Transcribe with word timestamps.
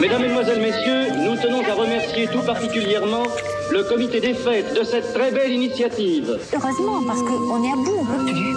Mesdames, 0.00 0.22
Mesdemoiselles, 0.22 0.60
Messieurs, 0.60 1.06
nous 1.16 1.36
tenons 1.36 1.62
à 1.62 1.74
remercier 1.74 2.28
tout 2.28 2.42
particulièrement 2.42 3.24
le 3.70 3.82
comité 3.84 4.20
des 4.20 4.34
fêtes 4.34 4.78
de 4.78 4.84
cette 4.84 5.12
très 5.12 5.30
belle 5.30 5.52
initiative. 5.52 6.38
Heureusement, 6.54 7.02
parce 7.06 7.20
qu'on 7.22 7.64
est 7.64 7.72
à 7.72 7.76
bout, 7.76 7.98
on 8.00 8.04
peut 8.04 8.24
plus. 8.24 8.56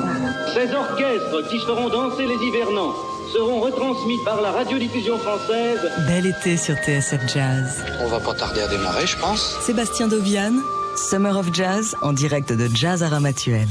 Ces 0.53 0.73
orchestres 0.73 1.49
qui 1.49 1.59
feront 1.59 1.89
danser 1.89 2.27
les 2.27 2.35
hivernants 2.47 2.93
seront 3.33 3.61
retransmis 3.61 4.17
par 4.25 4.41
la 4.41 4.51
radiodiffusion 4.51 5.17
française. 5.17 5.79
Bel 6.07 6.25
été 6.27 6.57
sur 6.57 6.75
TSF 6.75 7.21
Jazz. 7.33 7.83
On 8.01 8.07
va 8.07 8.19
pas 8.19 8.33
tarder 8.33 8.61
à 8.61 8.67
démarrer, 8.67 9.07
je 9.07 9.17
pense. 9.17 9.57
Sébastien 9.61 10.07
Dovian, 10.07 10.53
Summer 10.95 11.37
of 11.37 11.53
Jazz, 11.53 11.95
en 12.01 12.13
direct 12.13 12.51
de 12.53 12.69
Jazz 12.73 13.03
à 13.03 13.09
Ramatuel. 13.09 13.67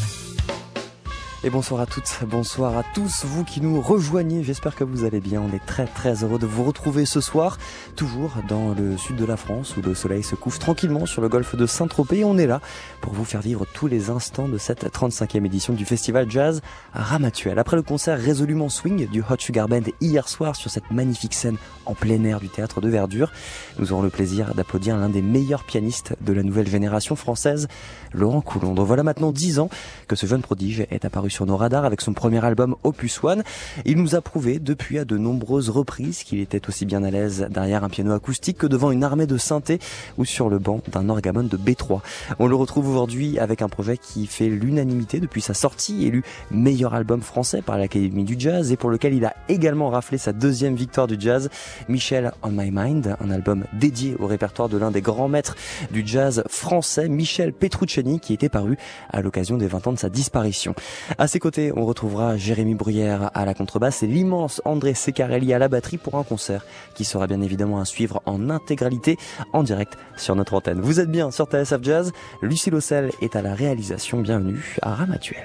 Et 1.43 1.48
bonsoir 1.48 1.80
à 1.80 1.86
toutes, 1.86 2.18
bonsoir 2.27 2.77
à 2.77 2.82
tous, 2.95 3.25
vous 3.25 3.45
qui 3.45 3.62
nous 3.62 3.80
rejoignez, 3.80 4.45
j'espère 4.45 4.77
que 4.77 4.84
vous 4.84 5.05
allez 5.05 5.20
bien, 5.20 5.41
on 5.41 5.56
est 5.56 5.65
très 5.65 5.87
très 5.87 6.23
heureux 6.23 6.38
de 6.38 6.45
vous 6.45 6.65
retrouver 6.65 7.06
ce 7.06 7.23
soir, 7.23 7.56
toujours 7.96 8.32
dans 8.46 8.74
le 8.74 8.98
sud 8.98 9.16
de 9.16 9.24
la 9.24 9.38
France 9.38 9.74
où 9.79 9.80
le 9.80 9.95
soleil 9.95 10.23
se 10.23 10.34
couche 10.34 10.59
tranquillement 10.59 11.06
sur 11.06 11.23
le 11.23 11.30
golfe 11.30 11.56
de 11.56 11.65
Saint-Tropez 11.65 12.24
on 12.24 12.37
est 12.37 12.46
là 12.46 12.60
pour 13.01 13.15
vous 13.15 13.24
faire 13.24 13.41
vivre 13.41 13.65
tous 13.73 13.87
les 13.87 14.10
instants 14.10 14.48
de 14.48 14.59
cette 14.59 14.84
35e 14.84 15.46
édition 15.46 15.73
du 15.73 15.87
festival 15.87 16.30
jazz 16.30 16.60
à 16.92 17.02
Ramatuel. 17.02 17.59
Après 17.59 17.77
le 17.77 17.82
concert 17.82 18.18
résolument 18.18 18.68
swing 18.68 19.09
du 19.09 19.23
Hot 19.23 19.37
Sugar 19.38 19.66
Band 19.66 19.84
hier 20.02 20.29
soir 20.29 20.57
sur 20.57 20.70
cette 20.70 20.91
magnifique 20.91 21.32
scène 21.32 21.57
en 21.87 21.95
plein 21.95 22.23
air 22.24 22.41
du 22.41 22.51
théâtre 22.51 22.82
de 22.82 22.91
Verdure, 22.91 23.32
nous 23.79 23.95
aurons 23.95 24.02
le 24.02 24.10
plaisir 24.10 24.54
d'applaudir 24.54 24.98
l'un 24.98 25.09
des 25.09 25.23
meilleurs 25.23 25.65
pianistes 25.65 26.15
de 26.20 26.34
la 26.34 26.43
nouvelle 26.43 26.68
génération 26.68 27.16
française, 27.16 27.66
Laurent 28.12 28.43
Coulondre. 28.43 28.84
Voilà 28.84 29.04
maintenant 29.04 29.32
10 29.32 29.59
ans 29.59 29.70
que 30.07 30.16
ce 30.16 30.27
jeune 30.27 30.43
prodige 30.43 30.80
est 30.91 31.07
apparu 31.07 31.30
sur 31.30 31.47
nos 31.47 31.57
radars 31.57 31.84
avec 31.84 32.01
son 32.01 32.12
premier 32.12 32.45
album 32.45 32.77
Opus 32.84 33.23
One. 33.23 33.43
Il 33.84 33.97
nous 33.97 34.15
a 34.15 34.21
prouvé 34.21 34.59
depuis 34.59 34.98
à 34.98 35.05
de 35.05 35.16
nombreuses 35.16 35.71
reprises 35.71 36.23
qu'il 36.23 36.41
était 36.41 36.69
aussi 36.69 36.85
bien 36.85 37.02
à 37.04 37.10
l'aise 37.10 37.46
derrière 37.51 37.85
un 37.85 37.88
piano 37.88 38.13
acoustique 38.13 38.59
que 38.59 38.66
devant 38.66 38.91
une 38.91 39.04
armée 39.04 39.27
de 39.27 39.38
synthé 39.38 39.79
ou 40.19 40.24
sur 40.24 40.49
le 40.49 40.59
banc 40.59 40.80
d'un 40.93 41.09
orgamon 41.09 41.45
de 41.45 41.57
B3. 41.57 42.01
On 42.38 42.46
le 42.46 42.57
retrouve 42.57 42.88
aujourd'hui 42.88 43.38
avec 43.38 43.63
un 43.63 43.69
projet 43.69 43.96
qui 43.96 44.27
fait 44.27 44.49
l'unanimité 44.49 45.21
depuis 45.21 45.41
sa 45.41 45.54
sortie, 45.54 46.07
élu 46.07 46.23
meilleur 46.51 46.95
album 46.95 47.23
français 47.23 47.63
par 47.63 47.79
l'Académie 47.79 48.24
du 48.24 48.37
Jazz 48.38 48.73
et 48.73 48.76
pour 48.76 48.91
lequel 48.91 49.15
il 49.15 49.24
a 49.24 49.35
également 49.49 49.91
raflé 49.91 50.19
sa 50.19 50.32
deuxième 50.32 50.74
victoire 50.74 51.07
du 51.07 51.16
jazz, 51.19 51.49
Michel 51.88 52.32
on 52.43 52.51
My 52.51 52.71
Mind, 52.73 53.16
un 53.21 53.30
album 53.30 53.65
dédié 53.73 54.16
au 54.19 54.26
répertoire 54.26 54.69
de 54.69 54.76
l'un 54.76 54.91
des 54.91 55.01
grands 55.01 55.29
maîtres 55.29 55.57
du 55.91 56.02
jazz 56.04 56.43
français, 56.49 57.09
Michel 57.09 57.52
Petrucciani, 57.52 58.21
qui 58.21 58.32
était 58.32 58.49
paru 58.49 58.76
à 59.10 59.21
l'occasion 59.21 59.57
des 59.57 59.66
20 59.66 59.87
ans 59.87 59.93
de 59.93 59.99
sa 59.99 60.09
disparition. 60.09 60.74
À 61.21 61.26
ses 61.26 61.38
côtés, 61.38 61.71
on 61.76 61.85
retrouvera 61.85 62.38
Jérémy 62.38 62.74
Bruyère 62.74 63.30
à 63.35 63.45
la 63.45 63.52
contrebasse 63.52 64.03
et 64.03 64.06
l'immense 64.06 64.62
André 64.65 64.94
Secarelli 64.94 65.53
à 65.53 65.59
la 65.59 65.69
batterie 65.69 65.99
pour 65.99 66.15
un 66.15 66.22
concert 66.22 66.65
qui 66.94 67.04
sera 67.04 67.26
bien 67.26 67.43
évidemment 67.43 67.78
à 67.78 67.84
suivre 67.84 68.22
en 68.25 68.49
intégralité 68.49 69.19
en 69.53 69.62
direct 69.62 69.98
sur 70.16 70.34
notre 70.34 70.54
antenne. 70.54 70.81
Vous 70.81 70.98
êtes 70.98 71.10
bien 71.10 71.31
sur 71.31 71.44
TSF 71.44 71.82
Jazz, 71.82 72.12
Lucie 72.41 72.71
Lossel 72.71 73.10
est 73.21 73.37
à 73.37 73.43
la 73.43 73.54
réalisation, 73.54 74.22
bienvenue 74.22 74.78
à 74.81 74.94
Ramatuel. 74.94 75.44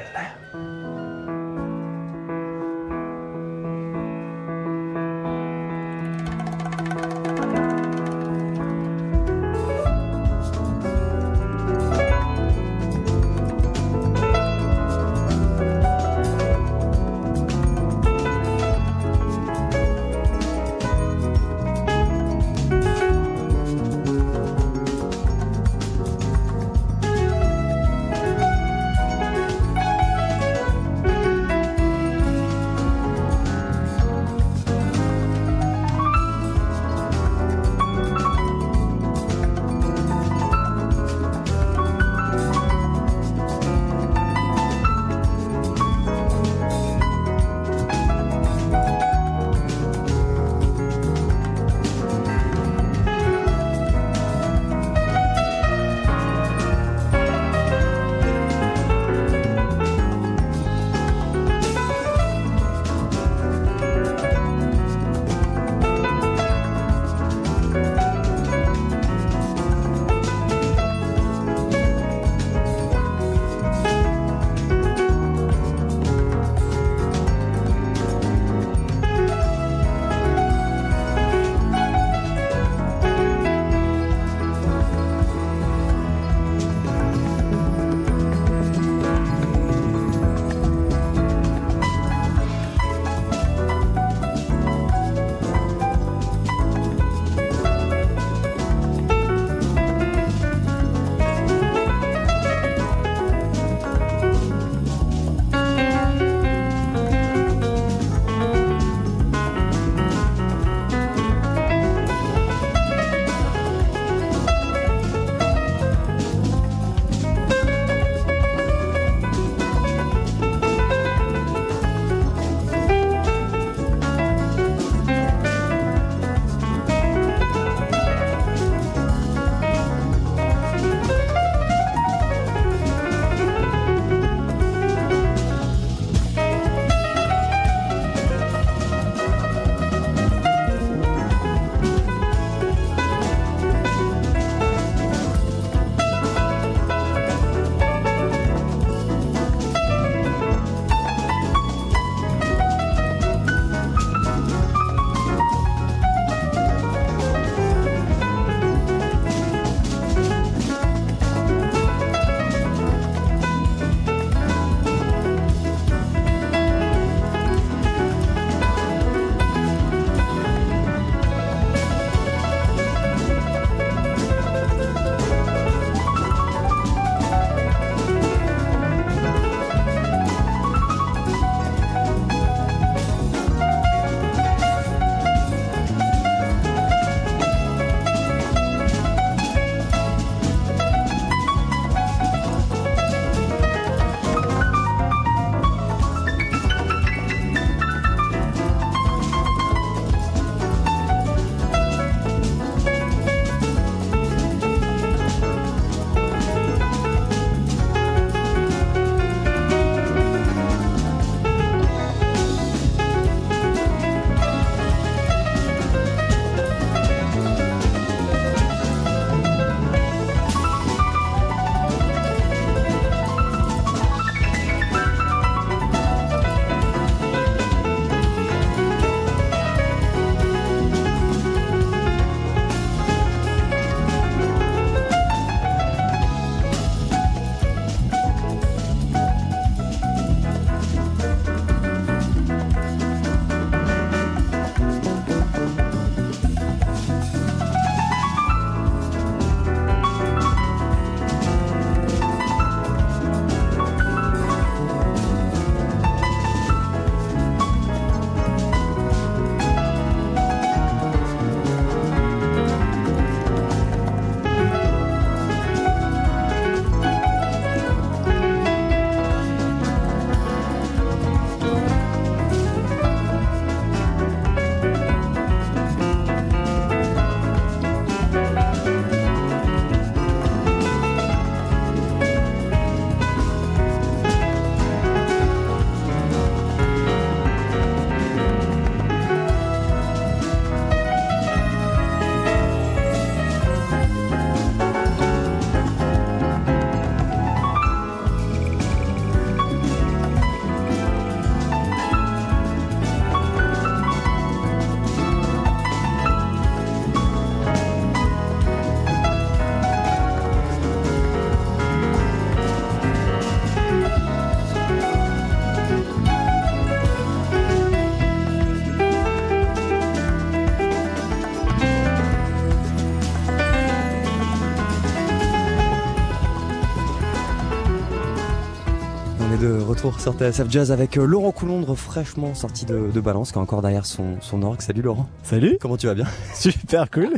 Retour 330.06 330.19
sur 330.22 330.34
TSF 330.34 330.69
Jazz 330.69 330.92
avec 330.92 331.18
euh, 331.18 331.25
Laurent 331.25 331.52
Coulondre 331.52 331.96
fraîchement 331.96 332.54
sorti 332.54 332.86
de, 332.86 333.10
de 333.12 333.22
Balance 333.22 333.52
qui 333.52 333.57
est 333.57 333.62
encore 333.62 333.81
derrière 333.81 334.06
son, 334.06 334.36
son 334.40 334.62
orgue. 334.62 334.81
Salut 334.81 335.02
Laurent. 335.02 335.28
Salut. 335.42 335.78
Comment 335.81 335.98
tu 335.98 336.06
vas 336.06 336.13
bien? 336.13 336.25
Super 336.54 337.10
cool. 337.10 337.34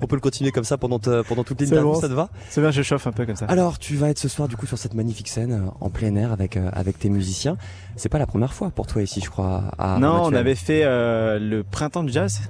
On 0.00 0.06
peut 0.06 0.16
le 0.16 0.20
continuer 0.20 0.50
comme 0.50 0.64
ça 0.64 0.78
pendant, 0.78 0.98
te- 0.98 1.22
pendant 1.22 1.44
toute 1.44 1.60
l'interview, 1.60 1.92
bon. 1.92 2.00
ça 2.00 2.08
te 2.08 2.14
va? 2.14 2.30
C'est 2.48 2.62
bien, 2.62 2.70
je 2.70 2.80
chauffe 2.82 3.06
un 3.06 3.12
peu 3.12 3.26
comme 3.26 3.36
ça. 3.36 3.44
Alors 3.46 3.78
tu 3.78 3.96
vas 3.96 4.08
être 4.08 4.18
ce 4.18 4.28
soir 4.28 4.48
du 4.48 4.56
coup 4.56 4.66
sur 4.66 4.78
cette 4.78 4.94
magnifique 4.94 5.28
scène 5.28 5.52
euh, 5.52 5.70
en 5.80 5.90
plein 5.90 6.14
air 6.16 6.32
avec, 6.32 6.56
euh, 6.56 6.70
avec 6.72 6.98
tes 6.98 7.10
musiciens. 7.10 7.58
C'est 7.96 8.08
pas 8.08 8.18
la 8.18 8.26
première 8.26 8.54
fois 8.54 8.70
pour 8.70 8.86
toi 8.86 9.02
ici 9.02 9.20
je 9.22 9.28
crois 9.28 9.64
à 9.78 9.98
non, 9.98 10.22
on 10.24 10.32
avait 10.32 10.54
fait 10.54 10.84
euh, 10.84 11.38
le 11.38 11.62
printemps 11.62 12.04
du 12.04 12.12
jazz. 12.12 12.40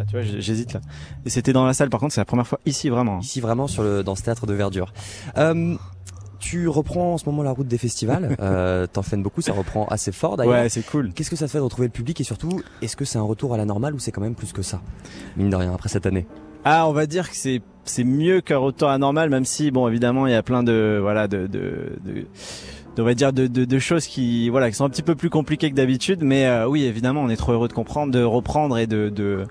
Ah, 0.00 0.04
tu 0.06 0.12
vois, 0.12 0.22
j'hésite 0.22 0.72
là. 0.72 0.80
Et 1.26 1.30
c'était 1.30 1.52
dans 1.52 1.66
la 1.66 1.74
salle. 1.74 1.90
Par 1.90 2.00
contre, 2.00 2.14
c'est 2.14 2.22
la 2.22 2.24
première 2.24 2.46
fois 2.46 2.58
ici 2.64 2.88
vraiment. 2.88 3.18
Ici 3.18 3.40
vraiment 3.40 3.66
sur 3.66 3.82
le, 3.82 4.02
dans 4.02 4.14
ce 4.14 4.22
théâtre 4.22 4.46
de 4.46 4.54
verdure. 4.54 4.94
Euh, 5.36 5.76
tu 6.50 6.66
reprends 6.66 7.14
en 7.14 7.18
ce 7.18 7.26
moment 7.26 7.42
la 7.42 7.52
route 7.52 7.68
des 7.68 7.78
festivals. 7.78 8.36
euh, 8.40 8.86
T'en 8.86 9.02
fais 9.02 9.16
beaucoup, 9.16 9.40
ça 9.40 9.52
reprend 9.52 9.86
assez 9.86 10.10
fort 10.10 10.36
d'ailleurs. 10.36 10.54
Ouais, 10.54 10.68
c'est 10.68 10.84
cool. 10.84 11.12
Qu'est-ce 11.12 11.30
que 11.30 11.36
ça 11.36 11.46
te 11.46 11.50
fait 11.52 11.58
de 11.58 11.62
retrouver 11.62 11.86
le 11.86 11.92
public 11.92 12.20
et 12.20 12.24
surtout, 12.24 12.60
est-ce 12.82 12.96
que 12.96 13.04
c'est 13.04 13.18
un 13.18 13.22
retour 13.22 13.54
à 13.54 13.56
la 13.56 13.64
normale 13.64 13.94
ou 13.94 13.98
c'est 13.98 14.10
quand 14.10 14.20
même 14.20 14.34
plus 14.34 14.52
que 14.52 14.62
ça 14.62 14.80
Mine 15.36 15.50
de 15.50 15.56
rien, 15.56 15.72
après 15.72 15.88
cette 15.88 16.06
année? 16.06 16.26
Ah, 16.64 16.88
on 16.88 16.92
va 16.92 17.06
dire 17.06 17.30
que 17.30 17.36
c'est 17.36 17.62
c'est 17.84 18.04
mieux 18.04 18.40
qu'un 18.40 18.58
retour 18.58 18.88
à 18.88 18.98
normal, 18.98 19.30
même 19.30 19.44
si 19.44 19.70
bon, 19.70 19.88
évidemment, 19.88 20.26
il 20.26 20.32
y 20.32 20.36
a 20.36 20.42
plein 20.42 20.62
de 20.62 20.98
voilà 21.00 21.28
de 21.28 21.46
de, 21.46 21.98
de 22.04 22.26
on 22.98 23.04
va 23.04 23.14
dire 23.14 23.32
de, 23.32 23.46
de, 23.46 23.64
de 23.64 23.78
choses 23.78 24.06
qui 24.06 24.50
voilà 24.50 24.68
qui 24.70 24.76
sont 24.76 24.84
un 24.84 24.90
petit 24.90 25.02
peu 25.02 25.14
plus 25.14 25.30
compliquées 25.30 25.70
que 25.70 25.74
d'habitude 25.74 26.22
mais 26.22 26.44
euh, 26.44 26.68
oui 26.68 26.84
évidemment 26.84 27.22
on 27.22 27.30
est 27.30 27.36
trop 27.36 27.52
heureux 27.52 27.68
de 27.68 27.72
comprendre 27.72 28.12
de 28.12 28.22
reprendre 28.22 28.76
et 28.76 28.86
de 28.86 29.08
de 29.08 29.46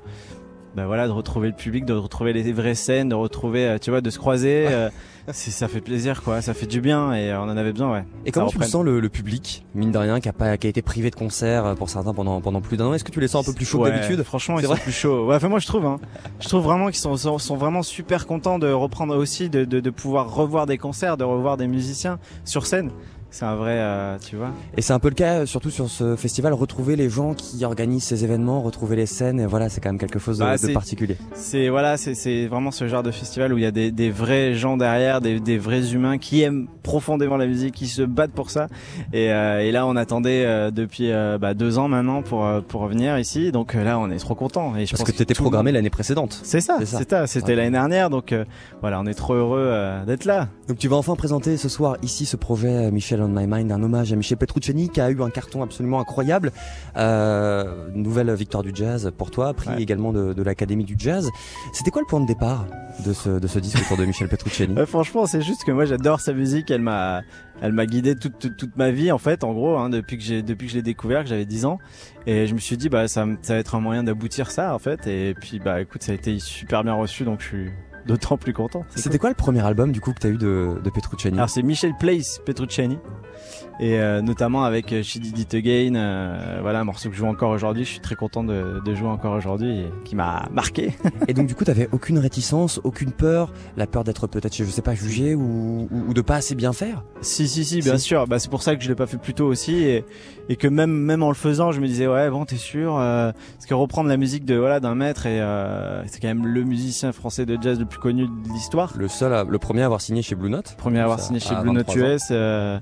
bah 0.76 0.86
voilà 0.86 1.08
de 1.08 1.12
retrouver 1.12 1.48
le 1.48 1.56
public 1.56 1.84
de 1.86 1.94
retrouver 1.94 2.32
les 2.32 2.52
vraies 2.52 2.76
scènes 2.76 3.10
de 3.10 3.16
retrouver 3.16 3.66
euh, 3.66 3.78
tu 3.80 3.90
vois 3.90 4.02
de 4.02 4.10
se 4.12 4.20
croiser 4.20 4.68
euh, 4.68 4.90
ça 5.32 5.68
fait 5.68 5.82
plaisir 5.82 6.24
quoi 6.24 6.42
ça 6.42 6.54
fait 6.54 6.66
du 6.66 6.82
bien 6.82 7.14
et 7.14 7.32
euh, 7.32 7.40
on 7.40 7.44
en 7.44 7.58
avait 7.58 7.72
besoin 7.72 7.92
ouais 7.92 8.06
Et 8.26 8.32
comment 8.32 8.48
tu 8.48 8.58
le 8.58 8.66
sens 8.66 8.84
le, 8.84 9.00
le 9.00 9.10
public, 9.10 9.66
mine 9.76 9.92
de 9.92 9.98
rien, 9.98 10.20
qui 10.20 10.30
a, 10.30 10.34
pas, 10.34 10.58
qui 10.58 10.68
a 10.68 10.70
été 10.70 10.82
privé 10.82 11.10
de 11.10 11.16
concert 11.16 11.66
euh, 11.66 11.76
pour 11.76 11.90
certains 11.90 12.14
pendant, 12.14 12.42
pendant 12.42 12.62
plus 12.62 12.78
d'un 12.78 12.88
an? 12.88 12.94
Est-ce 12.94 13.04
que 13.04 13.12
tu 13.12 13.20
les 13.20 13.28
sens 13.28 13.48
un 13.48 13.52
peu 13.52 13.56
plus 13.56 13.66
chauds 13.66 13.84
Ouais, 13.84 13.92
d'habitude? 13.92 14.22
Franchement, 14.24 14.60
ils 14.60 14.66
sont 14.66 14.76
plus 14.76 14.92
chauds. 14.92 15.28
Ouais, 15.28 15.36
enfin 15.36 15.50
moi 15.50 15.60
je 15.60 15.68
trouve. 15.68 15.86
Hein. 15.86 16.00
Je 16.40 16.48
trouve 16.48 16.64
vraiment 16.64 16.88
qu'ils 16.88 16.96
sont, 16.96 17.16
sont, 17.18 17.38
sont 17.38 17.58
vraiment 17.58 17.84
super 17.84 18.28
contents 18.28 18.60
de 18.60 18.72
reprendre 18.72 19.16
aussi, 19.16 19.50
de, 19.50 19.66
de, 19.66 19.80
de 19.80 19.90
pouvoir 19.90 20.34
revoir 20.34 20.66
des 20.66 20.78
concerts, 20.78 21.18
de 21.18 21.24
revoir 21.24 21.58
des 21.58 21.68
musiciens 21.68 22.20
sur 22.46 22.66
scène. 22.66 22.92
C'est 23.32 23.46
un 23.46 23.56
vrai, 23.56 23.76
euh, 23.78 24.18
tu 24.18 24.36
vois. 24.36 24.50
Et 24.76 24.82
c'est 24.82 24.94
un 24.94 25.00
peu 25.00 25.10
le 25.10 25.14
cas, 25.16 25.40
euh, 25.42 25.46
surtout 25.46 25.70
sur 25.70 25.88
ce 25.90 26.16
festival, 26.16 26.52
retrouver 26.54 26.96
les 26.96 27.10
gens 27.10 27.34
qui 27.36 27.64
organisent 27.64 28.04
ces 28.06 28.24
événements, 28.24 28.62
retrouver 28.62 28.96
les 28.96 29.06
scènes, 29.06 29.40
et 29.40 29.46
voilà, 29.46 29.70
c'est 29.70 29.82
quand 29.82 29.90
même 29.90 30.00
quelque 30.00 30.18
chose 30.20 30.40
de, 30.40 30.44
Bah, 30.44 30.58
de 30.58 30.74
particulier. 30.74 31.16
C'est 31.34 31.70
voilà, 31.70 31.96
c'est 31.98 32.48
vraiment 32.48 32.72
ce 32.72 32.88
genre 32.88 33.04
de 33.04 33.12
festival 33.12 33.54
où 33.54 33.58
il 33.58 33.64
y 33.64 33.68
a 33.68 33.72
des, 33.72 33.92
des 33.92 34.10
vrais 34.10 34.56
gens 34.56 34.78
derrière, 34.78 35.22
des, 35.22 35.40
des 35.40 35.58
vrais 35.60 35.94
humains 35.94 36.18
qui 36.18 36.42
aiment 36.42 36.68
profondément 36.82 37.38
la 37.38 37.46
musique, 37.46 37.76
qui 37.76 37.88
se 37.88 38.02
battent 38.02 38.32
pour 38.32 38.50
ça. 38.50 38.68
Et, 39.14 39.32
euh, 39.32 39.60
et 39.60 39.72
là, 39.72 39.86
on 39.86 39.96
attendait 39.96 40.46
euh, 40.46 40.72
depuis 40.72 41.12
bah, 41.40 41.54
deux 41.54 41.78
ans 41.78 41.88
maintenant 41.88 42.24
pour 42.24 42.48
pour 42.68 42.88
venir 42.88 43.18
ici. 43.20 43.52
Donc 43.52 43.74
là, 43.76 44.00
on 44.00 44.10
est 44.10 44.18
trop 44.18 44.36
content. 44.36 44.76
Et 44.76 44.86
je 44.86 44.92
Parce 44.92 45.04
pense 45.04 45.12
que 45.12 45.16
tu 45.16 45.22
étais 45.24 45.34
tout- 45.36 45.44
programmé 45.44 45.72
l'année 45.72 45.90
précédente. 45.92 46.40
C'est 46.44 46.62
ça. 46.62 46.78
C'était 47.28 47.46
Ouais. 47.50 47.56
l'année 47.56 47.72
dernière. 47.72 48.10
Donc 48.10 48.34
voilà, 48.82 49.00
on 49.00 49.06
est 49.06 49.14
trop 49.14 49.36
heureux 49.36 49.72
d'être 50.08 50.26
là. 50.26 50.48
Donc 50.68 50.78
tu 50.78 50.88
vas 50.88 50.96
enfin 50.98 51.16
présenter 51.16 51.58
ce 51.58 51.70
soir 51.70 51.98
ici 52.02 52.26
ce 52.26 52.38
projet 52.38 52.70
euh, 52.70 52.92
On 53.22 53.28
My 53.28 53.46
Mind, 53.48 53.72
un 53.72 53.82
hommage 53.84 54.12
à 54.14 54.16
Michel 54.16 54.38
Petrucciani 54.38 54.90
qui 54.90 55.02
a 55.02 55.10
eu 55.10 55.22
un 55.22 55.30
carton 55.30 55.62
absolument 55.64 56.00
incroyable. 56.00 56.52
Euh, 56.98 57.88
nouvelle 57.94 58.34
victoire 58.34 58.64
du 58.64 58.72
jazz 58.74 59.12
pour 59.18 59.32
toi, 59.32 59.54
prix 59.54 59.70
Ouais. 59.70 59.82
également 59.82 60.12
de, 60.12 60.34
de 60.34 60.44
l'Académie 60.44 60.84
du 60.84 60.96
jazz. 60.98 61.30
C'était 61.74 61.92
quoi 61.92 62.02
le 62.02 62.08
point 62.08 62.20
de 62.20 62.26
départ 62.28 62.66
de 63.06 63.14
ce, 63.14 63.30
de 63.40 63.48
ce 63.48 63.60
disque 63.60 63.80
autour 63.86 63.98
de 63.98 64.06
Michel 64.06 64.28
Petrucciani 64.28 64.74
Ouais, 64.74 64.86
franchement, 64.88 65.26
c'est 65.26 65.42
juste 65.42 65.64
que 65.64 65.72
moi 65.72 65.86
j'adore 65.86 66.20
sa 66.20 66.34
musique. 66.34 66.72
Elle 66.72 66.82
m'a, 66.82 67.22
elle 67.62 67.74
m'a 67.74 67.86
guidé 67.86 68.16
toute, 68.16 68.40
toute, 68.40 68.58
toute 68.58 68.76
ma 68.78 68.92
vie 68.92 69.12
en 69.12 69.18
fait, 69.18 69.44
en 69.44 69.54
gros, 69.54 69.78
hein, 69.78 69.90
depuis 69.90 70.18
que 70.18 70.24
j'ai, 70.24 70.42
depuis 70.42 70.66
que 70.68 70.72
je 70.74 70.78
l'ai 70.78 70.84
découvert, 70.84 71.24
que 71.24 71.30
j'avais 71.30 71.46
10 71.46 71.66
ans. 71.66 71.80
Et 72.26 72.48
je 72.48 72.54
me 72.54 72.60
suis 72.60 72.78
dit, 72.78 72.90
bah 72.90 73.08
ça, 73.08 73.26
ça 73.42 73.54
va 73.54 73.60
être 73.60 73.76
un 73.76 73.80
moyen 73.80 74.04
d'aboutir 74.04 74.52
ça 74.52 74.74
en 74.74 74.80
fait. 74.80 75.08
Et 75.08 75.34
puis 75.40 75.60
bah 75.60 75.82
écoute, 75.82 76.04
ça 76.04 76.12
a 76.12 76.16
été 76.16 76.40
super 76.40 76.84
bien 76.84 76.94
reçu, 76.94 77.24
donc 77.24 77.42
je 77.42 77.46
suis 77.48 77.70
d'autant 78.06 78.38
plus 78.38 78.54
content. 78.54 78.86
C'était 78.96 79.18
quoi 79.18 79.30
le 79.30 79.36
premier 79.36 79.66
album 79.66 79.92
du 79.92 80.02
coup 80.02 80.14
que 80.14 80.20
tu 80.20 80.28
as 80.28 80.32
eu 80.32 80.38
de, 80.38 80.76
de 80.84 80.90
Petrucciani 80.90 81.38
Alors 81.38 81.50
c'est 81.50 81.64
Michel 81.64 81.94
Place 82.00 82.40
Petrucciani 82.46 82.98
et 83.80 83.98
euh, 83.98 84.22
notamment 84.22 84.66
avec 84.66 84.92
euh, 84.92 85.02
She 85.04 85.20
Did 85.20 85.40
It 85.40 85.54
Again, 85.54 85.96
euh, 85.96 86.60
voilà 86.62 86.82
un 86.82 86.84
morceau 86.84 87.08
que 87.08 87.16
je 87.16 87.20
joue 87.20 87.28
encore 87.28 87.52
aujourd'hui. 87.52 87.86
Je 87.86 87.92
suis 87.92 88.00
très 88.02 88.16
content 88.16 88.44
de, 88.44 88.82
de 88.84 88.94
jouer 88.94 89.08
encore 89.08 89.34
aujourd'hui 89.34 89.80
et 89.80 89.86
qui 90.04 90.18
m'a 90.18 90.50
marqué. 90.52 90.94
Et 91.30 91.34
donc 91.34 91.48
du 91.48 91.56
coup 91.56 91.64
t'avais 91.64 91.88
aucune 91.94 92.20
réticence, 92.20 92.82
aucune 92.84 93.12
peur, 93.14 93.54
la 93.78 93.88
peur 93.88 94.04
d'être 94.04 94.28
peut-être 94.28 94.56
je 94.56 94.66
sais 94.66 94.82
pas 94.82 94.96
jugé 94.96 95.34
ou, 95.34 95.88
ou, 95.92 96.10
ou 96.10 96.14
de 96.14 96.22
pas 96.22 96.36
assez 96.36 96.56
bien 96.56 96.74
faire? 96.74 97.04
Si 97.22 97.48
si 97.48 97.64
si 97.64 97.80
bien 97.80 97.98
Si. 97.98 98.04
sûr 98.06 98.28
bah 98.28 98.40
c'est 98.40 98.50
pour 98.52 98.64
ça 98.64 98.76
que 98.76 98.84
je 98.84 98.90
l'ai 98.90 98.96
pas 98.96 99.08
fait 99.08 99.18
plus 99.18 99.34
tôt 99.34 99.46
aussi 99.46 99.76
et, 99.84 100.04
et 100.50 100.56
que 100.56 100.68
même 100.68 100.92
même 100.92 101.22
en 101.24 101.30
le 101.30 101.36
faisant 101.36 101.72
je 101.72 101.80
me 101.80 101.88
disais 101.88 102.08
ouais 102.08 102.30
bon 102.30 102.44
t'es 102.44 102.56
sûr 102.58 102.98
euh, 102.98 103.32
parce 103.56 103.66
que 103.68 103.74
reprendre 103.76 104.10
la 104.10 104.18
musique 104.18 104.46
de 104.46 104.56
voilà 104.56 104.80
d'un 104.80 104.96
maître 104.96 105.26
et 105.28 105.40
euh, 105.40 106.04
c'est 106.08 106.20
quand 106.20 106.28
même 106.28 106.46
le 106.48 106.64
musicien 106.64 107.12
français 107.12 107.46
de 107.46 107.58
jazz 107.62 107.80
le 107.80 107.86
plus 107.86 108.00
connu 108.00 108.26
de 108.28 108.54
l'histoire 108.54 108.92
Le 108.98 109.08
seul, 109.08 109.34
à- 109.34 109.44
le 109.44 109.60
premier 109.60 109.84
à 109.84 109.86
avoir 109.86 110.02
signé 110.02 110.22
chez 110.24 110.36
Blue 110.36 110.50
Note 110.50 110.76
premier 110.78 111.00
à 111.00 111.04
avoir 111.04 111.20
signé 111.20 111.40
chez 111.40 111.56
Blue 111.56 111.72
Note 111.72 111.86
23 111.88 111.96
ans. 112.04 112.14
US 112.16 112.24
euh, 112.32 112.80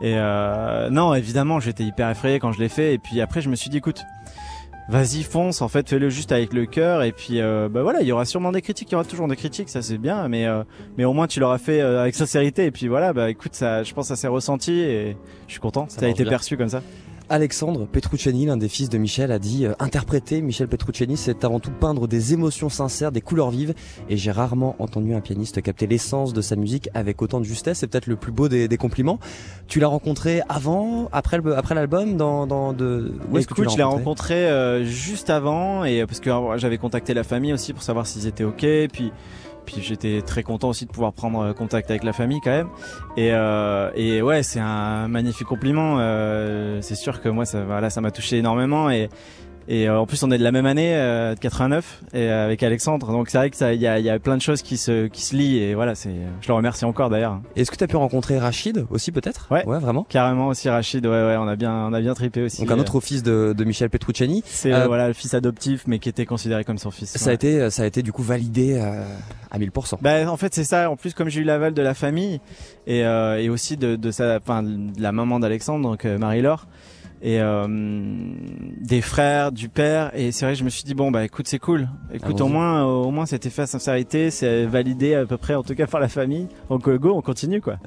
et 0.00 0.14
euh, 0.16 0.90
non 0.90 1.12
évidemment 1.14 1.58
j'étais 1.60 1.82
hyper 1.84 2.08
effrayé 2.08 2.38
quand 2.38 2.52
je 2.52 2.60
l'ai 2.60 2.68
fait 2.68 2.94
et 2.94 2.98
puis 2.98 3.20
après 3.20 3.40
je 3.40 3.48
me 3.50 3.56
suis 3.56 3.68
dit 3.68 3.78
écoute 3.78 4.02
Vas-y 4.90 5.22
fonce 5.22 5.60
en 5.60 5.68
fait 5.68 5.86
fais-le 5.86 6.08
juste 6.08 6.32
avec 6.32 6.54
le 6.54 6.64
cœur 6.64 7.02
et 7.02 7.12
puis 7.12 7.42
euh, 7.42 7.68
bah 7.70 7.82
voilà 7.82 8.00
il 8.00 8.06
y 8.06 8.12
aura 8.12 8.24
sûrement 8.24 8.52
des 8.52 8.62
critiques 8.62 8.88
il 8.90 8.92
y 8.92 8.94
aura 8.94 9.04
toujours 9.04 9.28
des 9.28 9.36
critiques 9.36 9.68
ça 9.68 9.82
c'est 9.82 9.98
bien 9.98 10.28
mais 10.28 10.46
euh, 10.46 10.62
mais 10.96 11.04
au 11.04 11.12
moins 11.12 11.26
tu 11.26 11.40
l'auras 11.40 11.58
fait 11.58 11.82
euh, 11.82 12.00
avec 12.00 12.14
sincérité 12.14 12.64
et 12.64 12.70
puis 12.70 12.88
voilà 12.88 13.12
bah 13.12 13.28
écoute 13.28 13.54
ça 13.54 13.82
je 13.82 13.92
pense 13.92 14.06
que 14.08 14.14
ça 14.14 14.16
s'est 14.16 14.28
ressenti 14.28 14.72
et 14.80 15.14
je 15.46 15.52
suis 15.52 15.60
content 15.60 15.84
ça, 15.90 16.06
a 16.06 16.08
été 16.08 16.22
bien. 16.22 16.30
perçu 16.30 16.56
comme 16.56 16.70
ça 16.70 16.80
Alexandre 17.30 17.86
Petrucciani, 17.86 18.46
l'un 18.46 18.56
des 18.56 18.68
fils 18.68 18.88
de 18.88 18.98
Michel, 18.98 19.32
a 19.32 19.38
dit 19.38 19.66
euh, 19.66 19.74
interpréter 19.78 20.40
Michel 20.40 20.68
Petrucciani, 20.68 21.16
c'est 21.16 21.44
avant 21.44 21.60
tout 21.60 21.70
peindre 21.70 22.08
des 22.08 22.32
émotions 22.32 22.68
sincères, 22.68 23.12
des 23.12 23.20
couleurs 23.20 23.50
vives. 23.50 23.74
Et 24.08 24.16
j'ai 24.16 24.30
rarement 24.30 24.76
entendu 24.78 25.14
un 25.14 25.20
pianiste 25.20 25.60
capter 25.62 25.86
l'essence 25.86 26.32
de 26.32 26.40
sa 26.40 26.56
musique 26.56 26.88
avec 26.94 27.20
autant 27.22 27.40
de 27.40 27.44
justesse. 27.44 27.78
C'est 27.78 27.86
peut-être 27.86 28.06
le 28.06 28.16
plus 28.16 28.32
beau 28.32 28.48
des, 28.48 28.68
des 28.68 28.76
compliments. 28.76 29.18
Tu 29.66 29.80
l'as 29.80 29.88
rencontré 29.88 30.40
avant, 30.48 31.08
après 31.12 31.38
l'album, 31.74 32.16
dans, 32.16 32.46
dans 32.46 32.72
de. 32.72 33.12
Où 33.30 33.38
est-ce 33.38 33.46
que 33.46 33.54
tu 33.54 33.60
Écoute, 33.62 33.72
je 33.72 33.76
l'ai 33.76 33.82
rencontré? 33.82 33.98
rencontré 34.08 34.48
euh, 34.48 34.84
juste 34.84 35.28
avant 35.28 35.84
et 35.84 36.00
euh, 36.00 36.06
parce 36.06 36.20
que 36.20 36.30
j'avais 36.56 36.78
contacté 36.78 37.12
la 37.14 37.24
famille 37.24 37.52
aussi 37.52 37.72
pour 37.72 37.82
savoir 37.82 38.06
s'ils 38.06 38.26
étaient 38.26 38.44
ok. 38.44 38.66
Puis 38.92 39.12
puis 39.68 39.82
j'étais 39.82 40.22
très 40.22 40.42
content 40.42 40.70
aussi 40.70 40.86
de 40.86 40.90
pouvoir 40.90 41.12
prendre 41.12 41.40
euh, 41.40 41.52
contact 41.52 41.90
avec 41.90 42.02
la 42.02 42.14
famille 42.14 42.40
quand 42.42 42.50
même. 42.50 42.68
Et 43.16 43.32
euh, 43.32 43.90
et 43.94 44.22
ouais, 44.22 44.42
c'est 44.42 44.60
un 44.60 45.08
magnifique 45.08 45.46
compliment. 45.46 45.96
Euh, 45.98 46.80
c'est 46.80 46.94
sûr 46.94 47.20
que 47.20 47.28
moi 47.28 47.44
ça 47.44 47.64
voilà, 47.64 47.90
ça 47.90 48.00
m'a 48.00 48.10
touché 48.10 48.38
énormément 48.38 48.90
et 48.90 49.08
et 49.68 49.88
euh, 49.88 50.00
en 50.00 50.06
plus 50.06 50.22
on 50.22 50.30
est 50.30 50.38
de 50.38 50.42
la 50.42 50.50
même 50.52 50.66
année, 50.66 50.96
euh, 50.96 51.34
de 51.34 51.40
89, 51.40 52.02
et 52.14 52.22
euh, 52.22 52.46
avec 52.46 52.62
Alexandre. 52.62 53.12
Donc 53.12 53.28
c'est 53.30 53.38
vrai 53.38 53.50
que 53.50 53.56
ça, 53.56 53.74
il 53.74 53.80
y 53.80 53.86
a, 53.86 53.98
y 54.00 54.10
a 54.10 54.18
plein 54.18 54.36
de 54.36 54.42
choses 54.42 54.62
qui 54.62 54.76
se 54.76 55.06
qui 55.06 55.22
se 55.22 55.36
lient 55.36 55.58
et 55.58 55.74
voilà, 55.74 55.94
c'est, 55.94 56.14
je 56.40 56.48
le 56.48 56.54
remercie 56.54 56.84
encore 56.84 57.10
d'ailleurs. 57.10 57.40
Est-ce 57.54 57.70
que 57.70 57.76
tu 57.76 57.84
as 57.84 57.88
pu 57.88 57.96
rencontrer 57.96 58.38
Rachid 58.38 58.86
aussi 58.90 59.12
peut-être? 59.12 59.46
Ouais. 59.50 59.64
Ouais, 59.66 59.78
vraiment. 59.78 60.04
Carrément 60.08 60.48
aussi 60.48 60.68
Rachid, 60.68 61.04
ouais 61.06 61.12
ouais, 61.12 61.36
on 61.38 61.46
a 61.46 61.56
bien 61.56 61.72
on 61.88 61.92
a 61.92 62.00
bien 62.00 62.14
trippé 62.14 62.42
aussi. 62.42 62.62
Donc 62.62 62.70
un 62.70 62.78
autre 62.78 63.00
fils 63.00 63.22
de, 63.22 63.54
de 63.56 63.64
Michel 63.64 63.90
Petrucciani. 63.90 64.42
C'est 64.46 64.72
Euh, 64.72 64.86
voilà 64.86 65.08
le 65.08 65.14
fils 65.14 65.34
adoptif, 65.34 65.84
mais 65.86 65.98
qui 65.98 66.08
était 66.08 66.26
considéré 66.26 66.64
comme 66.64 66.78
son 66.78 66.90
fils. 66.90 67.16
Ça 67.16 67.30
a 67.30 67.32
été, 67.32 67.68
ça 67.70 67.82
a 67.82 67.86
été 67.86 68.02
du 68.02 68.12
coup 68.12 68.22
validé 68.22 68.78
euh, 68.80 69.02
à 69.50 69.58
1000%. 69.58 69.98
Bah, 70.00 70.30
en 70.30 70.36
fait, 70.36 70.54
c'est 70.54 70.64
ça. 70.64 70.90
En 70.90 70.96
plus, 70.96 71.14
comme 71.14 71.28
j'ai 71.28 71.40
eu 71.40 71.44
l'aval 71.44 71.74
de 71.74 71.82
la 71.82 71.94
famille 71.94 72.40
et, 72.86 73.04
euh, 73.04 73.38
et 73.38 73.48
aussi 73.50 73.76
de, 73.76 73.96
de 73.96 74.10
sa, 74.10 74.36
enfin, 74.36 74.62
de 74.62 75.00
la 75.00 75.12
maman 75.12 75.40
d'Alexandre, 75.40 75.88
donc 75.88 76.04
Marie-Laure, 76.04 76.66
et 77.22 77.40
euh, 77.40 77.66
des 78.80 79.00
frères, 79.00 79.52
du 79.52 79.68
père. 79.68 80.10
Et 80.14 80.32
c'est 80.32 80.44
vrai, 80.44 80.54
que 80.54 80.58
je 80.60 80.64
me 80.64 80.70
suis 80.70 80.84
dit 80.84 80.94
bon, 80.94 81.10
bah 81.10 81.24
écoute, 81.24 81.46
c'est 81.48 81.58
cool. 81.58 81.88
Écoute, 82.12 82.40
au 82.40 82.48
moins, 82.48 82.82
euh, 82.82 83.06
au 83.06 83.10
moins, 83.10 83.26
c'était 83.26 83.50
fait 83.50 83.62
à 83.62 83.66
sincérité, 83.66 84.30
c'est 84.30 84.66
validé 84.66 85.14
à 85.14 85.26
peu 85.26 85.36
près, 85.36 85.54
en 85.54 85.62
tout 85.62 85.74
cas 85.74 85.86
par 85.86 86.00
la 86.00 86.08
famille. 86.08 86.46
Donc 86.70 86.88
euh, 86.88 86.98
go, 86.98 87.12
on 87.14 87.22
continue 87.22 87.60
quoi. 87.60 87.78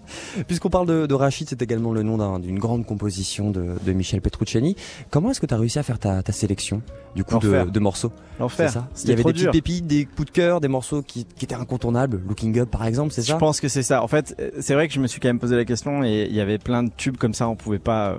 Puisqu'on 0.48 0.70
parle 0.70 0.88
de, 0.88 1.06
de 1.06 1.14
Rachid, 1.14 1.48
c'est 1.50 1.62
également 1.62 1.92
le 1.94 2.04
nom 2.04 2.18
d'un- 2.18 2.40
d'une 2.40 2.60
grande 2.60 2.86
composition 2.86 3.52
de, 3.52 3.76
de 3.84 3.92
Michel 3.94 4.22
Petrucciani. 4.22 4.76
Comment 5.10 5.32
est-ce 5.32 5.40
que 5.42 5.46
tu 5.46 5.54
as 5.54 5.58
réussi 5.58 5.80
à 5.80 5.84
faire 5.84 6.00
ta, 6.00 6.22
ta 6.24 6.32
sélection 6.32 6.82
du 7.16 7.24
coup 7.24 7.40
de, 7.40 7.70
de 7.70 7.80
morceaux? 7.80 8.12
L'enfer. 8.40 8.72
Il 9.04 9.10
y 9.10 9.14
avait 9.14 9.24
des 9.24 9.34
petites 9.34 9.52
pépites, 9.52 9.86
des 9.88 10.06
coups 10.06 10.26
de 10.28 10.32
cœur, 10.32 10.62
des 10.62 10.68
morceaux 10.68 11.02
qui, 11.04 11.26
qui 11.26 11.46
étaient 11.46 11.56
incontournables. 11.56 12.22
Looking 12.28 12.58
Up 12.60 12.70
par 12.72 12.86
exemple, 12.86 13.12
c'est 13.14 13.22
Je 13.22 13.28
ça 13.28 13.36
pense 13.38 13.60
que 13.62 13.68
c'est 13.68 13.84
ça. 13.84 14.02
En 14.04 14.08
fait, 14.08 14.36
euh, 14.40 14.50
c'est 14.60 14.74
vrai 14.74 14.88
que 14.88 14.94
je 14.94 15.00
me 15.00 15.08
suis 15.08 15.20
quand 15.20 15.30
même 15.30 15.40
posé 15.40 15.56
la 15.56 15.66
question 15.66 16.04
et 16.04 16.28
il 16.30 16.36
y 16.36 16.42
avait 16.42 16.58
plein 16.58 16.84
de 16.84 16.92
tubes 16.96 17.18
comme 17.18 17.34
ça, 17.34 17.48
on 17.48 17.56
pouvait 17.56 17.80
pas. 17.80 18.10
euh, 18.12 18.16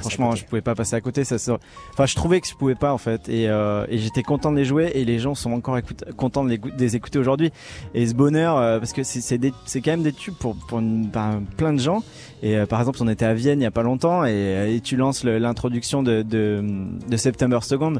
franchement, 0.00 0.34
je 0.34 0.44
pouvais 0.48 0.60
pas 0.62 0.74
passer 0.74 0.96
à 0.96 1.00
côté. 1.00 1.24
Ça, 1.24 1.38
ça- 1.38 1.58
Enfin, 1.92 2.06
je 2.06 2.14
trouvais 2.14 2.40
que 2.40 2.46
je 2.48 2.54
pouvais 2.54 2.74
pas 2.74 2.92
en 2.92 2.98
fait, 2.98 3.28
et, 3.28 3.48
euh, 3.48 3.84
et 3.88 3.98
j'étais 3.98 4.22
content 4.22 4.50
de 4.52 4.56
les 4.56 4.64
jouer 4.64 4.90
et 4.94 5.04
les 5.04 5.18
gens 5.18 5.34
sont 5.34 5.52
encore 5.52 5.78
contents 6.16 6.44
de 6.44 6.50
les, 6.50 6.58
goût- 6.58 6.70
de 6.70 6.78
les 6.80 6.96
écouter 6.96 7.18
aujourd'hui. 7.18 7.50
Et 7.94 8.06
ce 8.06 8.14
bonheur, 8.14 8.56
euh, 8.56 8.78
parce 8.78 8.92
que 8.92 9.02
c'est 9.02 9.38
quand 9.38 9.90
même 9.90 10.02
des 10.02 10.12
tubes 10.12 10.34
pour 10.34 10.56
pour 10.56 10.78
une- 10.80 11.06
ben, 11.08 11.42
plein 11.56 11.72
de 11.72 11.78
gens. 11.80 12.02
Et 12.42 12.56
euh, 12.56 12.66
par 12.66 12.80
exemple, 12.80 12.98
on 13.02 13.08
était 13.08 13.24
à 13.24 13.34
Vienne 13.34 13.60
il 13.60 13.64
y 13.64 13.66
a 13.66 13.70
pas 13.70 13.82
longtemps 13.82 14.24
et, 14.24 14.74
et 14.76 14.80
tu 14.80 14.96
lances 14.96 15.24
l'introduction 15.24 16.02
de, 16.02 16.22
de 16.22 16.64
de 17.08 17.16
September 17.16 17.58
Second. 17.62 17.94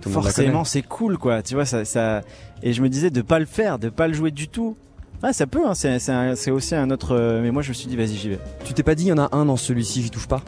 Tout 0.00 0.08
le 0.08 0.14
monde 0.14 0.24
la 0.24 0.30
Forcément, 0.30 0.52
connaît. 0.52 0.64
c'est 0.64 0.82
cool 0.82 1.18
quoi. 1.18 1.42
Tu 1.42 1.54
vois 1.54 1.64
ça 1.64 1.84
ça. 1.84 2.22
Et 2.62 2.72
je 2.72 2.82
me 2.82 2.88
disais 2.88 3.10
de 3.10 3.22
pas 3.22 3.38
le 3.38 3.44
faire, 3.46 3.78
de 3.78 3.88
pas 3.88 4.08
le 4.08 4.14
jouer 4.14 4.30
du 4.30 4.48
tout. 4.48 4.76
Ah, 5.24 5.32
ça 5.32 5.46
peut, 5.46 5.60
hein, 5.64 5.74
c'est 5.74 6.50
aussi 6.50 6.74
un 6.74 6.90
autre. 6.90 7.16
Mais 7.42 7.52
moi, 7.52 7.62
je 7.62 7.68
me 7.68 7.74
suis 7.74 7.86
dit, 7.86 7.96
vas-y, 7.96 8.16
j'y 8.16 8.28
vais. 8.30 8.38
Tu 8.64 8.72
t'es 8.74 8.82
pas 8.82 8.96
dit, 8.96 9.04
il 9.04 9.08
y 9.08 9.12
en 9.12 9.18
a 9.18 9.28
un 9.36 9.44
dans 9.44 9.56
celui-ci, 9.56 10.02
j'y 10.02 10.10
touche 10.10 10.26
pas? 10.26 10.42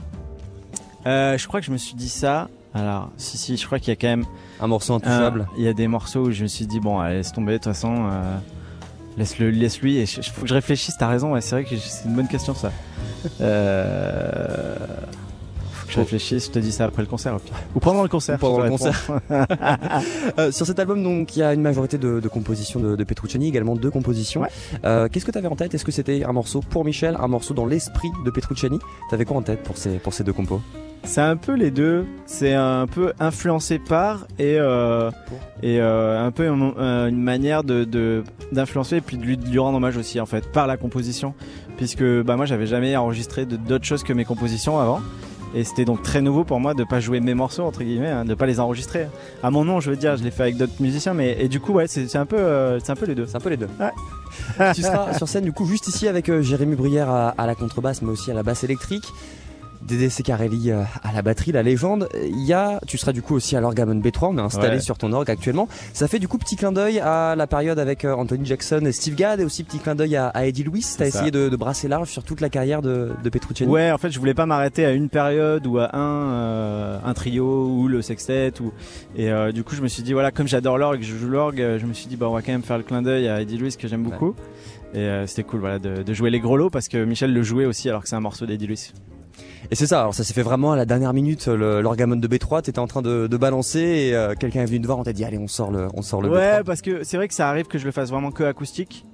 Euh, 1.07 1.37
je 1.39 1.47
crois 1.47 1.61
que 1.61 1.67
je 1.67 1.73
me 1.73 1.77
suis 1.77 1.95
dit 1.95 2.09
ça. 2.09 2.49
Alors, 2.75 3.11
si, 3.17 3.39
si, 3.39 3.57
je 3.57 3.67
crois 3.67 3.79
qu'il 3.79 3.89
y 3.89 3.93
a 3.93 3.97
quand 3.97 4.09
même. 4.09 4.25
Un 4.61 4.67
morceau 4.67 4.95
intouchable. 4.95 5.47
Il 5.57 5.65
y 5.65 5.69
a 5.69 5.73
des 5.73 5.87
morceaux 5.87 6.27
où 6.27 6.31
je 6.33 6.43
me 6.43 6.49
suis 6.49 6.67
dit, 6.67 6.81
bon, 6.81 6.99
allez, 6.99 7.17
laisse 7.17 7.33
tomber, 7.33 7.53
de 7.53 7.59
toute 7.59 7.65
façon. 7.65 8.09
Euh, 8.11 8.37
laisse-le, 9.17 9.51
laisse-lui. 9.51 9.99
Et 9.99 10.07
faut 10.07 10.43
que 10.43 10.49
je 10.49 10.55
réfléchisse, 10.55 10.97
t'as 10.99 11.09
raison, 11.09 11.33
ouais, 11.33 11.41
c'est 11.41 11.55
vrai 11.55 11.65
que 11.65 11.77
c'est 11.77 12.09
une 12.09 12.15
bonne 12.15 12.29
question, 12.29 12.55
ça. 12.55 12.73
euh. 13.41 14.77
Faut 15.73 15.87
que 15.87 15.93
je 15.93 15.99
réfléchisse, 16.01 16.47
je 16.47 16.51
te 16.51 16.59
dis 16.59 16.73
ça 16.73 16.87
après 16.87 17.03
le 17.03 17.09
concert, 17.09 17.39
ou 17.75 17.79
pendant 17.81 18.03
le 18.03 18.09
concert. 18.09 18.37
Ou 18.37 18.39
pendant 18.39 18.61
le 18.65 18.71
concert. 18.71 19.21
euh, 20.39 20.51
sur 20.51 20.67
cet 20.67 20.79
album, 20.79 21.03
donc, 21.03 21.37
il 21.37 21.41
y 21.41 21.43
a 21.43 21.53
une 21.53 21.63
majorité 21.63 21.99
de, 21.99 22.21
de 22.21 22.29
compositions 22.29 22.81
de, 22.81 22.97
de, 22.97 23.05
Petrucciani, 23.05 23.49
également 23.49 23.77
deux 23.77 23.91
compositions. 23.91 24.41
Ouais. 24.41 24.49
Euh, 24.85 25.09
qu'est-ce 25.09 25.25
que 25.25 25.31
tu 25.31 25.39
avais 25.39 25.49
en 25.49 25.57
tête? 25.57 25.75
Est-ce 25.75 25.85
que 25.85 25.93
c'était 25.93 26.25
un 26.25 26.33
morceau 26.33 26.61
pour 26.61 26.85
Michel, 26.85 27.17
un 27.21 27.29
morceau 27.29 27.55
dans 27.55 27.67
l'esprit 27.67 28.09
de 28.25 28.31
Petrucciani? 28.31 28.79
T'avais 29.11 29.25
quoi 29.25 29.37
en 29.37 29.43
tête 29.43 29.63
pour 29.63 29.77
ces, 29.77 29.99
pour 29.99 30.15
ces 30.15 30.25
deux 30.25 30.33
compos? 30.33 30.61
C'est 31.05 31.21
un 31.21 31.37
peu 31.37 31.53
les 31.53 31.71
deux. 31.71 32.07
C'est 32.27 32.55
un 32.55 32.87
peu 32.87 33.13
influencé 33.21 33.79
par 33.79 34.27
et 34.39 34.59
euh, 34.59 35.11
et 35.63 35.81
euh, 35.81 36.25
un 36.25 36.31
peu 36.31 36.47
une, 36.49 36.73
une 36.79 37.23
manière 37.23 37.65
de 37.65 38.25
d'influencer 38.53 38.97
et 38.97 39.01
puis 39.01 39.17
de 39.17 39.23
lui, 39.25 39.37
de 39.37 39.47
lui 39.49 39.59
rendre 39.59 39.77
hommage 39.77 39.97
aussi 39.97 40.21
en 40.21 40.27
fait 40.27 40.51
par 40.53 40.67
la 40.67 40.77
composition 40.77 41.35
puisque 41.77 42.05
bah 42.23 42.37
moi 42.37 42.47
j'avais 42.47 42.67
jamais 42.67 42.97
enregistré 42.97 43.47
d'autres 43.47 43.85
choses 43.85 44.03
que 44.05 44.13
mes 44.13 44.25
compositions 44.25 44.79
avant 44.79 45.01
et 45.55 45.63
c'était 45.63 45.85
donc 45.85 46.03
très 46.03 46.21
nouveau 46.21 46.45
pour 46.45 46.59
moi 46.59 46.75
de 46.75 46.83
pas 46.83 46.99
jouer 46.99 47.21
mes 47.21 47.35
morceaux 47.35 47.63
entre 47.63 47.85
guillemets, 47.85 48.11
hein, 48.11 48.25
de 48.25 48.35
pas 48.35 48.47
les 48.47 48.59
enregistrer. 48.59 49.07
À 49.43 49.51
mon 49.51 49.65
nom, 49.65 49.79
je 49.81 49.91
veux 49.91 49.97
dire, 49.97 50.17
je 50.17 50.25
l'ai 50.25 50.33
fait 50.33 50.43
avec 50.43 50.57
d'autres 50.57 50.81
musiciens, 50.81 51.15
mais 51.15 51.37
et 51.39 51.49
du 51.49 51.61
coup 51.61 51.73
ouais, 51.73 51.87
c'est 51.87 52.17
un 52.17 52.27
peu 52.27 52.37
euh, 52.37 52.81
c'est 52.81 52.91
un 52.91 52.97
peu 52.97 53.07
les 53.07 53.15
deux. 53.15 53.27
C'est 53.27 53.37
un 53.37 53.41
peu 53.41 53.51
les 53.51 53.57
deux. 53.57 53.69
Ouais. 53.79 54.73
tu 54.75 54.83
seras 54.83 55.15
sur 55.15 55.29
scène 55.29 55.45
du 55.45 55.53
coup 55.53 55.65
juste 55.65 55.87
ici 55.87 56.09
avec 56.09 56.29
euh, 56.29 56.43
Jérémy 56.43 56.75
Brière 56.75 57.09
à, 57.09 57.29
à 57.29 57.47
la 57.47 57.55
contrebasse, 57.55 58.03
mais 58.03 58.11
aussi 58.11 58.31
à 58.33 58.35
la 58.35 58.43
basse 58.43 58.65
électrique. 58.65 59.07
Dédé 59.87 60.09
Secarelli 60.09 60.71
euh, 60.71 60.83
à 61.03 61.13
la 61.13 61.23
batterie, 61.23 61.53
la 61.53 61.63
légende. 61.63 62.09
Il 62.25 62.43
y 62.43 62.53
a, 62.53 62.81
tu 62.87 62.97
seras 62.99 63.13
du 63.13 63.21
coup 63.23 63.35
aussi 63.35 63.55
à 63.57 63.61
l'orgamon 63.61 63.95
B3, 64.01 64.29
on 64.31 64.39
est 64.39 64.41
installé 64.41 64.77
Ouais. 64.77 64.81
sur 64.81 64.97
ton 64.97 65.13
orgue 65.13 65.31
actuellement. 65.31 65.69
Ça 65.93 66.09
fait 66.09 66.19
du 66.19 66.27
coup 66.27 66.39
petit 66.39 66.57
clin 66.57 66.73
d'œil 66.73 66.99
à 67.01 67.35
la 67.37 67.47
période 67.47 67.79
avec 67.79 68.05
euh, 68.05 68.15
Anthony 68.15 68.47
Jackson 68.47 68.83
et 68.87 68.93
Steve 68.93 69.15
Gadd 69.15 69.41
et 69.41 69.45
aussi 69.45 69.63
petit 69.63 69.79
clin 69.79 69.95
d'œil 69.95 70.17
à, 70.17 70.29
à 70.29 70.47
Eddie 70.47 70.65
Lewis. 70.65 70.95
T'as 70.97 71.07
essayé 71.07 71.31
de, 71.31 71.49
de 71.49 71.57
brasser 71.57 71.89
large 71.89 72.09
sur 72.09 72.23
toute 72.25 72.41
la 72.41 72.49
carrière 72.49 72.81
de, 72.83 73.11
de 73.23 73.29
Petrucciani. 73.31 73.71
Ouais, 73.71 73.91
en 73.93 73.99
fait, 73.99 74.11
je 74.11 74.19
voulais 74.19 74.35
pas 74.35 74.47
m'arrêter 74.47 74.85
à 74.87 74.93
une 74.93 75.09
période 75.09 75.67
ou 75.67 75.79
à 75.79 75.95
un 75.95 76.31
euh, 76.33 76.99
un 77.05 77.15
trio 77.15 77.69
ou 77.69 77.87
le 77.89 78.01
sextet 78.03 78.53
ou 78.61 78.73
et 79.17 79.31
euh, 79.31 79.53
du 79.53 79.65
coup, 79.65 79.75
je 79.75 79.83
me 79.83 79.89
suis 79.89 80.03
dit 80.03 80.13
voilà, 80.15 80.31
comme 80.31 80.49
j'adore 80.49 80.79
l'orgue, 80.79 81.03
je 81.03 81.15
joue 81.17 81.29
l'orgue, 81.29 81.77
je 81.79 81.85
me 81.87 81.93
suis 81.93 82.07
dit 82.07 82.17
bah 82.17 82.27
on 82.29 82.33
va 82.35 82.43
quand 82.43 82.53
même 82.53 82.63
faire 82.63 82.79
le 82.79 82.85
clin 82.85 83.03
d'œil 83.03 83.29
à 83.29 83.41
Eddie 83.43 83.59
Lewis 83.59 83.77
que 83.79 83.87
j'aime 83.87 84.03
beaucoup. 84.05 84.35
Et 84.95 84.99
euh, 84.99 85.27
c'était 85.27 85.43
cool 85.43 85.61
voilà 85.61 85.79
de, 85.81 86.03
de 86.05 86.15
jouer 86.15 86.31
les 86.31 86.39
gros 86.39 86.57
lots 86.57 86.71
parce 86.71 86.87
que 86.89 87.05
Michel 87.05 87.33
le 87.35 87.43
jouait 87.43 87.65
aussi 87.67 87.89
alors 87.89 88.03
que 88.03 88.09
c'est 88.09 88.15
un 88.17 88.21
morceau 88.21 88.47
d'Eddie 88.47 88.69
Lewis. 88.69 88.93
Et 89.71 89.75
c'est 89.75 89.87
ça, 89.87 90.01
alors 90.01 90.15
ça 90.15 90.25
s'est 90.25 90.35
fait 90.35 90.43
vraiment 90.43 90.73
à 90.73 90.77
la 90.77 90.85
dernière 90.85 91.13
minute, 91.13 91.47
le- 91.47 91.81
l'orgamon 91.81 92.17
de 92.17 92.29
B3, 92.29 92.63
t'étais 92.63 92.79
en 92.79 92.87
train 92.87 93.03
de, 93.03 93.27
balancer 93.37 93.81
et 93.81 94.15
euh, 94.15 94.35
quelqu'un 94.39 94.63
est 94.63 94.67
venu 94.67 94.81
te 94.81 94.87
voir, 94.87 94.99
on 94.99 95.03
t'a 95.05 95.13
dit 95.13 95.25
allez 95.25 95.39
on 95.39 95.49
sort 95.49 95.71
le, 95.71 95.89
on 95.95 96.03
sort 96.03 96.23
le 96.23 96.29
Ouais, 96.31 96.61
B3. 96.61 96.65
parce 96.65 96.83
que 96.83 97.03
c'est 97.03 97.17
vrai 97.17 97.29
que 97.29 97.35
ça 97.35 97.49
arrive 97.49 97.67
que 97.67 97.79
je 97.79 97.85
le 97.85 97.91
fasse 97.93 98.11
vraiment 98.11 98.31
que 98.31 98.45
acoustique. 98.45 99.05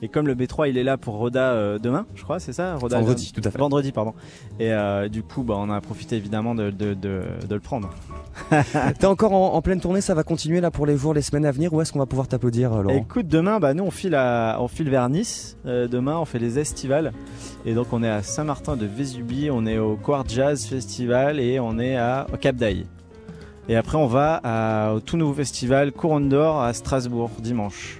Et 0.00 0.08
comme 0.08 0.26
le 0.28 0.34
B3 0.36 0.68
il 0.70 0.78
est 0.78 0.84
là 0.84 0.96
pour 0.96 1.16
Roda 1.16 1.52
euh, 1.52 1.78
demain, 1.78 2.06
je 2.14 2.22
crois, 2.22 2.38
c'est 2.38 2.52
ça 2.52 2.76
Roda 2.76 2.98
Vendredi, 2.98 3.32
tout 3.32 3.40
à 3.44 3.50
fait. 3.50 3.58
Vendredi, 3.58 3.90
pardon. 3.92 4.14
Et 4.60 4.72
euh, 4.72 5.08
du 5.08 5.22
coup, 5.24 5.42
bah, 5.42 5.54
on 5.58 5.70
a 5.70 5.80
profité 5.80 6.16
évidemment 6.16 6.54
de, 6.54 6.70
de, 6.70 6.94
de, 6.94 7.22
de 7.48 7.54
le 7.54 7.60
prendre. 7.60 7.90
T'es 8.98 9.06
encore 9.06 9.32
en, 9.32 9.54
en 9.54 9.62
pleine 9.62 9.80
tournée, 9.80 10.00
ça 10.00 10.14
va 10.14 10.22
continuer 10.22 10.60
là 10.60 10.70
pour 10.70 10.86
les 10.86 10.96
jours, 10.96 11.14
les 11.14 11.22
semaines 11.22 11.46
à 11.46 11.50
venir, 11.50 11.72
ou 11.72 11.80
est-ce 11.80 11.92
qu'on 11.92 11.98
va 11.98 12.06
pouvoir 12.06 12.28
t'applaudir 12.28 12.72
euh, 12.72 12.82
Laurent? 12.82 12.96
Écoute, 12.96 13.26
demain, 13.26 13.58
bah, 13.58 13.74
nous 13.74 13.84
on 13.84 13.90
file, 13.90 14.14
à, 14.14 14.58
on 14.60 14.68
file 14.68 14.88
vers 14.88 15.08
Nice. 15.08 15.56
Euh, 15.66 15.88
demain, 15.88 16.16
on 16.18 16.24
fait 16.24 16.38
les 16.38 16.58
estivales. 16.60 17.12
Et 17.66 17.74
donc, 17.74 17.88
on 17.92 18.02
est 18.04 18.08
à 18.08 18.22
Saint-Martin 18.22 18.76
de 18.76 18.86
Vésubie, 18.86 19.48
on 19.52 19.66
est 19.66 19.78
au 19.78 19.96
Quart 19.96 20.24
Jazz 20.28 20.64
Festival 20.66 21.40
et 21.40 21.58
on 21.58 21.78
est 21.80 21.96
à 21.96 22.26
au 22.32 22.36
Cap 22.36 22.54
d'Aille. 22.54 22.86
Et 23.68 23.76
après, 23.76 23.98
on 23.98 24.06
va 24.06 24.40
à- 24.44 24.94
au 24.94 25.00
tout 25.00 25.16
nouveau 25.16 25.34
festival 25.34 25.92
Couronne 25.92 26.28
d'Or 26.28 26.62
à 26.62 26.72
Strasbourg 26.72 27.30
dimanche. 27.40 27.97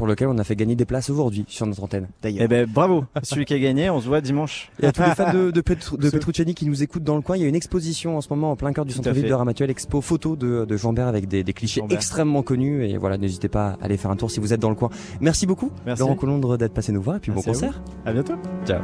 Pour 0.00 0.06
lequel 0.06 0.28
on 0.28 0.38
a 0.38 0.44
fait 0.44 0.56
gagner 0.56 0.76
des 0.76 0.86
places 0.86 1.10
aujourd'hui 1.10 1.44
sur 1.46 1.66
notre 1.66 1.84
antenne, 1.84 2.08
d'ailleurs. 2.22 2.44
Eh 2.44 2.48
ben, 2.48 2.66
bravo, 2.66 3.04
celui 3.22 3.44
qui 3.44 3.52
a 3.52 3.58
gagné, 3.58 3.90
on 3.90 4.00
se 4.00 4.06
voit 4.08 4.22
dimanche. 4.22 4.70
Et 4.82 4.86
à 4.86 4.92
tous 4.92 5.02
les 5.02 5.10
fans 5.14 5.30
de, 5.34 5.50
de, 5.50 5.60
Petru- 5.60 5.98
de 5.98 6.06
Ce- 6.08 6.16
Petrucciani 6.16 6.54
qui 6.54 6.64
nous 6.64 6.82
écoutent 6.82 7.04
dans 7.04 7.16
le 7.16 7.20
coin, 7.20 7.36
il 7.36 7.42
y 7.42 7.44
a 7.44 7.48
une 7.48 7.54
exposition 7.54 8.16
en 8.16 8.22
ce 8.22 8.28
moment 8.30 8.50
en 8.50 8.56
plein 8.56 8.72
cœur 8.72 8.86
du 8.86 8.92
à 8.92 8.96
centre-ville 8.96 9.28
de 9.28 9.34
Ramatuel, 9.34 9.68
expo 9.70 10.00
photo 10.00 10.36
de, 10.36 10.64
de 10.64 10.76
Jean 10.78 10.94
Bert 10.94 11.08
avec 11.08 11.28
des, 11.28 11.44
des 11.44 11.52
clichés 11.52 11.82
extrêmement 11.90 12.42
connus. 12.42 12.86
Et 12.86 12.96
voilà, 12.96 13.18
n'hésitez 13.18 13.48
pas 13.50 13.76
à 13.82 13.84
aller 13.84 13.98
faire 13.98 14.10
un 14.10 14.16
tour 14.16 14.30
si 14.30 14.40
vous 14.40 14.54
êtes 14.54 14.60
dans 14.60 14.70
le 14.70 14.74
coin. 14.74 14.88
Merci 15.20 15.46
beaucoup, 15.46 15.70
Merci. 15.84 16.00
Laurent 16.00 16.16
Colondre, 16.16 16.56
d'être 16.56 16.72
passé 16.72 16.92
nous 16.92 17.02
voir 17.02 17.16
et 17.16 17.20
puis 17.20 17.30
Merci 17.32 17.46
bon 17.46 17.50
à 17.50 17.54
concert. 17.54 17.82
À 18.06 18.12
bientôt. 18.14 18.34
Ciao. 18.66 18.80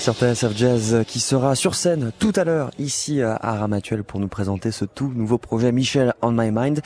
Sur 0.00 0.14
TSF 0.14 0.56
Jazz 0.56 1.04
qui 1.06 1.20
sera 1.20 1.54
sur 1.54 1.74
scène 1.74 2.10
tout 2.18 2.32
à 2.36 2.44
l'heure 2.44 2.70
ici 2.78 3.20
à 3.20 3.36
Ramatuel 3.36 4.02
pour 4.02 4.18
nous 4.18 4.28
présenter 4.28 4.70
ce 4.70 4.86
tout 4.86 5.12
nouveau 5.14 5.36
projet 5.36 5.72
Michel 5.72 6.14
on 6.22 6.32
My 6.32 6.50
Mind. 6.50 6.80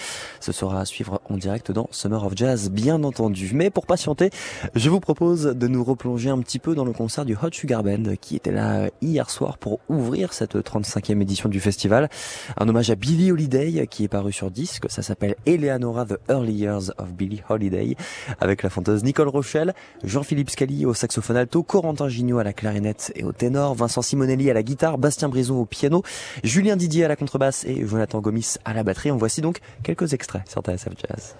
Ce 0.45 0.53
sera 0.53 0.81
à 0.81 0.85
suivre 0.85 1.23
en 1.31 1.39
direct 1.39 1.73
dans 1.73 1.89
Summer 1.91 2.23
of 2.23 2.35
Jazz 2.37 2.69
bien 2.69 3.03
entendu. 3.03 3.53
Mais 3.55 3.71
pour 3.71 3.87
patienter, 3.87 4.29
je 4.75 4.91
vous 4.91 5.01
propose 5.01 5.45
de 5.45 5.69
nous 5.69 5.83
replonger 5.83 6.29
un 6.29 6.39
petit 6.41 6.59
peu 6.59 6.75
dans 6.75 6.85
le 6.85 6.93
concert 6.93 7.25
du 7.25 7.35
Hot 7.35 7.49
Sugar 7.51 7.83
Band 7.83 8.17
qui 8.21 8.37
était 8.37 8.53
là 8.53 8.91
hier 9.01 9.31
soir 9.31 9.57
pour 9.57 9.81
ouvrir 9.89 10.35
cette 10.35 10.57
35e 10.57 11.23
édition 11.23 11.49
du 11.49 11.61
festival. 11.61 12.11
Un 12.59 12.69
hommage 12.69 12.91
à 12.91 12.95
Billie 12.95 13.33
Holiday 13.33 13.87
qui 13.87 14.05
est 14.05 14.09
paru 14.09 14.35
sur 14.35 14.51
disque. 14.51 14.85
Ça 14.91 15.01
s'appelle 15.01 15.35
Eleanora 15.47 16.05
The 16.05 16.19
Early 16.29 16.53
Years 16.53 16.93
of 16.99 17.15
Billie 17.15 17.41
Holiday 17.49 17.97
avec 18.39 18.63
la 18.63 18.69
fanteuse 18.69 19.03
Nicole 19.03 19.29
Rochelle, 19.29 19.73
Jean-Philippe 20.03 20.51
Scali 20.51 20.85
au 20.85 20.93
saxophone 20.93 21.39
alto, 21.39 21.63
Corentin 21.63 22.11
Gignot 22.11 22.39
à 22.39 22.45
la 22.45 22.53
clarinette 22.53 23.13
et 23.17 23.25
au 23.25 23.33
ténor, 23.33 23.75
Vincent 23.77 24.03
Simonelli 24.03 24.51
à 24.51 24.53
la 24.53 24.63
guitare, 24.63 24.99
Bastien 24.99 25.31
Brison 25.31 25.59
au 25.59 25.65
piano, 25.65 26.03
Julien 26.43 26.77
Didier 26.77 27.07
à 27.07 27.09
la 27.09 27.17
contrebasse 27.17 27.65
et 27.65 27.87
Jonathan 27.87 28.21
Gomis 28.21 28.57
à 28.67 28.75
la 28.75 28.83
batterie. 28.83 29.11
En 29.11 29.17
voici 29.17 29.41
donc 29.41 29.61
quelques 29.83 30.13
extraits 30.13 30.34
sur 30.47 30.63
TSF 30.63 30.95
Jazz. 30.99 31.37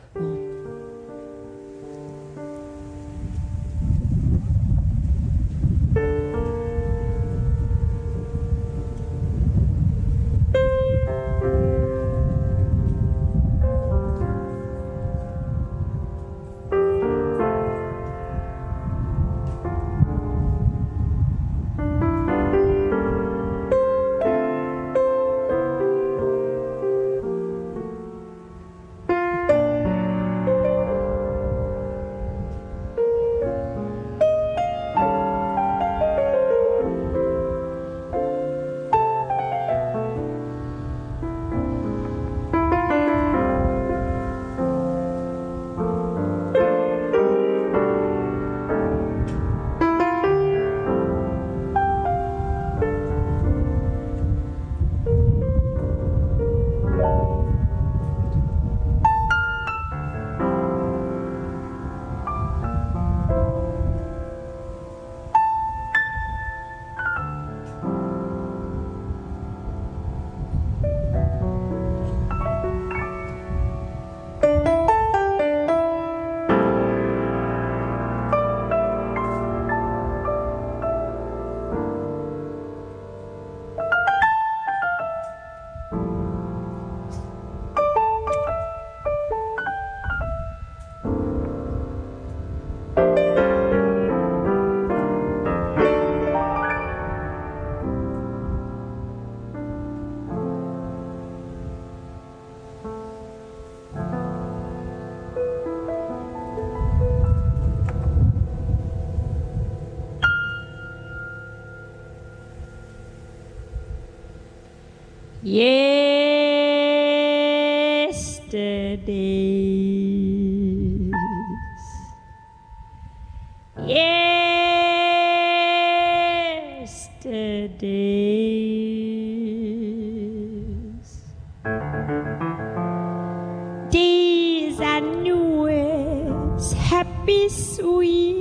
sweet. 137.75 138.34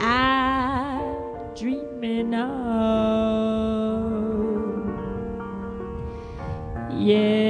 I 0.00 1.00
dreaming 1.56 2.34
of. 2.34 2.48
Yeah. 7.00 7.47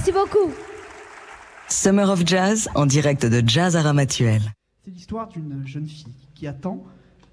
Merci 0.00 0.12
beaucoup. 0.12 0.50
Summer 1.68 2.08
of 2.08 2.26
Jazz 2.26 2.70
en 2.74 2.86
direct 2.86 3.26
de 3.26 3.46
Jazz 3.46 3.76
à 3.76 3.82
Ramatuel. 3.82 4.40
C'est 4.82 4.90
l'histoire 4.90 5.28
d'une 5.28 5.66
jeune 5.66 5.86
fille 5.86 6.14
qui 6.34 6.46
attend 6.46 6.82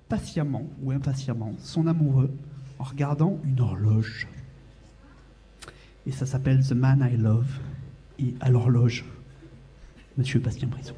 patiemment 0.10 0.66
ou 0.84 0.92
impatiemment 0.92 1.54
son 1.60 1.88
amoureux 1.88 2.30
en 2.78 2.84
regardant 2.84 3.40
une 3.46 3.62
horloge. 3.62 4.28
Et 6.06 6.12
ça 6.12 6.26
s'appelle 6.26 6.60
The 6.68 6.74
Man 6.74 7.10
I 7.10 7.16
Love. 7.16 7.48
Et 8.20 8.34
à 8.42 8.50
l'horloge, 8.50 9.06
Monsieur 10.18 10.42
Bastien 10.42 10.68
Brison. 10.68 10.94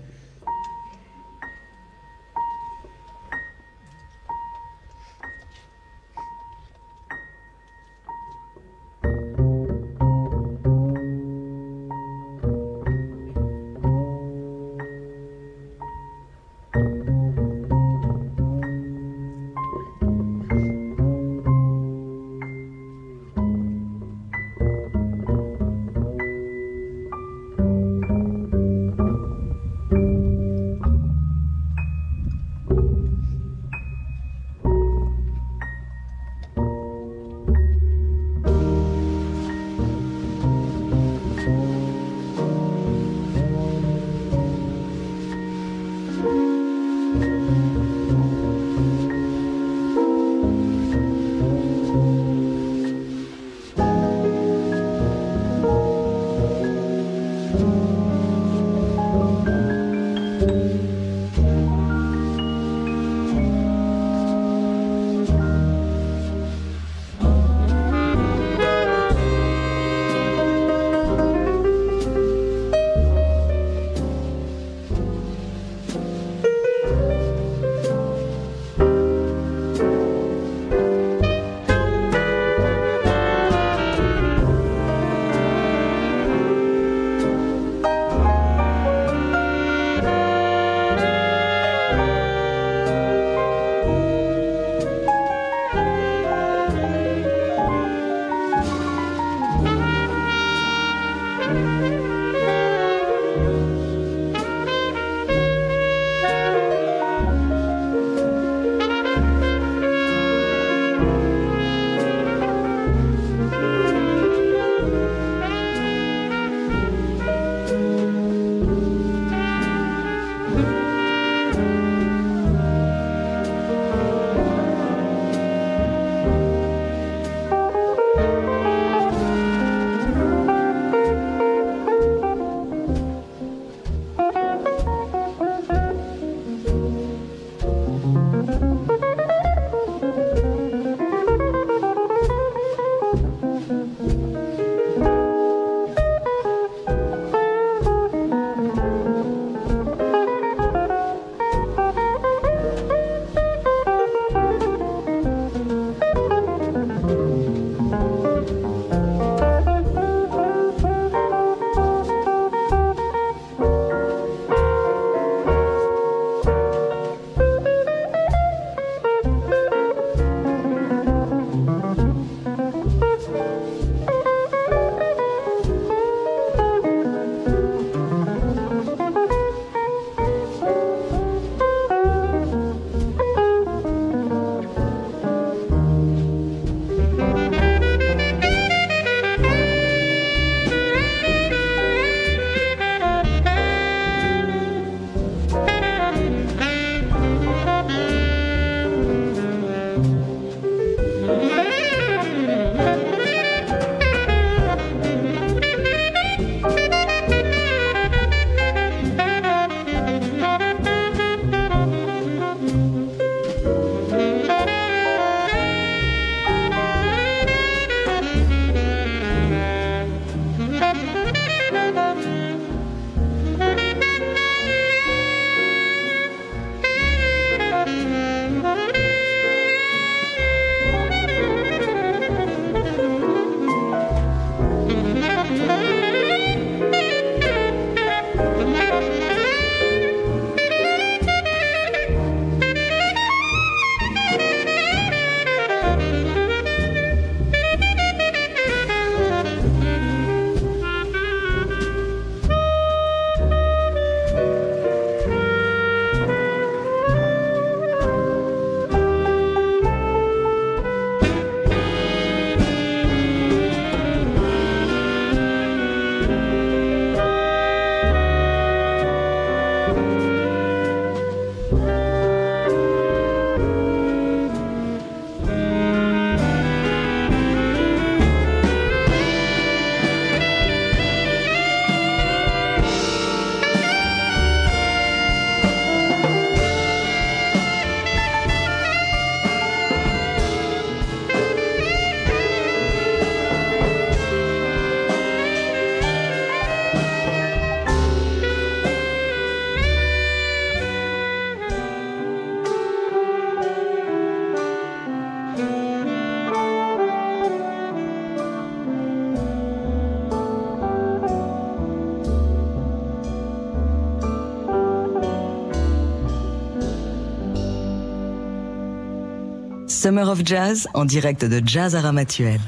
Summer 320.09 320.27
of 320.27 320.41
Jazz 320.43 320.87
en 320.95 321.05
direct 321.05 321.45
de 321.45 321.61
Jazz 321.63 321.95
à 321.95 322.01
Ramatuel. 322.01 322.59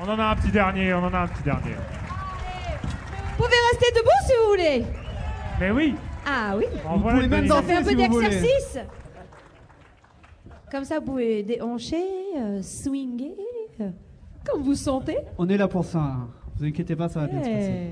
On 0.00 0.08
en 0.08 0.18
a 0.18 0.24
un 0.30 0.36
petit 0.36 0.50
dernier, 0.50 0.94
on 0.94 1.04
en 1.04 1.12
a 1.12 1.18
un 1.18 1.26
petit 1.28 1.42
dernier. 1.42 1.74
Vous 3.36 3.44
pouvez 3.44 3.56
rester 3.72 3.92
debout 3.94 4.08
si 4.26 4.32
vous 4.42 4.48
voulez. 4.48 4.84
Mais 5.60 5.70
oui, 5.70 5.94
Ah 6.26 6.54
oui. 6.56 6.64
en 6.86 6.96
voilà 6.96 7.16
pouvez 7.18 7.28
même 7.28 7.46
danser 7.46 7.62
fait 7.66 7.74
un 7.74 7.82
peu 7.82 7.88
si 7.90 7.94
vous 7.94 8.20
d'exercice. 8.22 8.78
Comme 10.70 10.84
ça, 10.84 10.98
vous 11.00 11.04
pouvez 11.04 11.42
déhancher, 11.42 12.02
euh, 12.38 12.62
swinguer, 12.62 13.34
euh, 13.82 13.90
comme 14.50 14.62
vous 14.62 14.76
sentez. 14.76 15.18
On 15.36 15.46
est 15.50 15.58
là 15.58 15.68
pour 15.68 15.84
ça. 15.84 15.98
hein. 15.98 16.28
Vous 16.56 16.64
inquiétez 16.64 16.96
pas, 16.96 17.10
ça 17.10 17.20
va 17.20 17.26
bien 17.26 17.44
se 17.44 17.50
passer. 17.50 17.90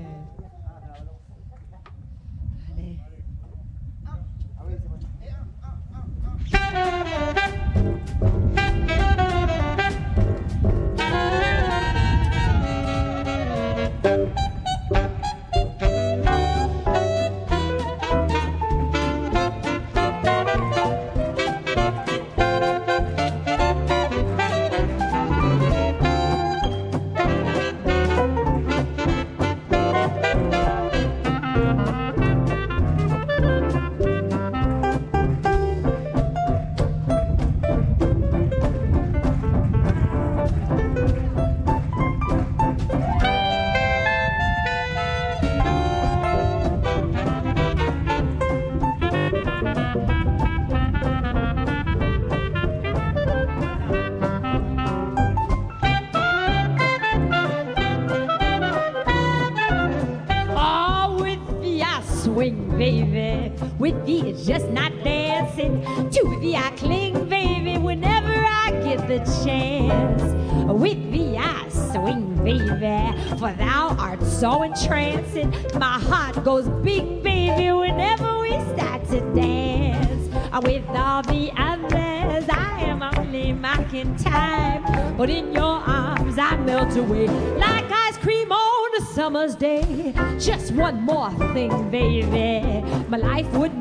Away 86.97 87.27
like 87.57 87.85
ice 87.91 88.17
cream 88.17 88.51
on 88.51 89.01
a 89.01 89.05
summer's 89.13 89.55
day. 89.55 90.13
Just 90.39 90.71
one 90.71 91.01
more 91.01 91.31
thing, 91.53 91.89
baby. 91.91 92.81
My 93.07 93.17
life 93.17 93.51
wouldn't 93.53 93.76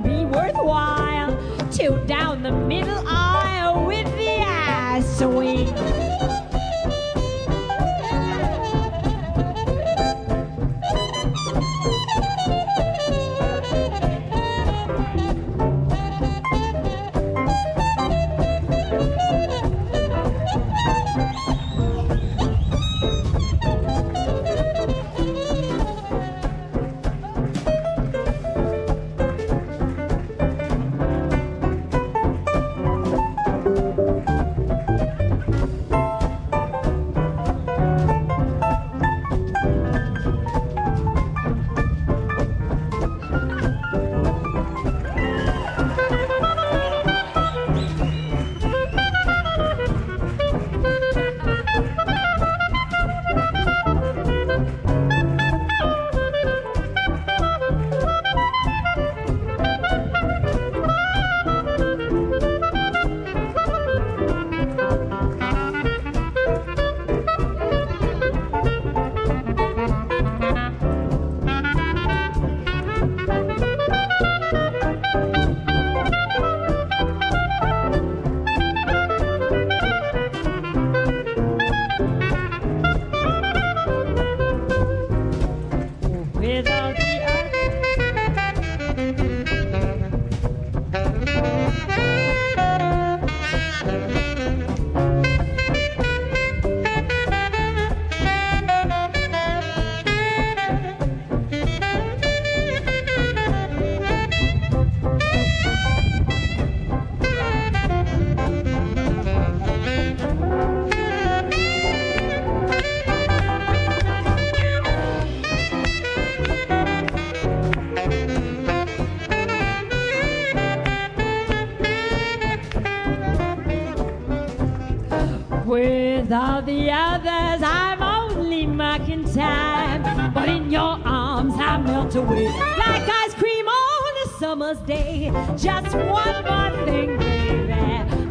All 126.56 126.62
the 126.62 126.90
others, 126.90 127.62
I'm 127.62 128.00
only 128.02 128.66
marking 128.66 129.30
time. 129.30 130.32
But 130.32 130.48
in 130.48 130.70
your 130.70 130.98
arms, 131.04 131.52
I 131.58 131.76
melt 131.76 132.14
away 132.14 132.48
like 132.48 133.06
ice 133.06 133.34
cream 133.34 133.68
on 133.68 134.26
a 134.26 134.28
summer's 134.38 134.78
day. 134.78 135.30
Just 135.58 135.94
one 135.94 136.44
more 136.46 136.86
thing, 136.86 137.18
baby. 137.18 137.74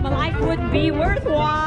My 0.02 0.10
life 0.10 0.40
wouldn't 0.40 0.72
be 0.72 0.90
worthwhile 0.90 1.65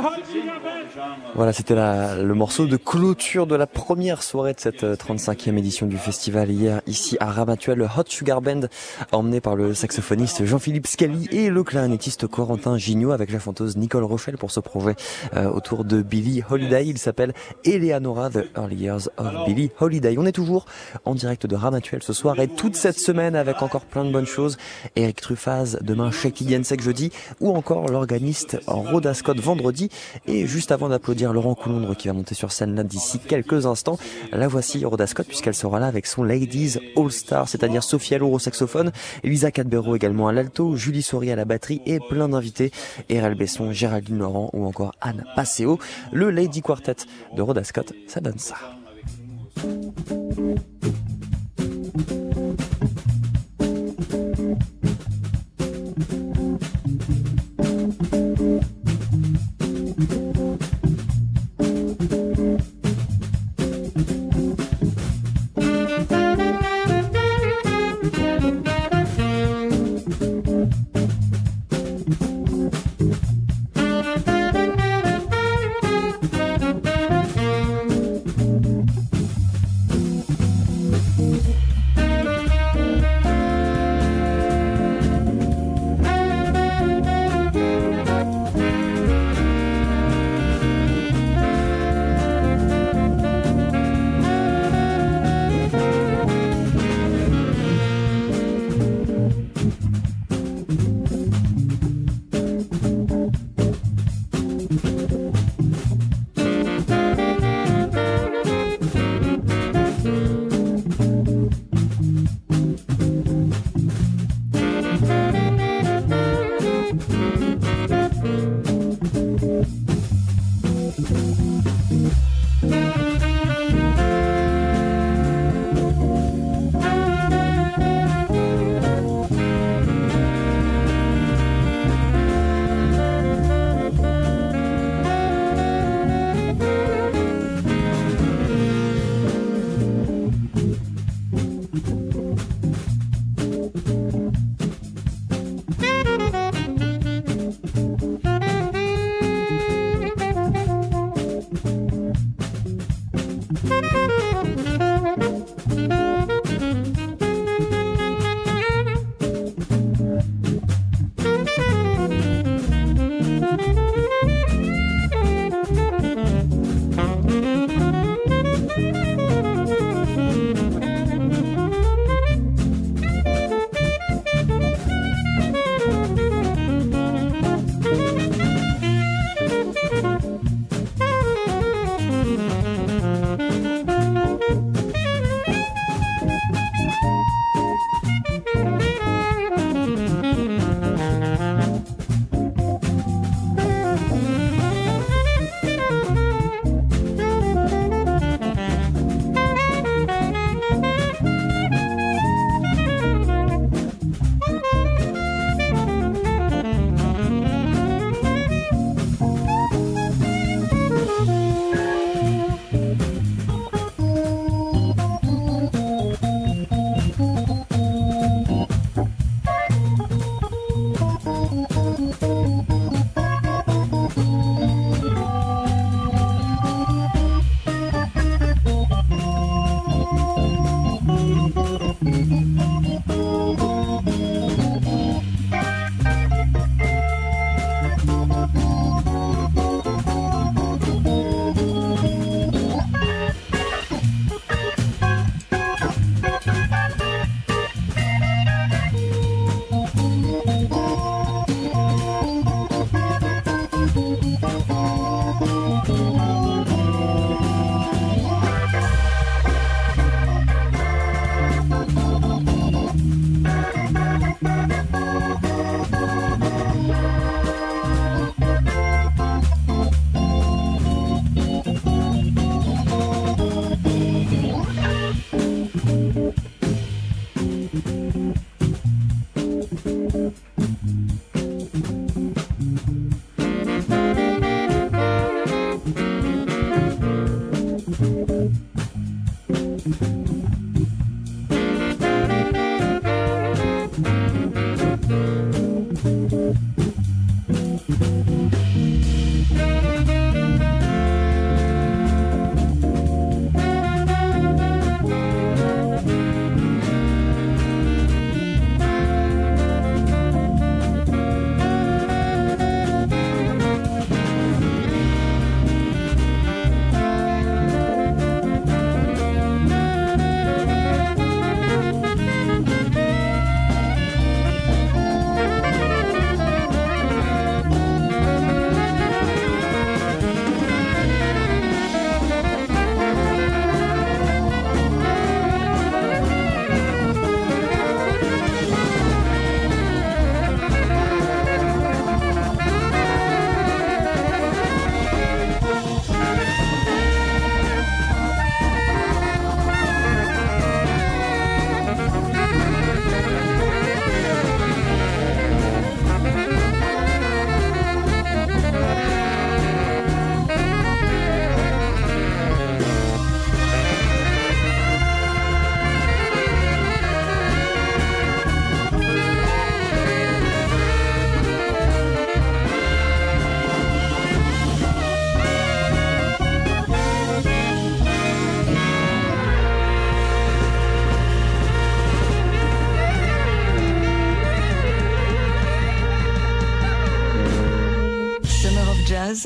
beaucoup, 0.00 0.43
Voilà, 1.34 1.52
c'était 1.52 1.74
le 1.74 2.34
morceau 2.34 2.66
de 2.66 2.76
clôture 2.76 3.46
de 3.46 3.56
la 3.56 3.66
première 3.66 4.22
soirée 4.22 4.54
de 4.54 4.60
cette 4.60 4.84
euh, 4.84 4.94
35e 4.94 5.56
édition 5.58 5.86
du 5.86 5.96
festival 5.96 6.50
hier 6.50 6.80
ici 6.86 7.16
à 7.20 7.30
Ramatuel, 7.30 7.78
le 7.78 7.86
Hot 7.86 8.04
Sugar 8.06 8.40
Band 8.40 8.62
emmené 9.10 9.40
par 9.40 9.56
le 9.56 9.74
saxophoniste 9.74 10.44
Jean-Philippe 10.44 10.86
Scali 10.86 11.28
et 11.32 11.50
le 11.50 11.64
clarinettiste 11.64 12.28
Corentin 12.28 12.78
Gignot 12.78 13.10
avec 13.10 13.32
la 13.32 13.40
chanteuse 13.40 13.76
Nicole 13.76 14.04
Rochelle 14.04 14.38
pour 14.38 14.50
ce 14.50 14.60
projet 14.60 14.94
euh, 15.34 15.50
autour 15.50 15.84
de 15.84 16.02
Billie 16.02 16.42
Holiday. 16.48 16.86
Il 16.86 16.98
s'appelle 16.98 17.32
Eleanora, 17.64 18.30
The 18.30 18.44
Early 18.56 18.76
Years 18.76 19.08
of 19.16 19.46
Billie 19.46 19.70
Holiday. 19.80 20.14
On 20.18 20.26
est 20.26 20.32
toujours 20.32 20.66
en 21.04 21.14
direct 21.14 21.46
de 21.46 21.56
Ramatuel 21.56 22.02
ce 22.02 22.12
soir 22.12 22.38
et 22.38 22.48
toute 22.48 22.76
cette 22.76 22.98
semaine 22.98 23.34
avec 23.34 23.62
encore 23.62 23.84
plein 23.84 24.04
de 24.04 24.12
bonnes 24.12 24.26
choses. 24.26 24.56
Eric 24.94 25.20
Truffaz 25.20 25.78
demain, 25.80 26.10
Shaky 26.12 26.48
Gensek 26.48 26.80
jeudi 26.80 27.10
ou 27.40 27.54
encore 27.54 27.88
l'organiste 27.88 28.58
Rhoda 28.66 29.14
Scott 29.14 29.40
vendredi. 29.40 29.88
Et 30.26 30.46
juste 30.46 30.70
avant 30.70 30.83
avant 30.84 30.90
d'applaudir 30.90 31.32
Laurent 31.32 31.54
Coulondre 31.54 31.96
qui 31.96 32.08
va 32.08 32.14
monter 32.14 32.34
sur 32.34 32.52
scène 32.52 32.74
là 32.74 32.82
d'ici 32.82 33.18
quelques 33.18 33.64
instants, 33.64 33.96
la 34.32 34.48
voici 34.48 34.84
Rhoda 34.84 35.06
Scott 35.06 35.26
puisqu'elle 35.26 35.54
sera 35.54 35.80
là 35.80 35.86
avec 35.86 36.06
son 36.06 36.22
Ladies 36.22 36.76
All 36.94 37.10
Star, 37.10 37.48
c'est-à-dire 37.48 37.82
Sophie 37.82 38.16
Allour 38.16 38.32
au 38.32 38.38
saxophone, 38.38 38.92
Elisa 39.22 39.50
Cadbero 39.50 39.96
également 39.96 40.28
à 40.28 40.32
l'alto, 40.32 40.76
Julie 40.76 41.00
Souris 41.00 41.30
à 41.30 41.36
la 41.36 41.46
batterie 41.46 41.80
et 41.86 42.00
plein 42.00 42.28
d'invités, 42.28 42.70
Erel 43.08 43.34
Besson, 43.34 43.72
Géraldine 43.72 44.18
Laurent 44.18 44.50
ou 44.52 44.66
encore 44.66 44.92
Anne 45.00 45.24
Passeo. 45.36 45.78
Le 46.12 46.28
Lady 46.28 46.60
Quartet 46.60 46.96
de 47.34 47.40
Rhoda 47.40 47.64
Scott, 47.64 47.94
ça 48.06 48.20
donne 48.20 48.38
ça. 48.38 48.56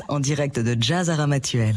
en 0.07 0.19
direct 0.19 0.59
de 0.59 0.75
Jazz 0.79 1.09
Aramatuel. 1.09 1.75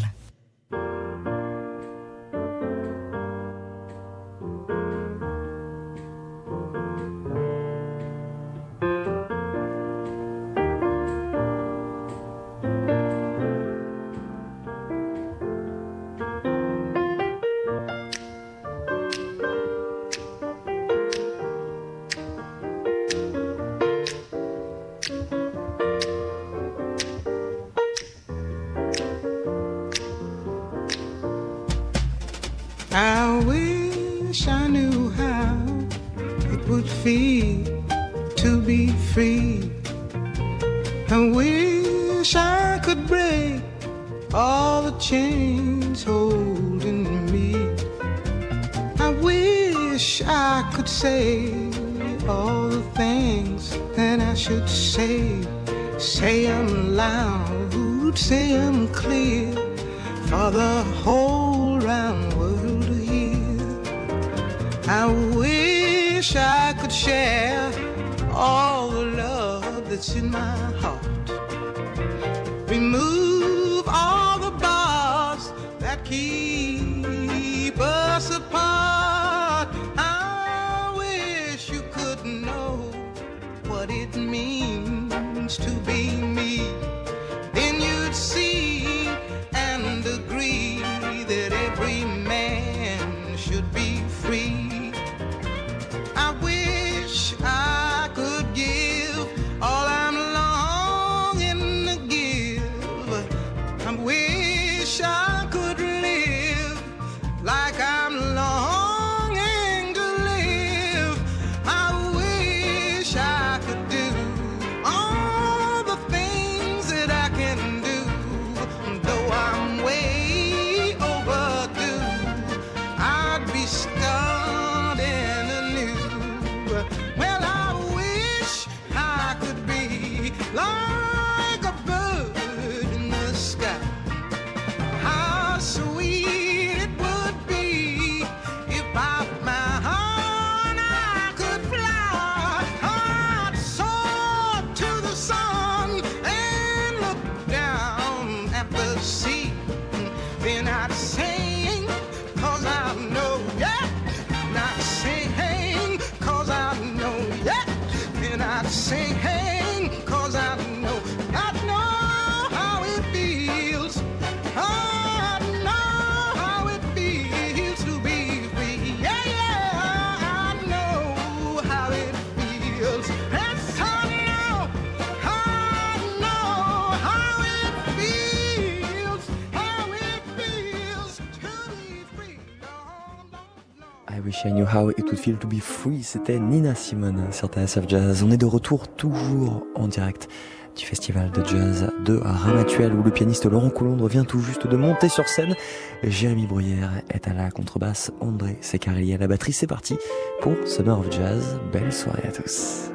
How 184.72 184.90
It 184.90 185.04
Would 185.04 185.18
Feel 185.18 185.36
to 185.36 185.46
Be 185.46 185.60
Free, 185.60 186.02
c'était 186.02 186.38
Nina 186.38 186.74
Simone 186.74 187.26
sur 187.30 187.48
TSF 187.48 187.86
Jazz. 187.88 188.22
On 188.22 188.30
est 188.30 188.38
de 188.38 188.46
retour 188.46 188.88
toujours 188.88 189.66
en 189.74 189.86
direct 189.86 190.28
du 190.76 190.86
festival 190.86 191.30
de 191.30 191.44
jazz 191.44 191.90
de 192.06 192.16
Ramatuel 192.16 192.94
où 192.94 193.02
le 193.02 193.10
pianiste 193.10 193.44
Laurent 193.44 193.68
Coulondre 193.68 194.06
vient 194.08 194.24
tout 194.24 194.40
juste 194.40 194.66
de 194.66 194.76
monter 194.76 195.10
sur 195.10 195.28
scène. 195.28 195.54
Jérémy 196.02 196.46
Bruyère 196.46 196.90
est 197.10 197.28
à 197.28 197.34
la 197.34 197.50
contrebasse, 197.50 198.12
André 198.20 198.56
Secarelli 198.62 199.12
à 199.12 199.18
la 199.18 199.26
batterie. 199.26 199.52
C'est 199.52 199.66
parti 199.66 199.98
pour 200.40 200.54
Summer 200.64 200.98
of 200.98 201.10
Jazz. 201.10 201.58
Belle 201.70 201.92
soirée 201.92 202.28
à 202.28 202.32
tous. 202.32 202.91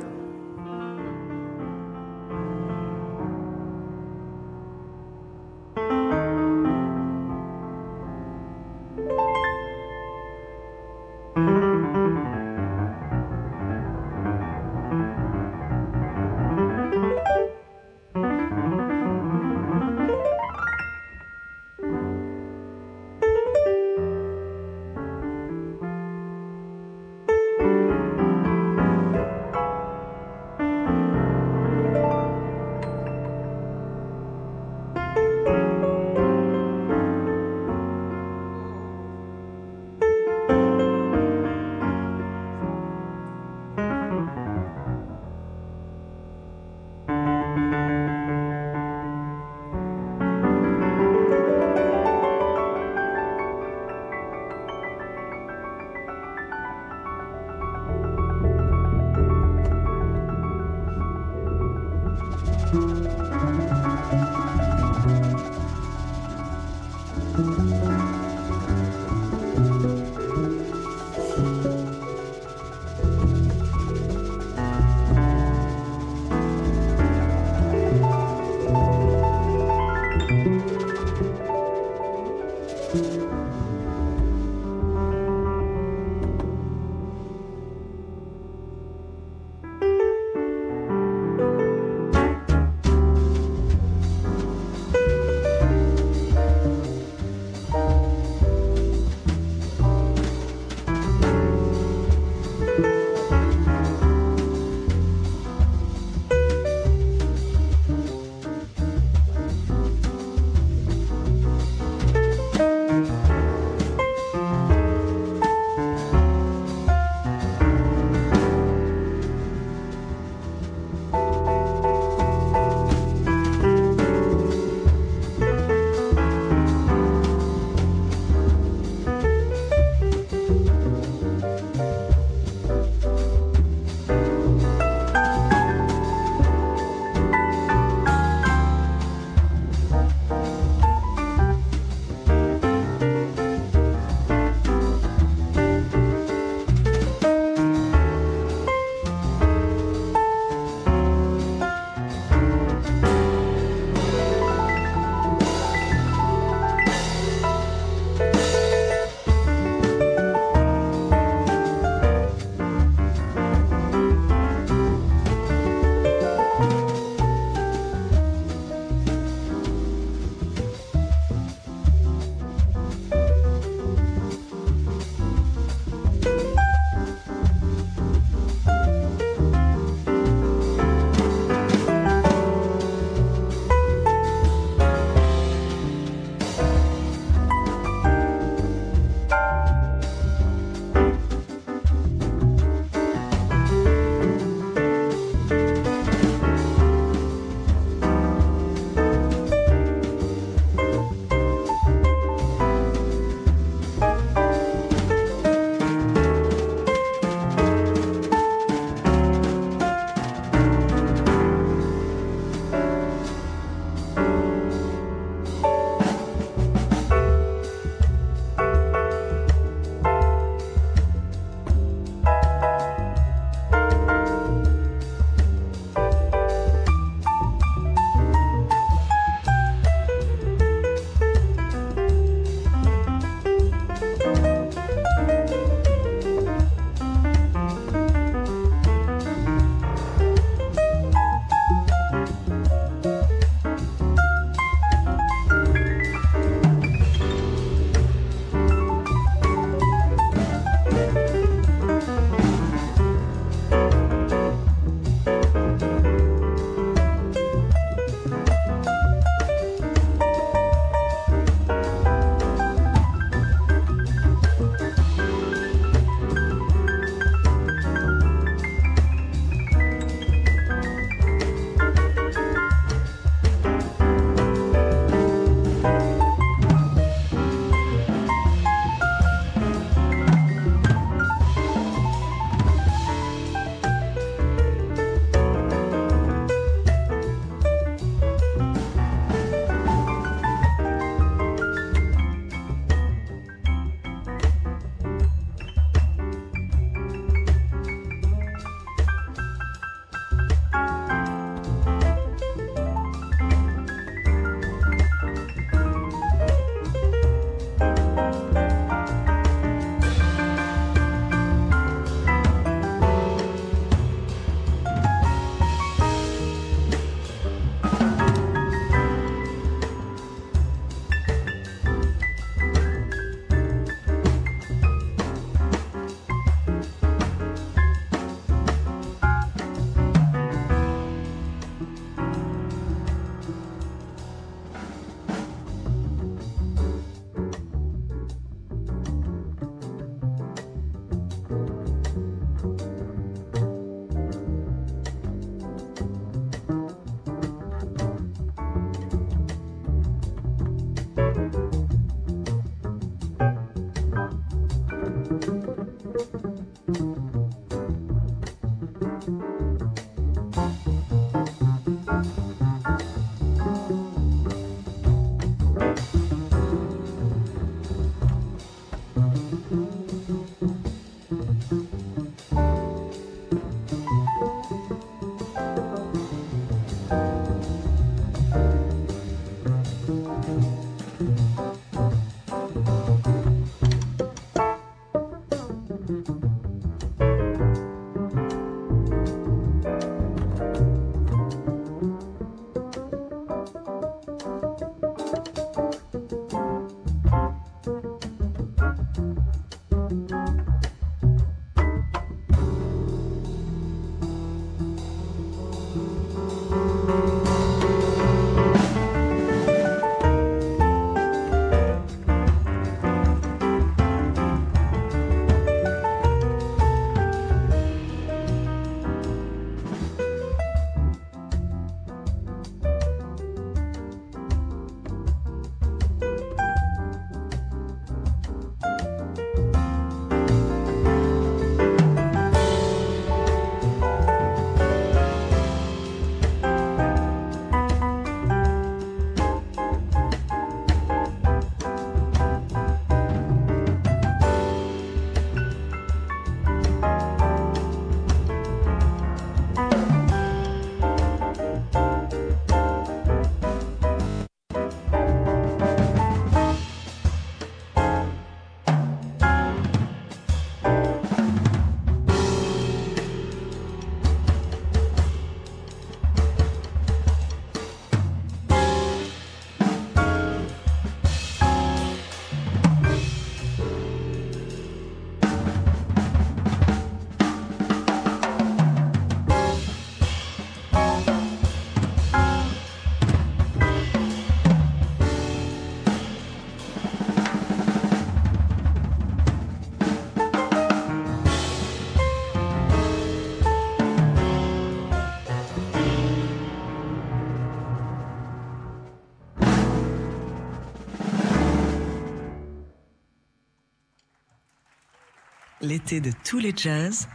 De 506.09 506.31
tous 506.45 506.59
les 506.59 506.71
jazz. 506.73 507.27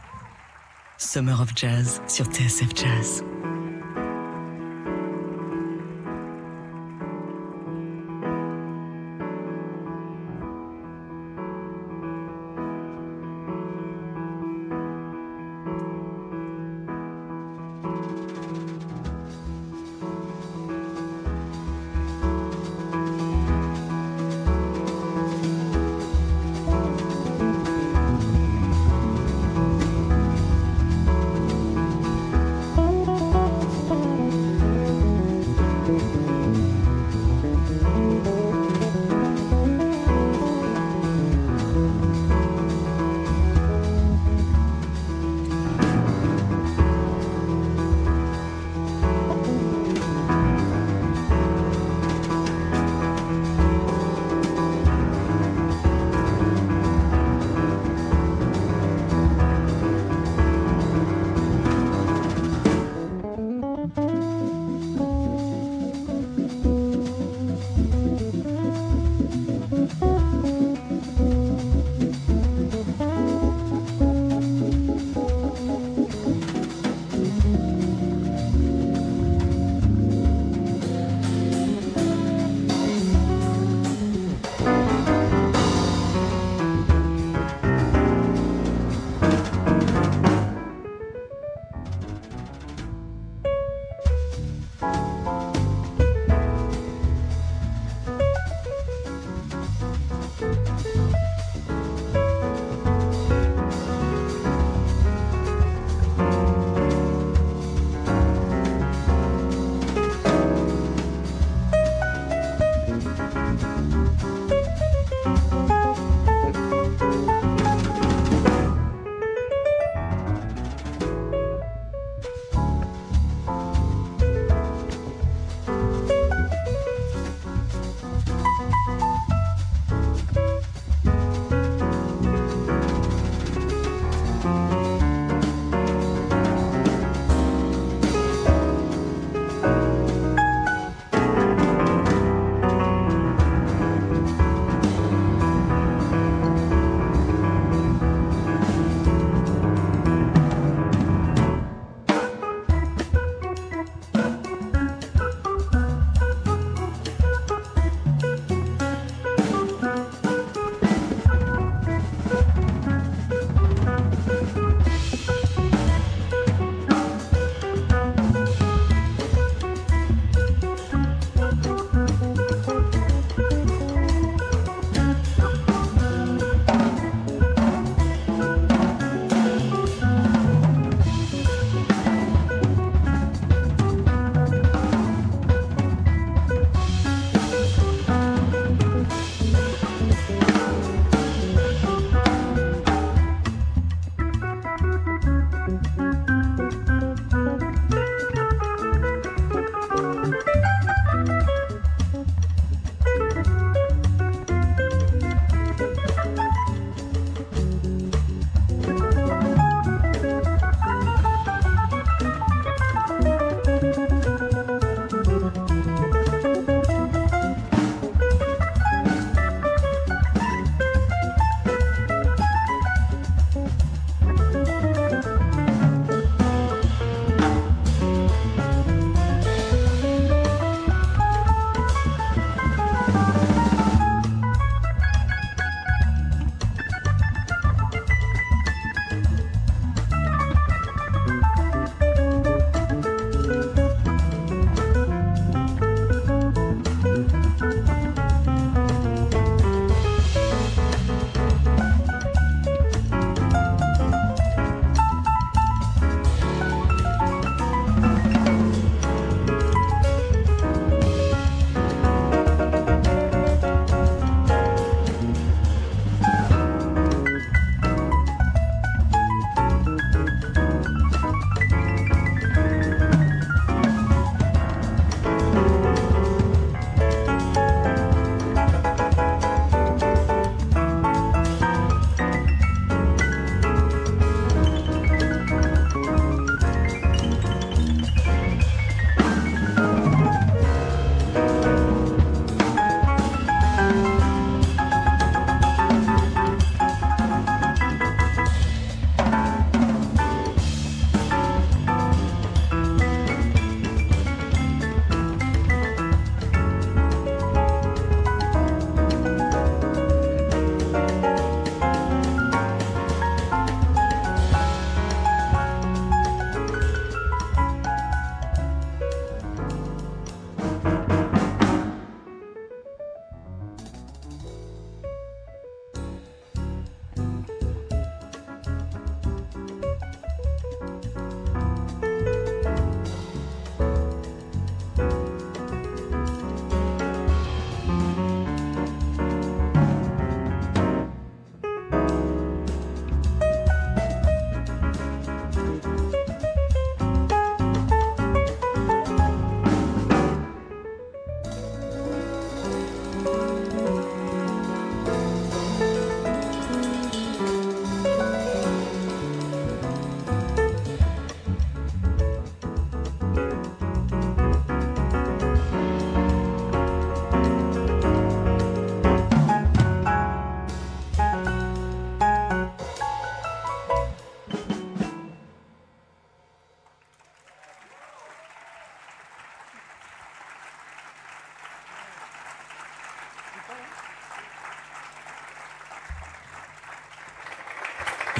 Summer 0.97 1.39
of 1.39 1.51
Jazz 1.55 2.01
sur 2.07 2.25
TSF 2.25 2.75
Jazz. 2.75 3.23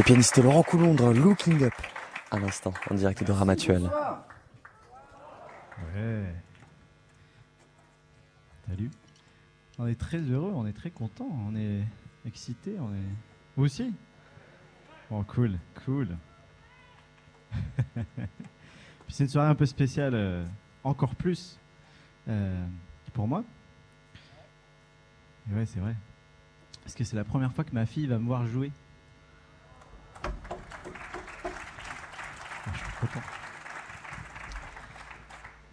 Le 0.03 0.05
pianiste 0.05 0.37
Laurent 0.43 0.63
Coulondre, 0.63 1.13
Looking 1.13 1.63
Up, 1.63 1.73
à 2.29 2.37
l'instant, 2.37 2.73
en 2.91 2.95
direct 2.95 3.23
de 3.23 3.31
Ramatuel. 3.31 3.89
Ouais. 5.95 6.25
Salut. 8.67 8.91
On 9.79 9.87
est 9.87 9.97
très 9.97 10.17
heureux, 10.19 10.51
on 10.53 10.67
est 10.67 10.73
très 10.73 10.91
content, 10.91 11.29
on 11.47 11.55
est 11.55 11.85
excité, 12.25 12.75
on 12.81 12.93
est. 12.93 13.15
Vous 13.55 13.63
aussi? 13.63 13.93
Bon, 15.09 15.23
cool, 15.23 15.57
cool. 15.85 16.17
Puis 17.93 18.03
c'est 19.07 19.23
une 19.23 19.29
soirée 19.29 19.47
un 19.47 19.55
peu 19.55 19.65
spéciale, 19.65 20.15
euh, 20.15 20.45
encore 20.83 21.15
plus 21.15 21.57
euh, 22.27 22.67
pour 23.13 23.25
moi. 23.25 23.45
Et 25.49 25.55
ouais, 25.55 25.65
c'est 25.65 25.79
vrai. 25.79 25.95
Parce 26.83 26.93
que 26.93 27.05
c'est 27.05 27.15
la 27.15 27.23
première 27.23 27.53
fois 27.53 27.63
que 27.63 27.71
ma 27.71 27.85
fille 27.85 28.07
va 28.07 28.19
me 28.19 28.25
voir 28.25 28.45
jouer. 28.45 28.73
Ah, 32.65 32.71
je 32.73 32.77
suis 32.79 32.91
content. 33.01 33.25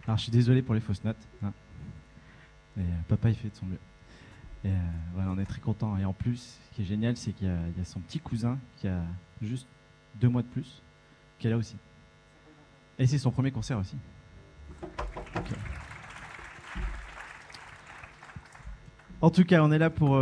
Alors 0.05 0.17
je 0.17 0.23
suis 0.23 0.31
désolé 0.31 0.61
pour 0.61 0.73
les 0.73 0.81
fausses 0.81 1.03
notes. 1.03 1.27
hein. 1.43 1.53
Euh, 2.77 2.81
papa 3.07 3.29
il 3.29 3.35
fait 3.35 3.49
de 3.49 3.55
son 3.55 3.65
mieux. 3.65 3.79
Et 4.63 4.69
euh, 4.69 4.75
voilà, 5.13 5.31
on 5.31 5.39
est 5.39 5.45
très 5.45 5.61
content. 5.61 5.97
Et 5.97 6.05
en 6.05 6.13
plus, 6.13 6.57
ce 6.69 6.75
qui 6.75 6.81
est 6.83 6.85
génial, 6.85 7.17
c'est 7.17 7.33
qu'il 7.33 7.47
y, 7.47 7.81
a 7.81 7.85
son 7.85 7.99
petit 7.99 8.19
cousin 8.19 8.57
qui 8.77 8.87
a 8.87 9.01
juste 9.41 9.67
deux 10.15 10.29
mois 10.29 10.41
de 10.41 10.47
plus, 10.47 10.81
qui 11.39 11.47
est 11.47 11.49
là 11.49 11.57
aussi. 11.57 11.75
Et 12.99 13.07
c'est 13.07 13.17
son 13.17 13.31
premier 13.31 13.51
concert 13.51 13.77
aussi. 13.77 13.95
Euh, 14.83 14.87
En 19.21 19.29
tout 19.29 19.43
cas, 19.43 19.63
on 19.63 19.71
est 19.71 19.77
là 19.77 19.89
pour, 19.89 20.19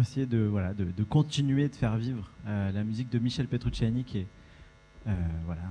essayer 0.00 0.26
de, 0.26 0.38
voilà, 0.38 0.74
de, 0.74 1.04
continuer 1.04 1.68
de 1.68 1.76
faire 1.76 1.96
vivre 1.96 2.30
la 2.46 2.82
musique 2.82 3.08
de 3.08 3.20
Michel 3.20 3.46
Petrucciani, 3.46 4.02
qui 4.04 4.18
est, 4.18 4.26
voilà, 5.44 5.62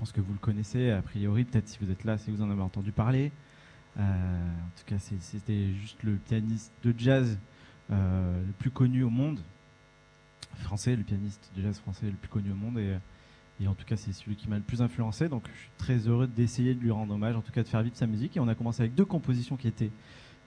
pense 0.00 0.12
que 0.12 0.20
vous 0.22 0.32
le 0.32 0.38
connaissez, 0.38 0.90
a 0.90 1.02
priori, 1.02 1.44
peut-être 1.44 1.68
si 1.68 1.78
vous 1.78 1.90
êtes 1.90 2.04
là, 2.04 2.16
si 2.16 2.30
vous 2.30 2.40
en 2.40 2.50
avez 2.50 2.62
entendu 2.62 2.90
parler. 2.90 3.30
Euh, 3.98 4.02
en 4.02 4.78
tout 4.78 4.84
cas, 4.86 4.98
c'était 4.98 5.74
juste 5.74 6.02
le 6.02 6.12
pianiste 6.12 6.72
de 6.82 6.94
jazz 6.96 7.38
euh, 7.92 8.42
le 8.46 8.52
plus 8.54 8.70
connu 8.70 9.02
au 9.02 9.10
monde, 9.10 9.40
français, 10.54 10.96
le 10.96 11.02
pianiste 11.02 11.50
de 11.54 11.62
jazz 11.62 11.78
français 11.78 12.06
le 12.06 12.12
plus 12.12 12.30
connu 12.30 12.50
au 12.50 12.54
monde, 12.54 12.78
et, 12.78 13.68
en 13.68 13.74
tout 13.74 13.84
cas, 13.84 13.96
c'est 13.96 14.14
celui 14.14 14.36
qui 14.36 14.48
m'a 14.48 14.56
le 14.56 14.62
plus 14.62 14.80
influencé. 14.80 15.28
Donc, 15.28 15.42
je 15.52 15.60
suis 15.60 15.70
très 15.76 16.08
heureux 16.08 16.26
d'essayer 16.26 16.74
de 16.74 16.80
lui 16.80 16.90
rendre 16.90 17.12
hommage, 17.12 17.36
en 17.36 17.42
tout 17.42 17.52
cas 17.52 17.62
de 17.62 17.68
faire 17.68 17.82
vivre 17.82 17.94
sa 17.94 18.06
musique. 18.06 18.38
Et 18.38 18.40
on 18.40 18.48
a 18.48 18.54
commencé 18.54 18.80
avec 18.80 18.94
deux 18.94 19.04
compositions 19.04 19.58
qui 19.58 19.68
étaient 19.68 19.90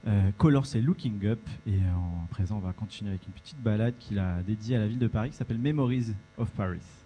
euh, 0.08 0.32
Colors 0.39 0.76
et 0.76 0.82
Looking 0.82 1.24
Up. 1.28 1.47
Et 1.68 1.78
en 1.95 2.26
présent, 2.32 2.58
on 2.58 2.60
va 2.60 2.74
continuer 2.74 3.12
avec 3.12 3.28
une 3.28 3.34
petite 3.34 3.62
balade 3.62 3.93
qu'il 3.99 4.18
a 4.18 4.41
dédiée 4.41 4.78
à 4.78 4.80
la 4.80 4.88
ville 4.88 4.97
de 4.97 5.08
Paris 5.08 5.30
qui 5.30 5.36
s'appelle 5.36 5.60
Memories 5.60 6.16
of 6.39 6.49
Paris. 6.54 7.03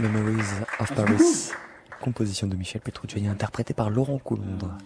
Memories 0.00 0.64
of 0.80 0.94
Paris. 0.94 1.50
Composition 2.00 2.46
de 2.46 2.56
Michel 2.56 2.80
Petrucciani, 2.80 3.28
interprétée 3.28 3.74
par 3.74 3.90
Laurent 3.90 4.18
Coulondre. 4.18 4.76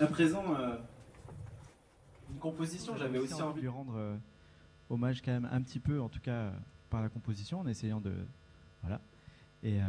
À 0.00 0.06
présent, 0.06 0.42
euh, 0.58 0.76
une 2.30 2.38
composition, 2.38 2.96
j'avais 2.96 3.18
aussi 3.18 3.34
envie 3.34 3.56
de 3.56 3.60
lui 3.60 3.68
rendre 3.68 3.94
euh, 3.96 4.16
hommage 4.88 5.20
quand 5.22 5.32
même 5.32 5.48
un 5.52 5.60
petit 5.60 5.78
peu, 5.78 6.00
en 6.00 6.08
tout 6.08 6.20
cas 6.20 6.30
euh, 6.32 6.50
par 6.88 7.02
la 7.02 7.08
composition, 7.10 7.60
en 7.60 7.66
essayant 7.66 8.00
de... 8.00 8.14
Voilà. 8.82 9.00
Et, 9.62 9.80
euh, 9.80 9.84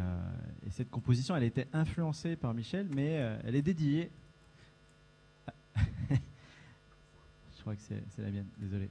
et 0.66 0.70
cette 0.70 0.90
composition, 0.90 1.34
elle 1.34 1.44
était 1.44 1.68
influencée 1.72 2.36
par 2.36 2.52
Michel, 2.52 2.88
mais 2.94 3.18
euh, 3.20 3.38
elle 3.44 3.54
est 3.56 3.62
dédiée... 3.62 4.10
à- 5.46 5.52
Je 7.56 7.60
crois 7.62 7.74
que 7.74 7.80
c'est 7.80 8.02
la 8.22 8.30
mienne, 8.30 8.48
désolé. 8.58 8.90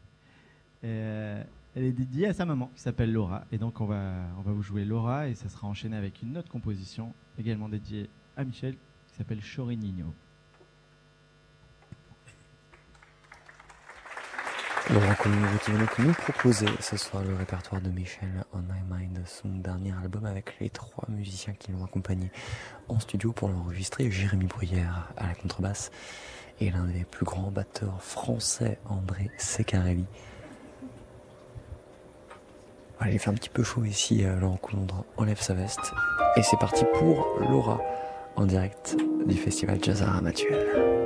Euh, 0.84 1.44
elle 1.76 1.84
est 1.84 1.92
dédiée 1.92 2.28
à 2.28 2.34
sa 2.34 2.46
maman, 2.46 2.72
qui 2.76 2.82
s'appelle 2.82 3.12
Laura. 3.12 3.46
Et 3.52 3.58
donc 3.58 3.82
on 3.82 3.86
va, 3.86 4.14
on 4.38 4.42
va 4.42 4.52
vous 4.52 4.64
jouer 4.64 4.86
Laura, 4.86 5.28
et 5.28 5.36
ça 5.36 5.50
sera 5.50 5.68
enchaîné 5.68 5.98
avec 5.98 6.22
une 6.22 6.38
autre 6.38 6.50
composition, 6.50 7.14
également 7.38 7.70
dédiée 7.70 8.10
à 8.38 8.44
Michel, 8.44 8.76
qui 9.08 9.18
s'appelle 9.18 9.42
Chorignino. 9.42 10.14
Laurent 14.92 15.16
Coulondre 15.16 15.60
qui 15.64 15.72
vient 15.72 16.06
nous 16.06 16.14
proposer 16.14 16.68
ce 16.80 16.96
soir 16.96 17.24
le 17.24 17.36
répertoire 17.36 17.82
de 17.82 17.90
Michel 17.90 18.46
On 18.54 18.60
My 18.60 18.82
Mind, 18.88 19.20
son 19.26 19.50
dernier 19.50 19.92
album 19.94 20.26
avec 20.26 20.60
les 20.60 20.70
trois 20.70 21.06
musiciens 21.10 21.54
qui 21.54 21.72
l'ont 21.72 21.84
accompagné 21.84 22.32
en 22.88 23.00
studio 23.00 23.34
pour 23.34 23.50
l'enregistrer. 23.50 24.12
Jérémy 24.12 24.46
Bruyère 24.46 25.12
à 25.18 25.26
la 25.26 25.34
contrebasse 25.34 25.90
et 26.60 26.70
l'un 26.70 26.86
des 26.86 27.04
plus 27.04 27.26
grands 27.26 27.50
batteurs 27.50 28.02
français, 28.04 28.78
André 28.86 29.32
Secarelli. 29.40 30.06
Voilà, 32.98 33.14
il 33.14 33.20
fait 33.20 33.30
un 33.30 33.34
petit 33.34 33.50
peu 33.50 33.64
chaud 33.64 33.84
ici, 33.84 34.24
euh, 34.24 34.40
Laurent 34.40 34.58
Coulondre 34.58 35.04
enlève 35.18 35.42
sa 35.42 35.54
veste. 35.54 35.94
Et 36.38 36.44
c'est 36.44 36.58
parti 36.60 36.86
pour 36.94 37.28
Laura 37.50 37.82
en 38.36 38.46
direct 38.46 38.96
du 39.26 39.36
festival 39.36 39.80
Jazz 39.82 40.02
à. 40.02 41.05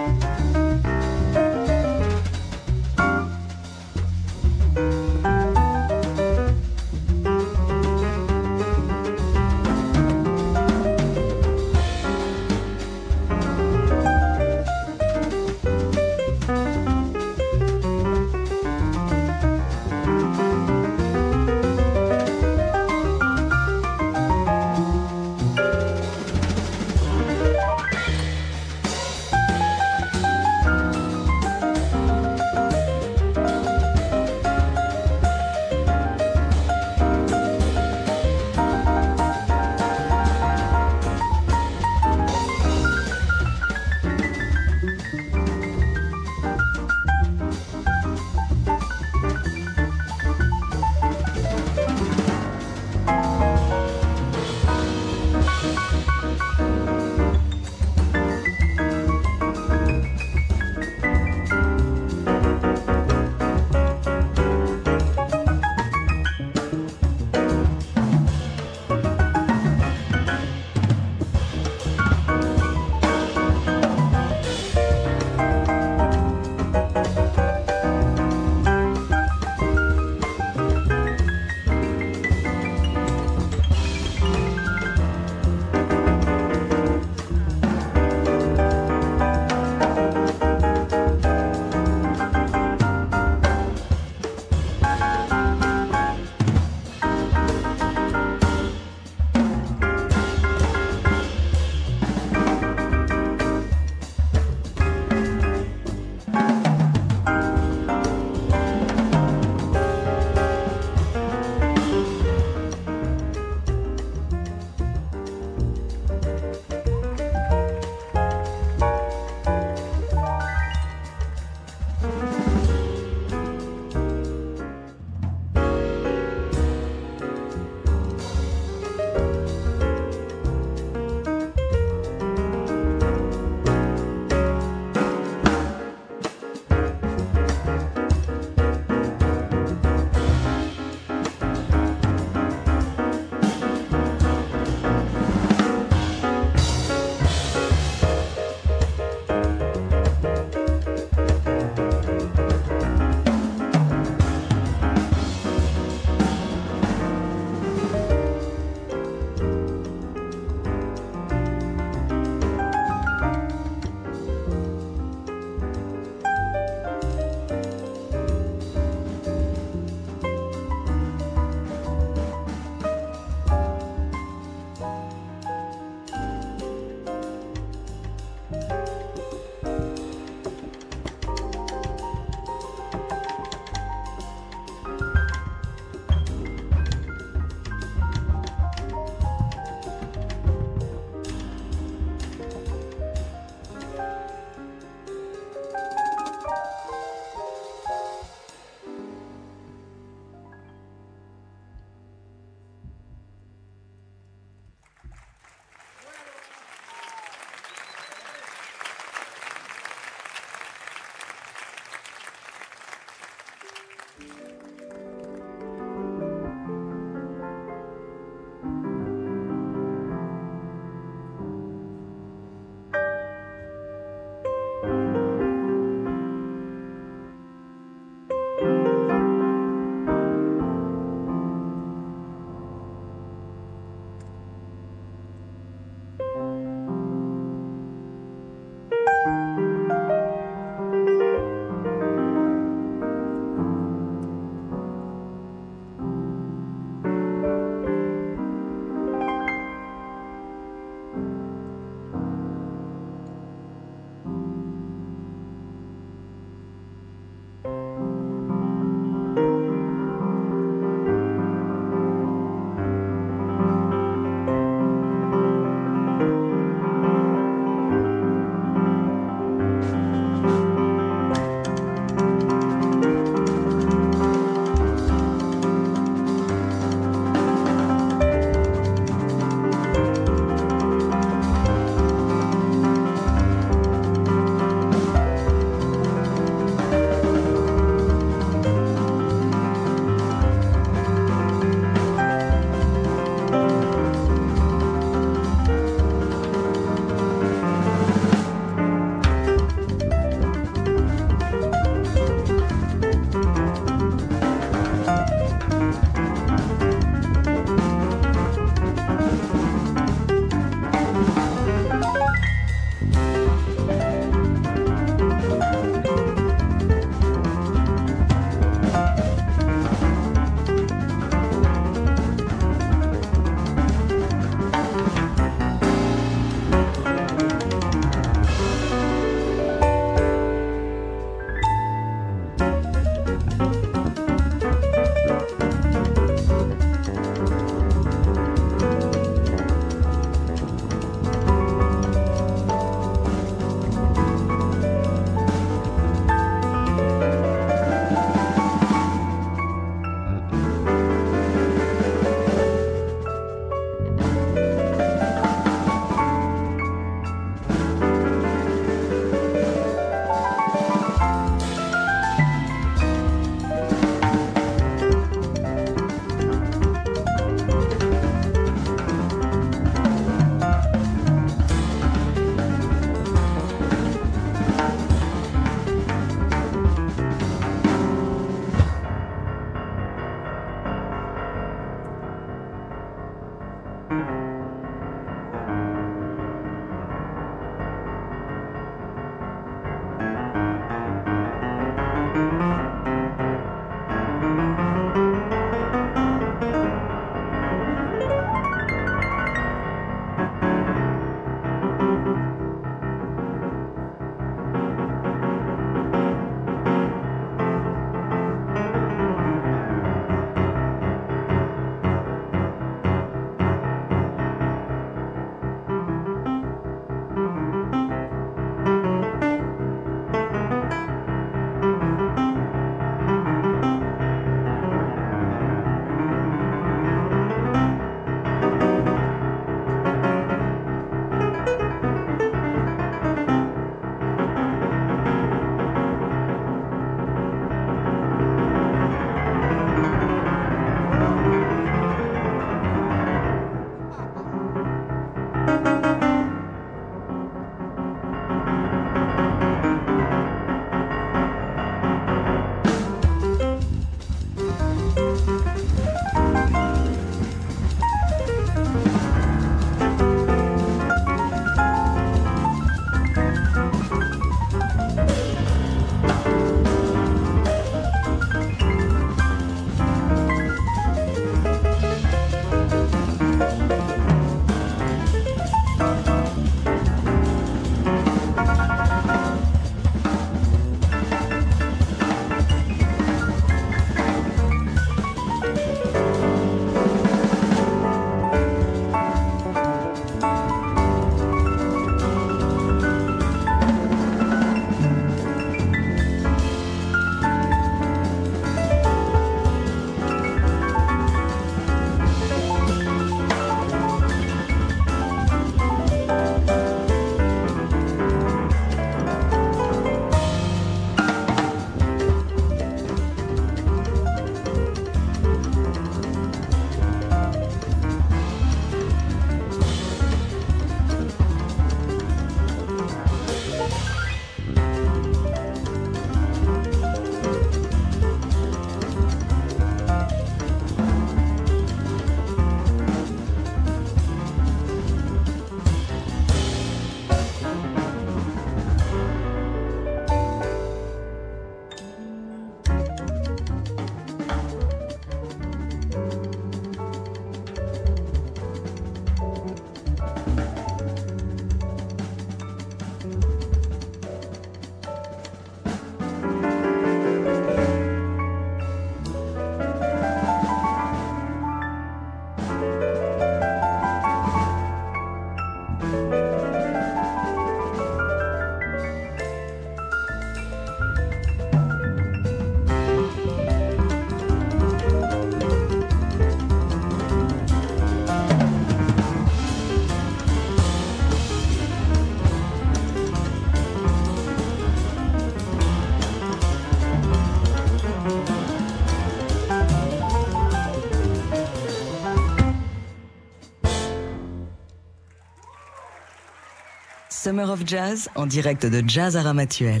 Summer 597.58 597.72
of 597.72 597.84
Jazz 597.84 598.28
en 598.36 598.46
direct 598.46 598.86
de 598.86 599.02
Jazz 599.08 599.36
à 599.36 599.42
Ramatuel. 599.42 600.00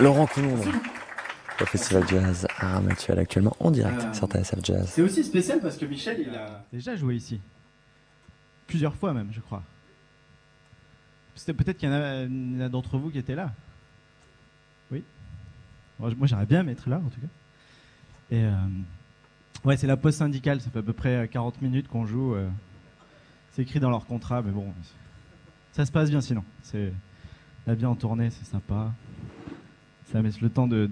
Laurent 0.00 0.26
Coulon, 0.26 0.54
au 1.62 1.64
Festival 1.64 2.06
Jazz 2.06 2.46
à 2.58 2.74
Ramatuel 2.74 3.18
actuellement 3.18 3.56
en 3.58 3.70
direct 3.70 4.02
Euh, 4.02 4.12
sur 4.12 4.26
TSF 4.26 4.62
Jazz. 4.62 4.90
C'est 4.92 5.00
aussi 5.00 5.24
spécial 5.24 5.60
parce 5.60 5.78
que 5.78 5.86
Michel, 5.86 6.18
il 6.20 6.34
a 6.34 6.66
déjà 6.70 6.94
joué 6.94 7.14
ici. 7.14 7.40
Plusieurs 8.66 8.94
fois 8.94 9.14
même, 9.14 9.28
je 9.32 9.40
crois. 9.40 9.62
C'était 11.34 11.54
peut-être 11.54 11.78
qu'il 11.78 11.88
y 11.88 11.92
en 11.92 11.94
a, 11.94 12.22
il 12.24 12.58
y 12.58 12.62
en 12.62 12.66
a 12.66 12.68
d'entre 12.68 12.98
vous 12.98 13.08
qui 13.08 13.16
étaient 13.16 13.34
là. 13.34 13.52
Moi, 16.00 16.26
j'aimerais 16.26 16.46
bien 16.46 16.62
m'être 16.62 16.88
là, 16.88 16.96
en 16.96 17.08
tout 17.10 17.20
cas. 17.20 17.26
Et 18.30 18.42
euh, 18.44 18.52
ouais, 19.64 19.76
c'est 19.76 19.86
la 19.86 19.98
pause 19.98 20.14
syndicale. 20.14 20.60
Ça 20.62 20.70
fait 20.70 20.78
à 20.78 20.82
peu 20.82 20.94
près 20.94 21.24
euh, 21.24 21.26
40 21.26 21.60
minutes 21.60 21.88
qu'on 21.88 22.06
joue. 22.06 22.34
euh. 22.34 22.48
c'est 23.52 23.62
écrit 23.62 23.80
dans 23.80 23.90
leur 23.90 24.06
contrat, 24.06 24.40
mais 24.40 24.50
bon, 24.50 24.72
ça 25.72 25.84
se 25.84 25.92
passe 25.92 26.08
bien 26.08 26.22
sinon. 26.22 26.42
C'est 26.62 26.92
la 27.66 27.74
vie 27.74 27.84
en 27.84 27.96
tournée, 27.96 28.30
c'est 28.30 28.46
sympa. 28.46 28.92
Ça 30.06 30.18
me 30.18 30.24
laisse 30.24 30.40
le 30.40 30.48
temps 30.48 30.66
de, 30.66 30.88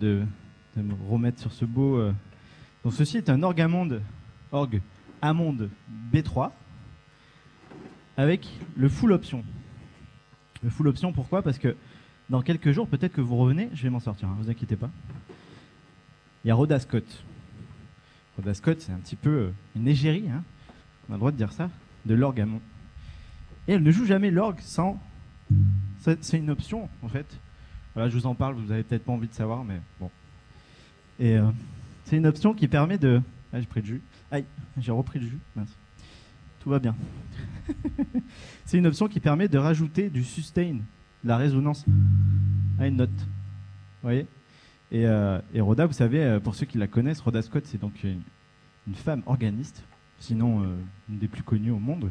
me 0.77 0.95
remettre 1.11 1.41
sur 1.41 1.53
ce 1.53 1.65
beau. 1.65 1.97
euh, 1.97 2.13
donc 2.85 2.93
ceci 2.93 3.17
est 3.17 3.31
un 3.31 3.43
orgamonde, 3.43 4.03
orgue 4.53 4.81
Hammond 5.23 5.69
B3 6.13 6.51
avec 8.17 8.47
le 8.77 8.89
full 8.89 9.13
option. 9.13 9.43
Le 10.63 10.71
full 10.71 10.89
option, 10.89 11.13
pourquoi? 11.13 11.43
Parce 11.43 11.59
que 11.59 11.77
dans 12.31 12.43
quelques 12.43 12.73
jours, 12.73 12.87
peut-être 12.89 13.13
que 13.13 13.21
vous 13.21 13.37
revenez, 13.37 13.71
je 13.73 13.83
vais 13.83 13.91
m'en 13.91 14.01
sortir, 14.01 14.29
hein, 14.29 14.37
vous 14.39 14.51
inquiétez 14.51 14.77
pas. 14.77 14.91
Il 16.45 16.49
y 16.49 16.51
a 16.51 16.55
Rhoda 16.55 16.79
Scott. 16.79 17.25
Rhoda 18.37 18.55
Scott, 18.55 18.81
c'est 18.81 18.93
un 18.93 18.99
petit 18.99 19.17
peu 19.17 19.31
euh, 19.31 19.51
une 19.77 19.89
égérie, 19.89 20.29
hein, 20.31 20.43
on 21.09 21.13
a 21.13 21.17
le 21.17 21.19
droit 21.19 21.33
de 21.33 21.37
dire 21.37 21.53
ça, 21.53 21.71
de 22.07 22.15
l'orgue 22.15 22.41
Hammond. 22.41 22.61
Et 23.67 23.73
elle 23.73 23.83
ne 23.83 23.91
joue 23.91 24.07
jamais 24.07 24.31
l'orgue 24.31 24.61
sans. 24.61 25.01
C'est 26.01 26.23
c'est 26.23 26.39
une 26.39 26.51
option, 26.51 26.89
en 27.03 27.09
fait. 27.09 27.27
Voilà, 27.95 28.09
je 28.09 28.17
vous 28.17 28.27
en 28.27 28.35
parle, 28.35 28.55
vous 28.55 28.71
avez 28.71 28.83
peut-être 28.83 29.05
pas 29.05 29.13
envie 29.13 29.29
de 29.29 29.35
savoir, 29.35 29.65
mais 29.65 29.81
bon. 29.99 30.11
Et 31.19 31.37
euh, 31.37 31.51
c'est 32.05 32.17
une 32.17 32.27
option 32.27 32.55
qui 32.55 32.69
permet 32.69 32.99
de. 32.99 33.21
Ah, 33.53 33.61
j'ai 33.61 33.67
pris 33.67 33.81
le 33.81 33.87
jus. 33.87 34.03
Aïe, 34.31 34.45
j'ai 34.79 34.93
repris 34.93 35.19
le 35.19 35.27
jus. 35.27 35.39
Mince. 35.57 35.75
Tout 36.61 36.71
va 36.71 36.79
bien. 36.79 36.95
c'est 38.65 38.79
une 38.79 38.87
option 38.87 39.09
qui 39.09 39.21
permet 39.21 39.49
de 39.49 39.59
rajouter 39.59 40.11
du 40.11 40.25
sustain, 40.25 40.79
la 41.25 41.37
résonance 41.37 41.85
à 42.79 42.87
une 42.87 42.97
note. 42.97 43.11
Vous 43.11 44.09
voyez? 44.09 44.27
Et, 44.91 45.07
euh, 45.07 45.41
Rhoda, 45.57 45.87
vous 45.87 45.93
savez, 45.93 46.23
euh, 46.23 46.41
pour 46.41 46.55
ceux 46.55 46.67
qui 46.67 46.79
la 46.79 46.87
connaissent, 46.87 47.21
Rhoda 47.21 47.43
Scott, 47.43 47.65
c'est 47.67 47.81
donc 47.81 47.93
une, 48.05 48.23
femme 48.95 49.23
organiste, 49.27 49.85
sinon 50.19 50.63
euh, 50.63 50.67
une 51.11 51.19
des 51.19 51.29
plus 51.29 51.43
connues 51.43 51.71
au 51.71 51.79
monde. 51.79 52.11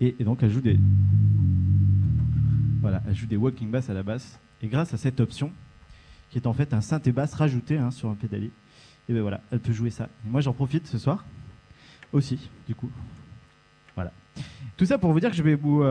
Et, 0.00 0.12
donc 0.20 0.42
elle 0.42 0.50
joue 0.50 0.60
des. 0.60 0.78
Voilà, 2.80 3.02
elle 3.06 3.14
joue 3.14 3.26
des 3.26 3.36
walking 3.36 3.70
bass 3.70 3.90
à 3.90 3.94
la 3.94 4.02
basse. 4.02 4.38
Et 4.62 4.68
grâce 4.68 4.94
à 4.94 4.96
cette 4.96 5.20
option, 5.20 5.52
qui 6.30 6.38
est 6.38 6.46
en 6.46 6.52
fait 6.52 6.72
un 6.72 6.80
synthé 6.80 7.12
basse 7.12 7.34
rajouté 7.34 7.76
hein, 7.76 7.90
sur 7.90 8.08
un 8.08 8.14
pédalier, 8.14 8.50
et 9.08 9.12
ben 9.12 9.20
voilà, 9.20 9.40
elle 9.50 9.60
peut 9.60 9.72
jouer 9.72 9.90
ça. 9.90 10.08
Moi 10.24 10.40
j'en 10.40 10.52
profite 10.52 10.86
ce 10.86 10.98
soir 10.98 11.24
aussi, 12.12 12.48
du 12.66 12.74
coup. 12.74 12.90
Voilà. 13.94 14.12
Tout 14.76 14.86
ça 14.86 14.98
pour 14.98 15.12
vous 15.12 15.20
dire 15.20 15.30
que 15.30 15.36
je 15.36 15.42
vais 15.42 15.56
vous. 15.56 15.82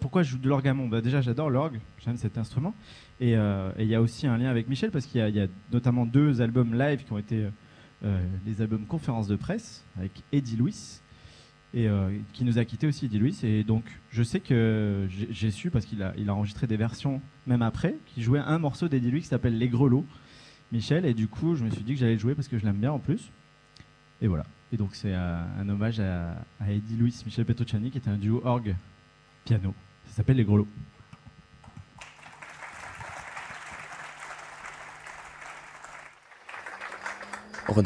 Pourquoi 0.00 0.22
je 0.22 0.30
joue 0.30 0.38
de 0.38 0.48
l'orgamon 0.48 0.88
bah 0.88 1.00
Déjà, 1.00 1.20
j'adore 1.20 1.50
l'orgue, 1.50 1.78
j'aime 2.04 2.16
cet 2.16 2.38
instrument. 2.38 2.74
Et 3.20 3.36
euh, 3.36 3.70
et 3.78 3.82
il 3.84 3.88
y 3.88 3.94
a 3.94 4.00
aussi 4.00 4.26
un 4.26 4.36
lien 4.38 4.48
avec 4.48 4.68
Michel 4.68 4.90
parce 4.90 5.06
qu'il 5.06 5.20
y, 5.20 5.40
a- 5.40 5.46
notamment 5.72 6.06
deux 6.06 6.40
albums 6.40 6.74
live 6.78 7.04
qui 7.04 7.12
ont 7.12 7.18
été 7.18 7.44
euh, 7.44 7.50
euh, 8.04 8.24
les 8.46 8.62
albums 8.62 8.86
conférences 8.86 9.28
de 9.28 9.36
presse 9.36 9.84
avec 9.98 10.10
Eddie 10.32 10.56
Louis 10.56 11.00
et 11.72 11.86
qui 12.32 12.44
nous 12.44 12.58
a 12.58 12.64
quitté 12.64 12.88
aussi 12.88 13.06
Eddie 13.06 13.20
Louis. 13.20 13.38
Et 13.44 13.62
donc, 13.62 13.84
je 14.10 14.24
sais 14.24 14.40
que 14.40 15.06
j'ai 15.30 15.52
su 15.52 15.70
parce 15.70 15.84
qu'il 15.84 16.02
a, 16.02 16.12
il 16.18 16.28
a 16.28 16.34
enregistré 16.34 16.66
des 16.66 16.76
versions 16.76 17.20
même 17.46 17.62
après 17.62 17.94
qui 18.06 18.22
jouait 18.22 18.40
un 18.40 18.58
morceau 18.58 18.88
d'Eddie 18.88 19.12
Louis 19.12 19.20
qui 19.20 19.28
s'appelle 19.28 19.56
Les 19.56 19.68
Grelots, 19.68 20.04
Michel. 20.72 21.06
Et 21.06 21.14
du 21.14 21.28
coup, 21.28 21.54
je 21.54 21.62
me 21.62 21.70
suis 21.70 21.84
dit 21.84 21.92
que 21.94 22.00
j'allais 22.00 22.14
le 22.14 22.18
jouer 22.18 22.34
parce 22.34 22.48
que 22.48 22.58
je 22.58 22.64
l'aime 22.64 22.78
bien 22.78 22.90
en 22.90 22.98
plus. 22.98 23.30
Et 24.20 24.26
voilà. 24.26 24.44
Et 24.72 24.76
donc, 24.76 24.96
c'est 24.96 25.14
un 25.14 25.68
hommage 25.68 26.00
à, 26.00 26.30
à 26.58 26.72
Eddie 26.72 26.96
Louis, 26.96 27.14
Michel 27.24 27.44
Petrucciani 27.44 27.92
qui 27.92 27.98
était 27.98 28.10
un 28.10 28.16
duo 28.18 28.40
orgue 28.44 28.74
piano. 29.44 29.72
Ça 30.10 30.16
s'appelle 30.16 30.36
Les 30.36 30.44
Grelots. 30.44 30.68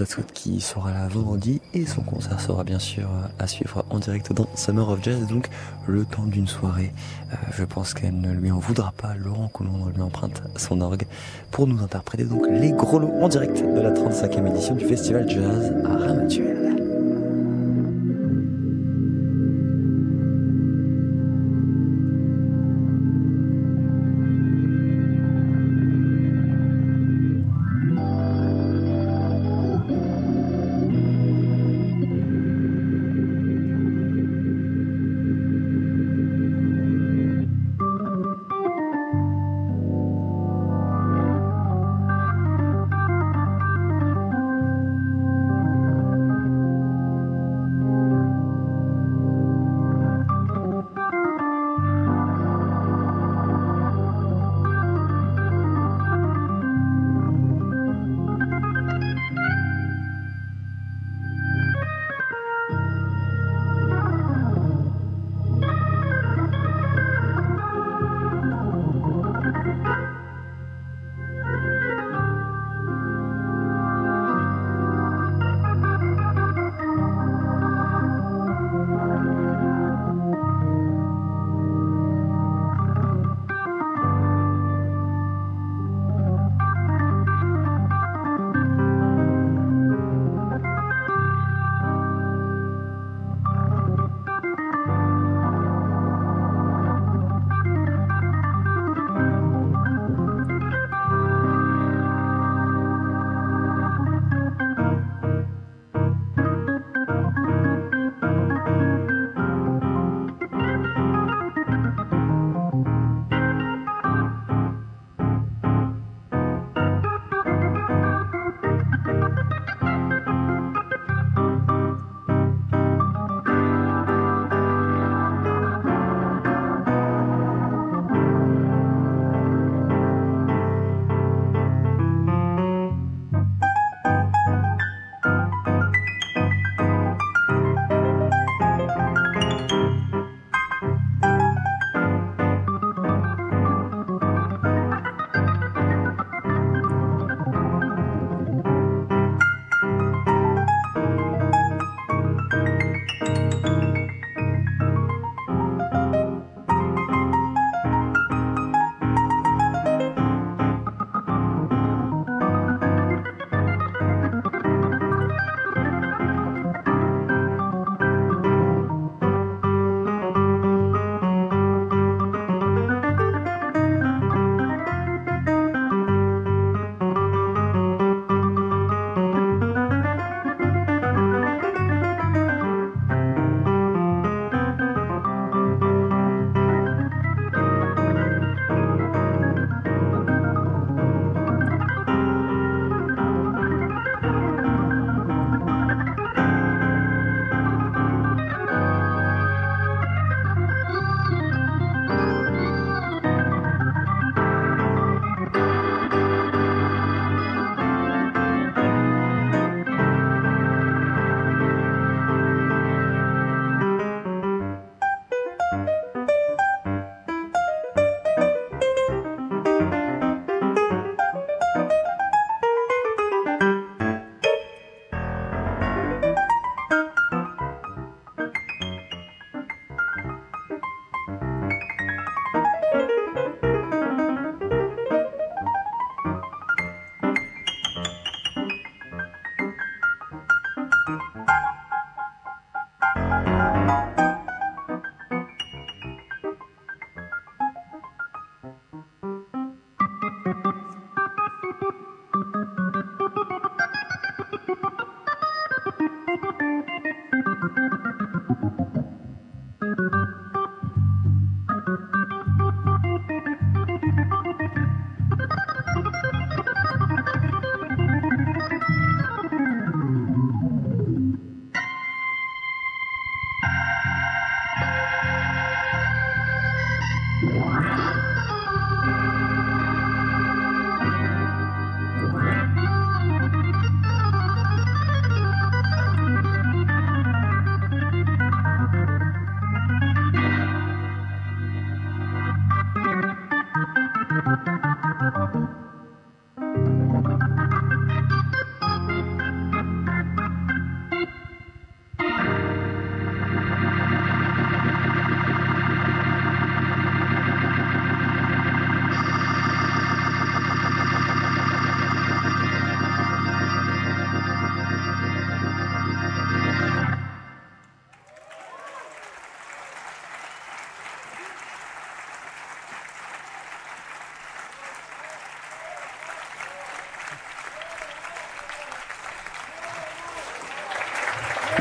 Scott 0.05 0.33
qui 0.33 0.61
sera 0.61 0.91
là 0.93 1.07
vendredi 1.07 1.61
et 1.73 1.87
son 1.87 2.03
concert 2.03 2.41
sera 2.41 2.65
bien 2.65 2.81
sûr 2.81 3.09
à 3.39 3.47
suivre 3.47 3.85
en 3.91 3.99
direct 3.99 4.33
dans 4.33 4.49
Summer 4.57 4.89
of 4.89 5.03
Jazz. 5.03 5.27
Donc 5.29 5.49
le 5.87 6.05
temps 6.05 6.25
d'une 6.25 6.49
soirée, 6.49 6.93
euh, 7.33 7.37
je 7.53 7.65
pense 7.65 7.95
qu'elle 7.95 8.21
ne 8.21 8.33
lui 8.33 8.51
en 8.51 8.59
voudra 8.59 8.93
pas. 8.93 9.15
Laurent 9.15 9.49
Coulon 9.49 9.87
lui 9.95 10.03
emprunte 10.03 10.43
son 10.57 10.81
orgue 10.81 11.07
pour 11.53 11.67
nous 11.67 11.81
interpréter 11.83 12.25
donc 12.25 12.47
les 12.51 12.73
gros 12.73 12.99
lots 12.99 13.13
en 13.21 13.29
direct 13.29 13.63
de 13.63 13.81
la 13.81 13.93
35e 13.93 14.51
édition 14.51 14.75
du 14.75 14.85
Festival 14.85 15.29
Jazz 15.29 15.73
à 15.85 15.97
Ramatuel. 15.97 16.84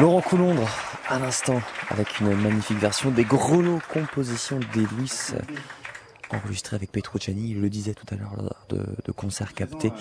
Laurent 0.04 0.20
Coulondre, 0.20 0.68
à 1.08 1.18
l'instant, 1.18 1.62
avec 1.90 2.20
une 2.20 2.36
magnifique 2.36 2.78
version 2.78 3.10
des 3.10 3.24
grelots 3.24 3.80
compositions 3.88 4.60
d'Elouis, 4.74 5.32
enregistrée 6.30 6.76
avec 6.76 6.92
Petrucciani, 6.92 7.52
il 7.52 7.62
le 7.62 7.70
disait 7.70 7.94
tout 7.94 8.06
à 8.14 8.18
l'heure 8.18 8.36
lors 8.36 8.66
de, 8.68 8.86
de 9.02 9.12
concerts 9.14 9.54
captés 9.54 9.94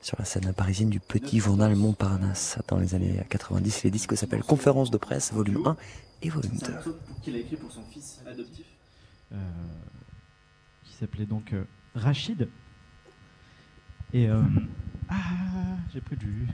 sur 0.00 0.16
la 0.18 0.24
scène 0.24 0.54
parisienne 0.54 0.88
du 0.88 1.00
petit 1.00 1.38
journal 1.38 1.76
Montparnasse 1.76 2.60
dans 2.66 2.78
les 2.78 2.94
années 2.94 3.22
90. 3.28 3.82
Les 3.82 3.90
disques 3.90 4.16
s'appellent 4.16 4.42
Conférence 4.42 4.90
de 4.90 4.96
presse, 4.96 5.34
volume 5.34 5.66
1 5.66 5.76
et 6.22 6.30
volume 6.30 6.56
2. 6.56 6.98
qu'il 7.20 7.36
a 7.36 7.38
écrit 7.40 7.56
pour 7.56 7.70
son 7.70 7.82
fils 7.82 8.22
adoptif. 8.26 8.64
Euh, 9.32 9.36
qui 10.82 10.94
s'appelait 10.94 11.26
donc 11.26 11.52
euh, 11.52 11.64
Rachid. 11.94 12.48
Et. 14.14 14.30
euh, 14.30 14.40
ah, 15.10 15.14
j'ai 15.92 16.00
plus 16.00 16.16
de 16.16 16.22
jus. 16.22 16.48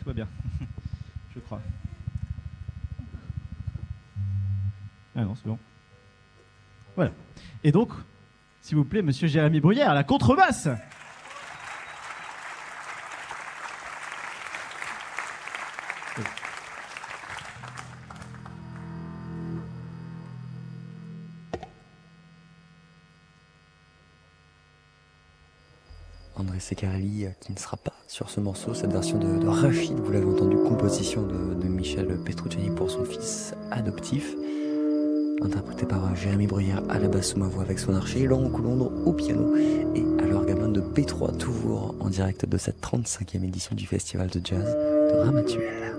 Tout 0.00 0.06
va 0.06 0.14
bien. 0.14 0.28
Je 1.36 1.40
crois. 1.42 1.60
Ah 5.14 5.22
non, 5.22 5.34
c'est 5.34 5.46
bon. 5.46 5.58
Voilà. 6.94 7.12
Et 7.62 7.72
donc, 7.72 7.90
s'il 8.62 8.76
vous 8.76 8.84
plaît, 8.84 9.02
monsieur 9.02 9.28
Jérémy 9.28 9.60
Bruyère, 9.60 9.92
la 9.92 10.02
contrebasse 10.02 10.68
André 26.56 26.60
Secarelli 26.60 27.26
euh, 27.26 27.30
qui 27.40 27.52
ne 27.52 27.58
sera 27.58 27.76
pas 27.76 27.92
sur 28.08 28.30
ce 28.30 28.40
morceau, 28.40 28.72
cette 28.72 28.90
version 28.90 29.18
de, 29.18 29.38
de 29.38 29.46
Rachid, 29.46 29.98
vous 29.98 30.10
l'avez 30.10 30.24
entendu, 30.24 30.56
composition 30.56 31.22
de, 31.22 31.54
de 31.54 31.68
Michel 31.68 32.06
Petrucciani 32.24 32.70
pour 32.70 32.90
son 32.90 33.04
fils 33.04 33.54
adoptif, 33.70 34.34
interprété 35.42 35.84
par 35.84 36.04
euh, 36.06 36.14
Jérémy 36.14 36.46
Bruyère 36.46 36.82
à 36.88 36.98
la 36.98 37.08
basse 37.08 37.32
sous 37.32 37.38
ma 37.38 37.46
voix 37.46 37.62
avec 37.62 37.78
son 37.78 37.94
archer, 37.94 38.24
Laurent 38.24 38.48
Coulondre 38.48 38.90
au 39.04 39.12
piano 39.12 39.54
et 39.54 40.04
à 40.22 40.26
l'orgamin 40.26 40.68
de 40.68 40.80
P3 40.80 41.36
toujours 41.36 41.94
en 42.00 42.08
direct 42.08 42.46
de 42.46 42.56
cette 42.56 42.80
35e 42.80 43.44
édition 43.44 43.76
du 43.76 43.86
festival 43.86 44.28
de 44.28 44.40
jazz 44.42 44.64
de 44.64 45.24
Ramatuel. 45.24 45.96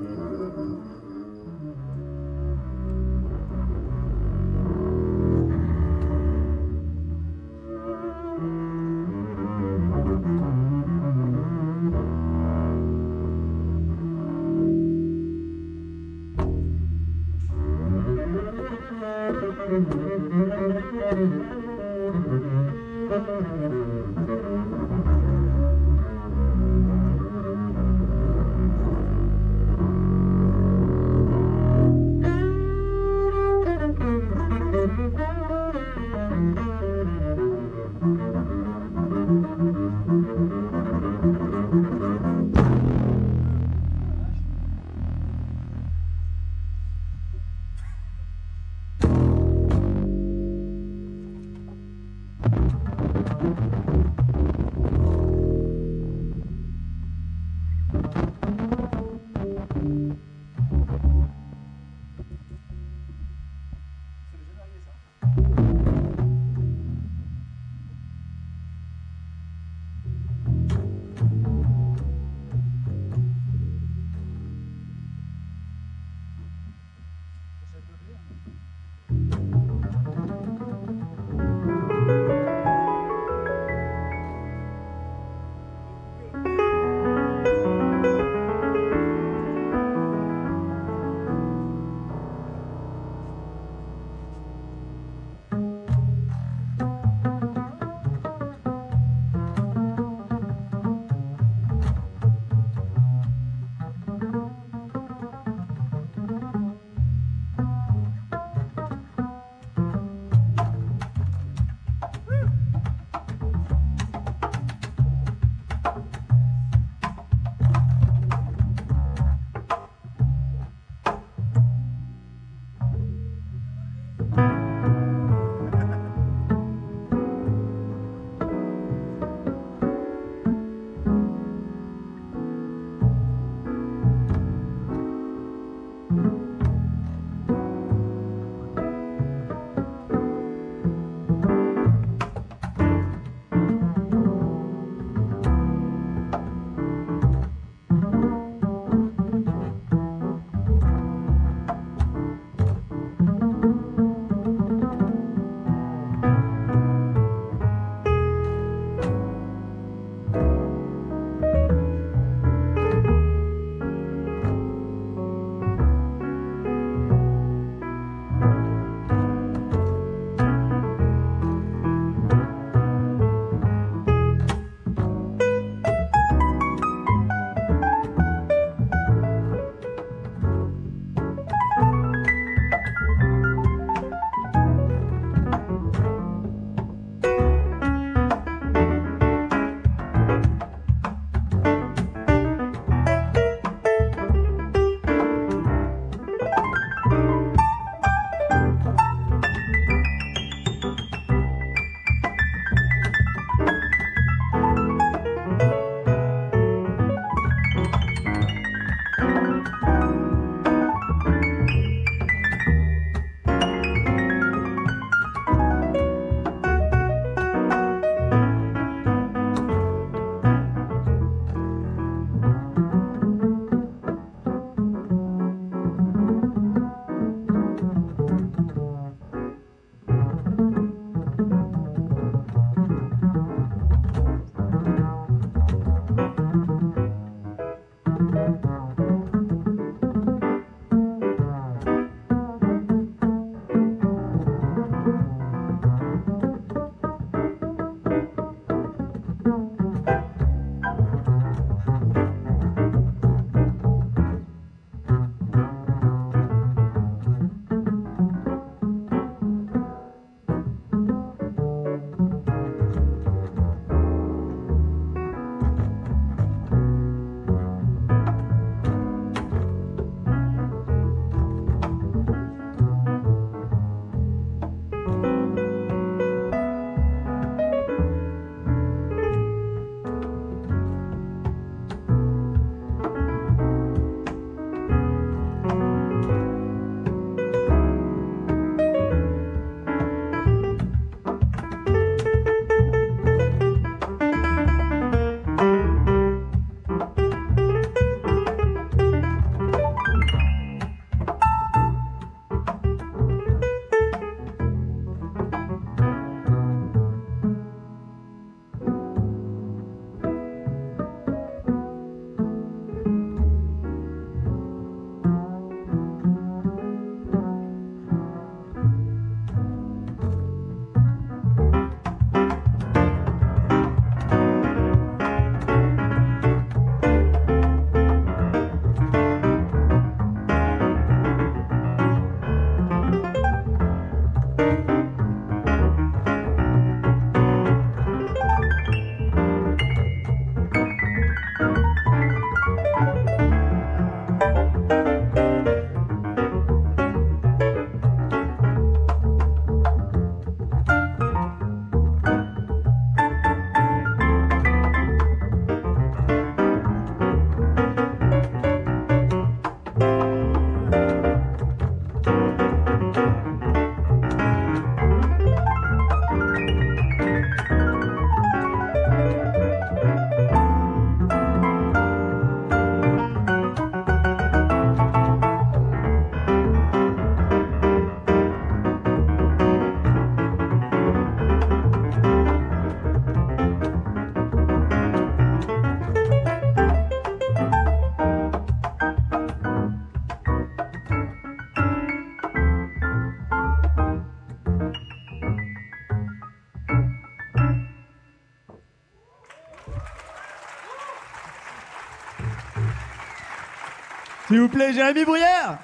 S'il 404.58 404.64
vous 404.64 404.70
plaît, 404.70 404.92
Jérémy 404.92 405.24
Bruyère 405.24 405.78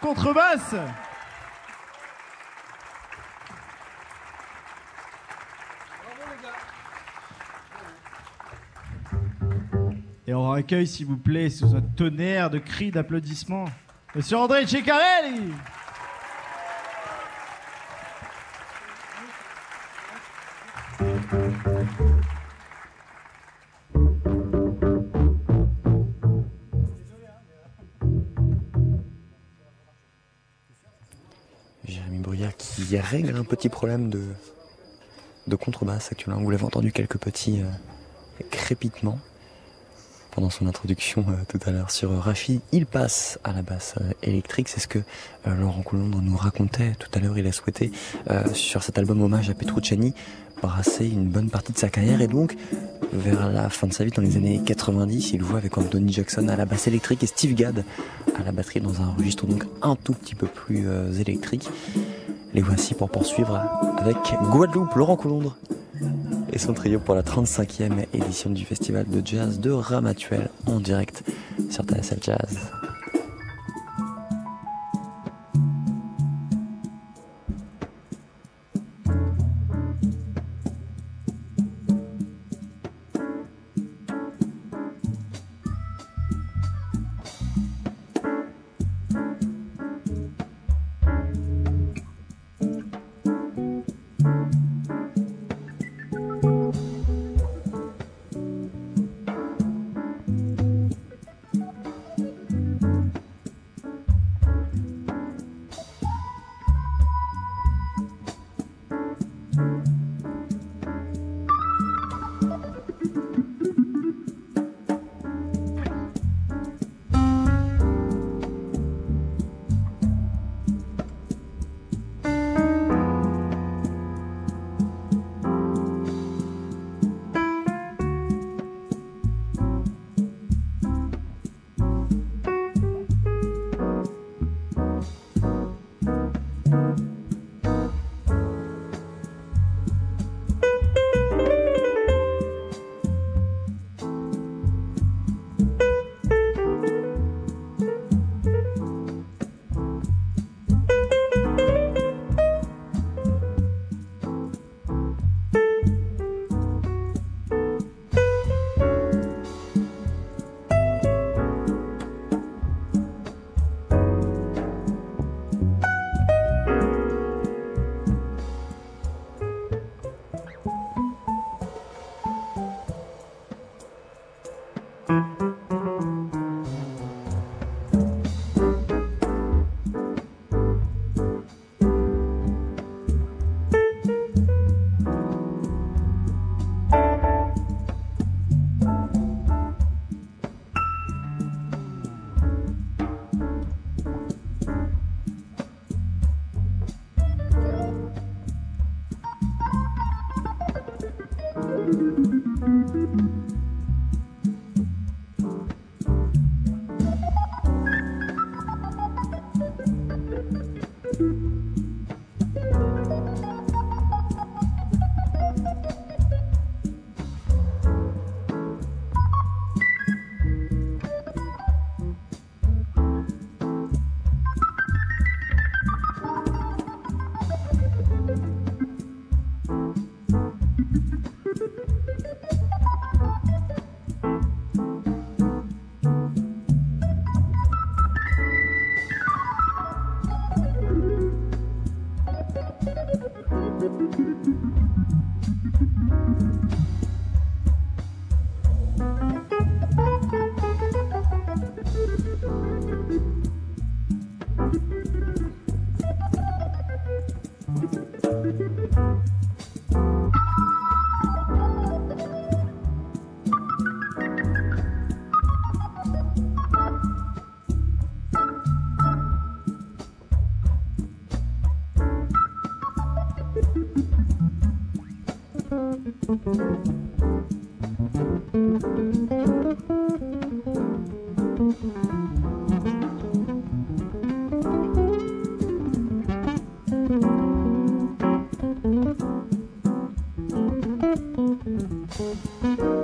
Contrebasse. 0.00 0.74
Et 10.26 10.32
on 10.32 10.52
accueille, 10.52 10.86
s'il 10.86 11.04
vous 11.04 11.18
plaît, 11.18 11.50
sous 11.50 11.76
un 11.76 11.82
tonnerre 11.82 12.48
de 12.48 12.56
cris 12.60 12.90
d'applaudissements, 12.90 13.66
Monsieur 14.14 14.38
André 14.38 14.66
Ceccarelli 14.66 15.52
règle 33.14 33.36
un 33.36 33.44
petit 33.44 33.68
problème 33.68 34.10
de, 34.10 34.22
de 35.46 35.56
contrebasse 35.56 36.10
actuellement. 36.10 36.40
Vous 36.40 36.50
l'avez 36.50 36.64
entendu 36.64 36.90
quelques 36.90 37.18
petits 37.18 37.60
euh, 37.60 38.44
crépitements 38.50 39.20
pendant 40.32 40.50
son 40.50 40.66
introduction 40.66 41.24
euh, 41.28 41.34
tout 41.46 41.60
à 41.64 41.70
l'heure 41.70 41.92
sur 41.92 42.10
Rachid. 42.10 42.60
Il 42.72 42.86
passe 42.86 43.38
à 43.44 43.52
la 43.52 43.62
basse 43.62 43.94
euh, 44.00 44.10
électrique, 44.24 44.68
c'est 44.68 44.80
ce 44.80 44.88
que 44.88 44.98
Laurent 45.46 45.82
Coulombre 45.82 46.20
nous 46.20 46.36
racontait 46.36 46.94
tout 46.98 47.08
à 47.14 47.20
l'heure. 47.20 47.38
Il 47.38 47.46
a 47.46 47.52
souhaité 47.52 47.92
sur 48.54 48.82
cet 48.82 48.98
album 48.98 49.22
hommage 49.22 49.50
à 49.50 49.54
Petrucciani 49.54 50.14
brasser 50.62 51.06
une 51.06 51.28
bonne 51.28 51.50
partie 51.50 51.72
de 51.72 51.78
sa 51.78 51.90
carrière 51.90 52.22
et 52.22 52.26
donc 52.26 52.56
vers 53.12 53.52
la 53.52 53.68
fin 53.68 53.86
de 53.86 53.92
sa 53.92 54.04
vie 54.04 54.10
dans 54.10 54.22
les 54.22 54.38
années 54.38 54.62
90 54.64 55.32
il 55.32 55.42
joue 55.42 55.56
avec 55.56 55.76
Anthony 55.76 56.10
Jackson 56.10 56.48
à 56.48 56.56
la 56.56 56.64
basse 56.64 56.86
électrique 56.86 57.22
et 57.22 57.26
Steve 57.26 57.54
Gadd 57.54 57.84
à 58.34 58.42
la 58.42 58.52
batterie 58.52 58.80
dans 58.80 59.02
un 59.02 59.12
registre 59.12 59.46
donc 59.46 59.64
un 59.82 59.94
tout 59.96 60.14
petit 60.14 60.34
peu 60.34 60.46
plus 60.46 60.88
électrique 61.20 61.68
les 62.54 62.62
voici 62.62 62.94
pour 62.94 63.10
poursuivre 63.10 63.60
avec 63.98 64.16
Guadeloupe 64.50 64.94
Laurent 64.94 65.16
Coulondre 65.16 65.56
et 66.52 66.58
son 66.58 66.72
trio 66.72 67.00
pour 67.00 67.14
la 67.14 67.22
35e 67.22 68.06
édition 68.14 68.50
du 68.50 68.64
festival 68.64 69.06
de 69.08 69.20
jazz 69.24 69.58
de 69.58 69.70
Ramatuel 69.70 70.48
en 70.66 70.78
direct 70.78 71.24
sur 71.70 71.84
TSL 71.84 72.18
Jazz. 72.22 72.83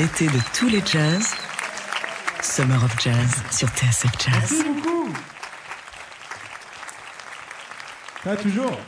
L'été 0.00 0.28
de 0.28 0.40
tous 0.54 0.70
les 0.70 0.80
jazz. 0.80 1.34
Summer 2.40 2.82
of 2.82 2.98
Jazz 3.02 3.34
sur 3.52 3.68
TSF 3.68 4.10
Jazz. 4.18 4.32
Merci 4.32 4.64
beaucoup. 4.64 5.12
Va 8.24 8.34
toujours. 8.34 8.78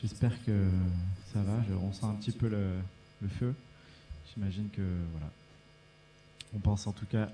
J'espère 0.00 0.30
que 0.44 0.52
ça 1.32 1.40
va. 1.40 1.54
Je 1.68 1.74
ressens 1.74 2.10
un 2.10 2.14
petit 2.14 2.30
peu 2.30 2.46
le, 2.46 2.70
le 3.20 3.28
feu. 3.28 3.52
J'imagine 4.32 4.70
que 4.70 4.82
voilà. 5.10 5.32
On 6.54 6.60
pense 6.60 6.86
en 6.86 6.92
tout 6.92 7.06
cas 7.06 7.30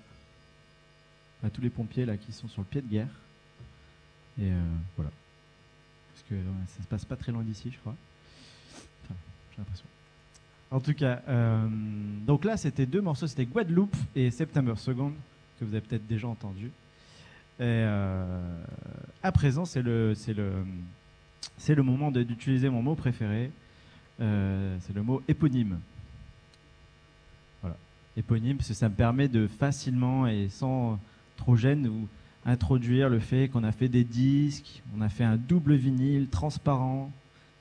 à 1.44 1.50
tous 1.50 1.60
les 1.60 1.68
pompiers 1.68 2.06
là 2.06 2.16
qui 2.16 2.32
sont 2.32 2.48
sur 2.48 2.62
le 2.62 2.66
pied 2.68 2.80
de 2.80 2.88
guerre. 2.88 3.20
Et 4.38 4.50
euh, 4.50 4.62
voilà. 4.96 5.10
Parce 6.12 6.24
que 6.28 6.34
ça 6.76 6.82
se 6.82 6.88
passe 6.88 7.04
pas 7.04 7.16
très 7.16 7.32
loin 7.32 7.42
d'ici, 7.42 7.70
je 7.72 7.78
crois. 7.78 7.94
Enfin, 9.04 9.14
j'ai 9.50 9.58
l'impression. 9.58 9.86
En 10.70 10.80
tout 10.80 10.94
cas, 10.94 11.20
euh, 11.28 11.68
donc 12.26 12.44
là, 12.44 12.56
c'était 12.56 12.86
deux 12.86 13.02
morceaux, 13.02 13.26
c'était 13.26 13.44
Guadeloupe 13.44 13.94
et 14.16 14.30
September 14.30 14.72
Second, 14.76 15.12
que 15.60 15.66
vous 15.66 15.74
avez 15.74 15.82
peut-être 15.82 16.06
déjà 16.06 16.28
entendu. 16.28 16.70
Euh, 17.60 18.64
à 19.22 19.32
présent, 19.32 19.66
c'est 19.66 19.82
le, 19.82 20.14
c'est 20.14 20.32
le, 20.32 20.64
c'est 21.58 21.74
le 21.74 21.82
moment 21.82 22.10
d'utiliser 22.10 22.70
mon 22.70 22.82
mot 22.82 22.94
préféré. 22.94 23.50
Euh, 24.20 24.76
c'est 24.80 24.94
le 24.94 25.02
mot 25.02 25.22
éponyme. 25.28 25.78
Voilà, 27.60 27.76
éponyme, 28.16 28.56
parce 28.56 28.68
que 28.68 28.74
ça 28.74 28.88
me 28.88 28.94
permet 28.94 29.28
de 29.28 29.46
facilement 29.46 30.26
et 30.26 30.48
sans 30.48 30.98
trop 31.36 31.54
gêne 31.54 31.86
ou 31.86 32.08
introduire 32.44 33.08
le 33.08 33.18
fait 33.20 33.48
qu'on 33.48 33.64
a 33.64 33.72
fait 33.72 33.88
des 33.88 34.04
disques, 34.04 34.82
on 34.96 35.00
a 35.00 35.08
fait 35.08 35.24
un 35.24 35.36
double 35.36 35.74
vinyle 35.74 36.28
transparent, 36.28 37.10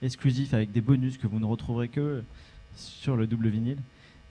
exclusif 0.01 0.53
avec 0.53 0.71
des 0.71 0.81
bonus 0.81 1.17
que 1.17 1.27
vous 1.27 1.39
ne 1.39 1.45
retrouverez 1.45 1.87
que 1.87 2.23
sur 2.75 3.15
le 3.15 3.27
double 3.27 3.49
vinyle. 3.49 3.77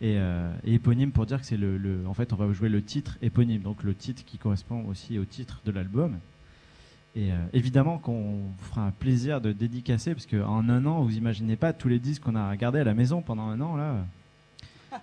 Et, 0.02 0.14
euh, 0.16 0.50
et 0.64 0.74
éponyme 0.74 1.12
pour 1.12 1.26
dire 1.26 1.40
que 1.40 1.46
c'est 1.46 1.58
le, 1.58 1.76
le- 1.76 2.06
En 2.08 2.14
fait, 2.14 2.32
on 2.32 2.36
va 2.36 2.50
jouer 2.52 2.70
le 2.70 2.82
titre 2.82 3.18
éponyme, 3.20 3.60
donc 3.60 3.82
le 3.82 3.94
titre 3.94 4.24
qui 4.24 4.38
correspond 4.38 4.86
aussi 4.86 5.18
au 5.18 5.26
titre 5.26 5.60
de 5.66 5.70
l'album. 5.72 6.16
Et 7.14 7.32
euh, 7.32 7.36
évidemment 7.52 7.98
qu'on 7.98 8.36
vous 8.36 8.64
fera 8.70 8.86
un 8.86 8.92
plaisir 8.92 9.40
de 9.42 9.52
dédicacer, 9.52 10.14
parce 10.14 10.26
qu'en 10.26 10.68
un 10.70 10.86
an, 10.86 11.02
vous 11.02 11.16
imaginez 11.16 11.56
pas 11.56 11.72
tous 11.74 11.88
les 11.88 11.98
disques 11.98 12.22
qu'on 12.22 12.34
a 12.36 12.56
gardés 12.56 12.78
à 12.78 12.84
la 12.84 12.94
maison 12.94 13.20
pendant 13.20 13.48
un 13.48 13.60
an, 13.60 13.76
là. 13.76 14.06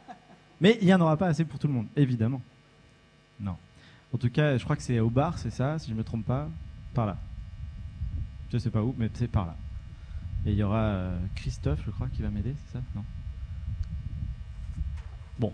Mais 0.61 0.77
il 0.81 0.87
n'y 0.87 0.93
en 0.95 1.01
aura 1.01 1.15
pas 1.15 1.27
assez 1.27 1.45
pour 1.45 1.59
tout 1.59 1.67
le 1.67 1.73
monde, 1.73 1.87
évidemment. 1.95 2.41
Non. 3.39 3.55
En 4.13 4.17
tout 4.17 4.29
cas, 4.29 4.57
je 4.57 4.63
crois 4.63 4.75
que 4.75 4.83
c'est 4.83 4.99
au 4.99 5.09
bar, 5.09 5.37
c'est 5.37 5.51
ça, 5.51 5.79
si 5.79 5.89
je 5.89 5.95
me 5.95 6.03
trompe 6.03 6.25
pas, 6.25 6.49
par 6.93 7.05
là. 7.05 7.17
Je 8.51 8.57
sais 8.57 8.69
pas 8.69 8.81
où, 8.81 8.95
mais 8.97 9.09
c'est 9.13 9.27
par 9.27 9.45
là. 9.45 9.55
Et 10.45 10.51
il 10.51 10.57
y 10.57 10.63
aura 10.63 10.79
euh, 10.79 11.17
Christophe, 11.35 11.81
je 11.85 11.91
crois, 11.91 12.07
qui 12.07 12.21
va 12.21 12.29
m'aider, 12.29 12.55
c'est 12.65 12.77
ça? 12.77 12.83
Non 12.95 13.03
Bon. 15.39 15.53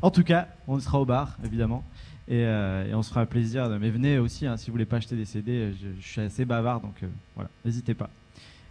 En 0.00 0.10
tout 0.10 0.24
cas, 0.24 0.48
on 0.66 0.78
sera 0.80 1.00
au 1.00 1.04
bar, 1.04 1.36
évidemment. 1.44 1.84
Et, 2.26 2.44
euh, 2.44 2.90
on 2.94 3.02
se 3.02 3.10
fera 3.10 3.26
plaisir. 3.26 3.68
Mais 3.80 3.90
venez 3.90 4.18
aussi, 4.18 4.46
hein, 4.46 4.56
si 4.56 4.66
vous 4.66 4.72
voulez 4.72 4.86
pas 4.86 4.96
acheter 4.96 5.16
des 5.16 5.26
CD, 5.26 5.74
je, 5.80 5.88
je 6.00 6.06
suis 6.06 6.20
assez 6.20 6.44
bavard, 6.44 6.80
donc 6.80 7.02
euh, 7.02 7.08
voilà, 7.34 7.50
n'hésitez 7.64 7.94
pas. 7.94 8.10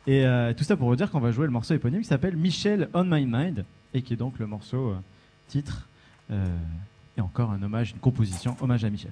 Et 0.05 0.25
euh, 0.25 0.53
tout 0.53 0.63
ça 0.63 0.75
pour 0.75 0.89
vous 0.89 0.95
dire 0.95 1.09
qu'on 1.09 1.19
va 1.19 1.31
jouer 1.31 1.45
le 1.45 1.51
morceau 1.51 1.73
éponyme 1.73 2.01
qui 2.01 2.07
s'appelle 2.07 2.35
Michel 2.35 2.89
on 2.93 3.05
My 3.05 3.25
Mind, 3.25 3.63
et 3.93 4.01
qui 4.01 4.13
est 4.13 4.17
donc 4.17 4.37
le 4.39 4.47
morceau 4.47 4.89
euh, 4.89 4.97
titre. 5.47 5.87
Et 7.17 7.21
encore 7.21 7.51
un 7.51 7.61
hommage, 7.61 7.91
une 7.91 7.99
composition, 7.99 8.55
hommage 8.61 8.83
à 8.83 8.89
Michel. 8.89 9.11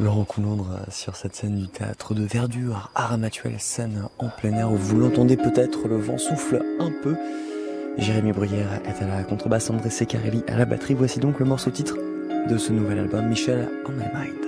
Laurent 0.00 0.24
Coulondre 0.24 0.70
euh, 0.70 0.90
sur 0.90 1.16
cette 1.16 1.34
scène 1.34 1.56
du 1.58 1.68
théâtre 1.68 2.14
de 2.14 2.22
Verdure, 2.22 2.90
Aramatuel, 2.94 3.58
scène 3.58 4.04
en 4.18 4.28
plein 4.28 4.52
air 4.52 4.70
où 4.70 4.76
vous 4.76 4.98
l'entendez 4.98 5.36
peut-être, 5.36 5.88
le 5.88 5.96
vent 5.96 6.18
souffle 6.18 6.62
un 6.78 6.92
peu. 7.02 7.16
Jérémy 7.96 8.32
Bruyère 8.32 8.80
est 8.84 9.02
à 9.02 9.08
la 9.08 9.24
contrebasse, 9.24 9.70
André 9.70 9.90
Secarelli 9.90 10.44
à 10.46 10.56
la 10.56 10.66
batterie. 10.66 10.94
Voici 10.94 11.18
donc 11.18 11.40
le 11.40 11.46
morceau 11.46 11.70
titre 11.70 11.96
de 12.48 12.56
ce 12.58 12.72
nouvel 12.72 13.00
album, 13.00 13.26
Michel 13.26 13.68
on 13.86 13.92
My 13.92 14.04
Mind. 14.14 14.47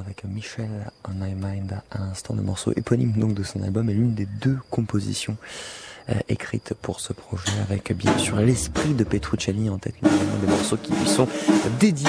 Avec 0.00 0.24
Michel 0.24 0.68
On 1.08 1.12
My 1.12 1.34
Mind 1.34 1.80
à 1.90 1.98
l'instant, 1.98 2.34
le 2.34 2.42
morceau 2.42 2.72
éponyme 2.76 3.12
donc 3.12 3.34
de 3.34 3.42
son 3.42 3.62
album 3.62 3.88
est 3.88 3.94
l'une 3.94 4.14
des 4.14 4.26
deux 4.26 4.58
compositions 4.70 5.36
euh, 6.10 6.14
écrites 6.28 6.74
pour 6.82 7.00
ce 7.00 7.12
projet 7.12 7.52
avec 7.68 7.92
bien 7.96 8.16
sûr 8.18 8.36
l'esprit 8.36 8.94
de 8.94 9.04
Petrucciani 9.04 9.70
en 9.70 9.78
tête, 9.78 9.94
notamment 10.02 10.36
des 10.40 10.46
morceaux 10.48 10.76
qui 10.76 10.92
lui 10.92 11.06
sont 11.06 11.28
dédiés. 11.80 12.08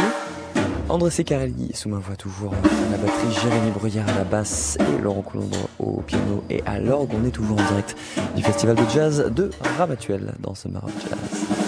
André 0.89 1.11
Secarelli 1.11 1.71
sous 1.73 1.89
ma 1.89 1.97
voix 1.97 2.15
toujours 2.15 2.53
à 2.53 2.91
la 2.91 2.97
batterie, 2.97 3.33
Jérémy 3.41 3.71
Bruyère 3.71 4.07
à 4.09 4.13
la 4.13 4.23
basse 4.23 4.77
et 4.79 5.01
Laurent 5.01 5.21
Coulondre 5.21 5.69
au 5.79 6.01
piano 6.01 6.43
et 6.49 6.61
à 6.65 6.79
l'orgue. 6.79 7.11
On 7.13 7.25
est 7.25 7.31
toujours 7.31 7.59
en 7.59 7.67
direct 7.67 7.95
du 8.35 8.43
festival 8.43 8.75
de 8.75 8.89
jazz 8.89 9.31
de 9.33 9.49
Ramatuel 9.77 10.33
dans 10.39 10.55
ce 10.55 10.67
Maroc 10.67 10.91
Jazz. 11.09 11.62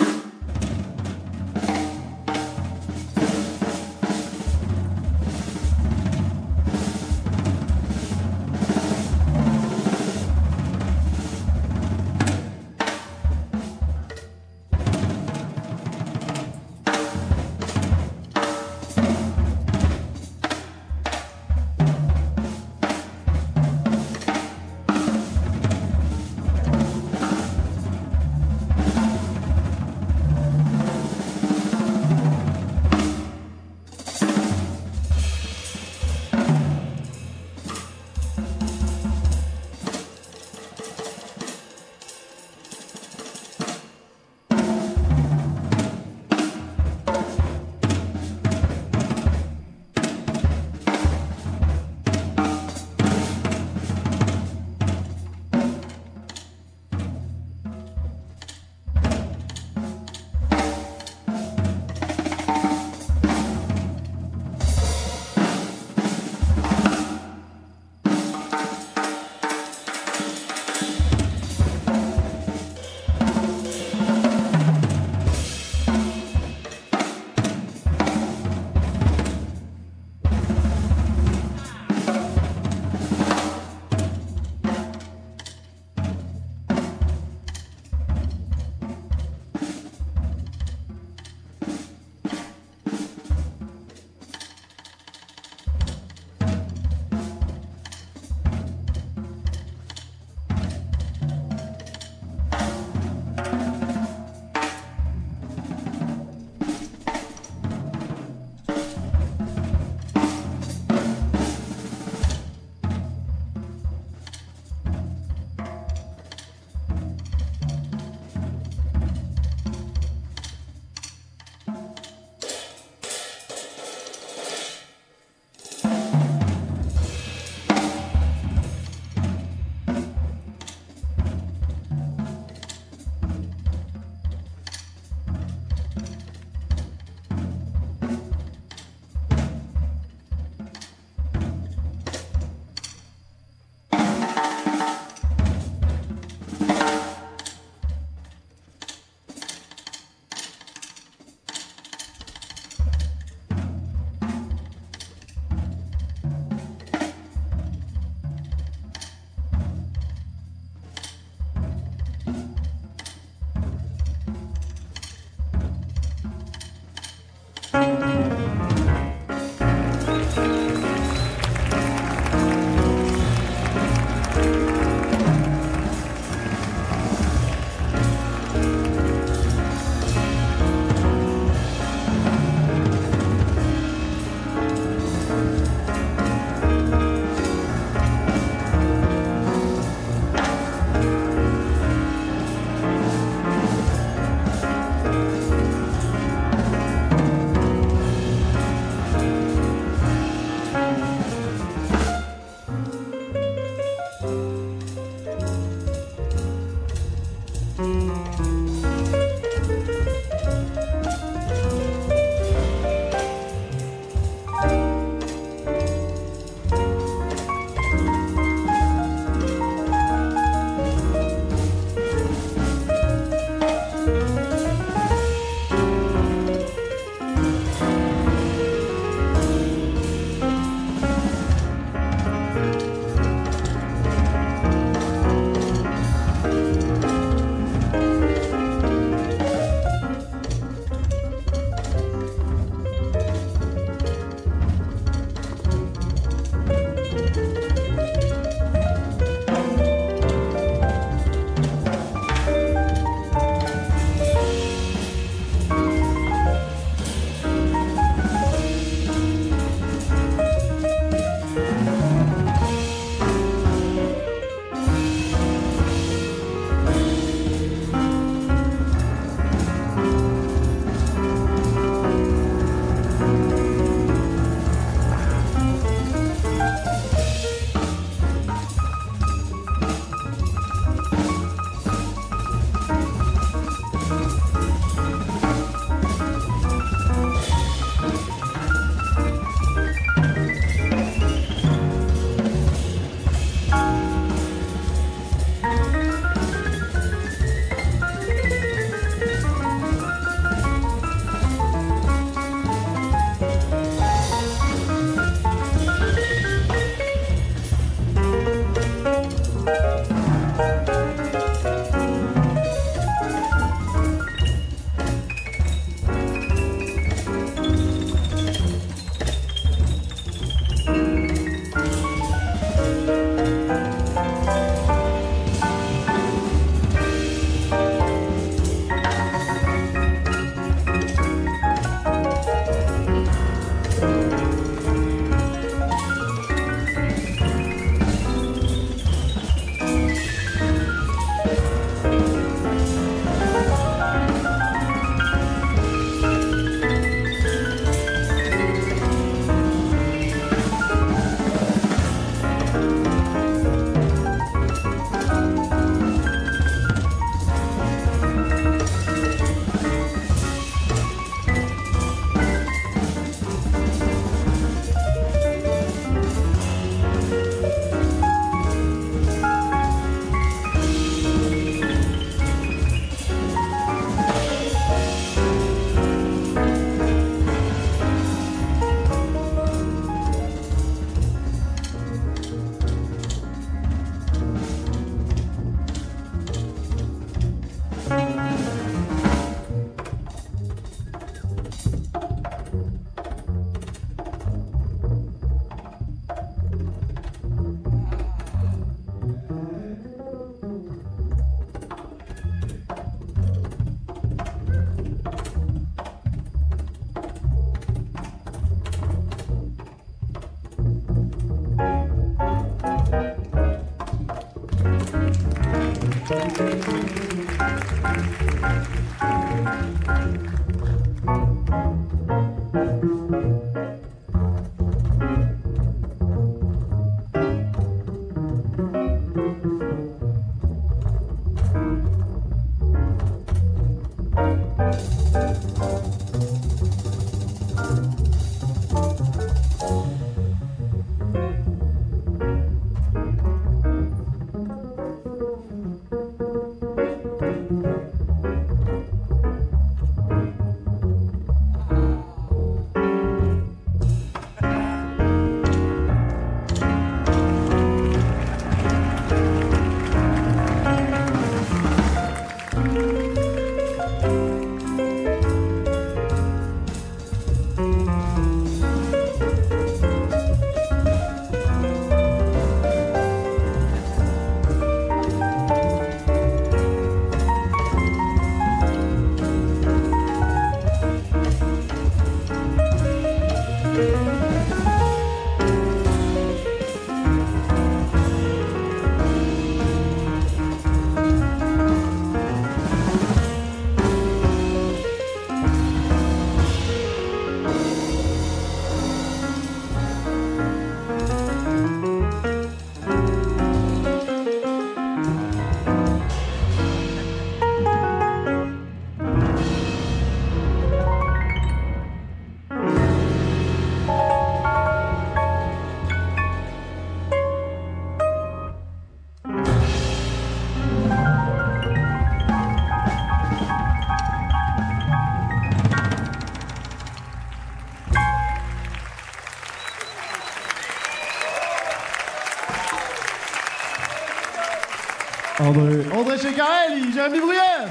André, 535.76 536.06
André 536.14 536.38
Checarelli, 536.38 537.12
Jérémy 537.14 537.40
Bruyère 537.40 537.90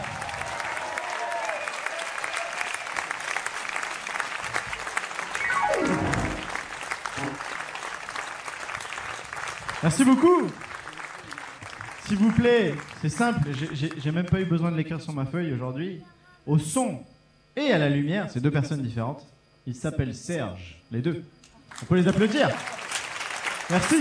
Merci 9.82 10.04
beaucoup 10.04 10.48
S'il 12.06 12.18
vous 12.18 12.32
plaît, 12.32 12.74
c'est 13.00 13.08
simple, 13.08 13.48
j'ai- 13.72 14.12
même 14.12 14.26
pas 14.26 14.40
eu 14.40 14.44
besoin 14.44 14.70
de 14.70 14.76
l'écrire 14.76 15.00
sur 15.00 15.14
ma 15.14 15.24
feuille 15.24 15.52
aujourd'hui. 15.54 16.00
Au 16.46 16.58
son 16.58 17.00
et 17.56 17.72
à 17.72 17.78
la 17.78 17.88
lumière, 17.88 18.28
c'est 18.30 18.40
deux 18.40 18.50
personnes 18.50 18.82
différentes. 18.82 19.24
Ils 19.66 19.74
s'appellent 19.74 20.14
Serge, 20.14 20.76
les 20.92 21.00
deux. 21.00 21.24
On 21.82 21.86
peut 21.86 21.96
les 21.96 22.06
applaudir 22.06 22.50
Merci 23.70 23.96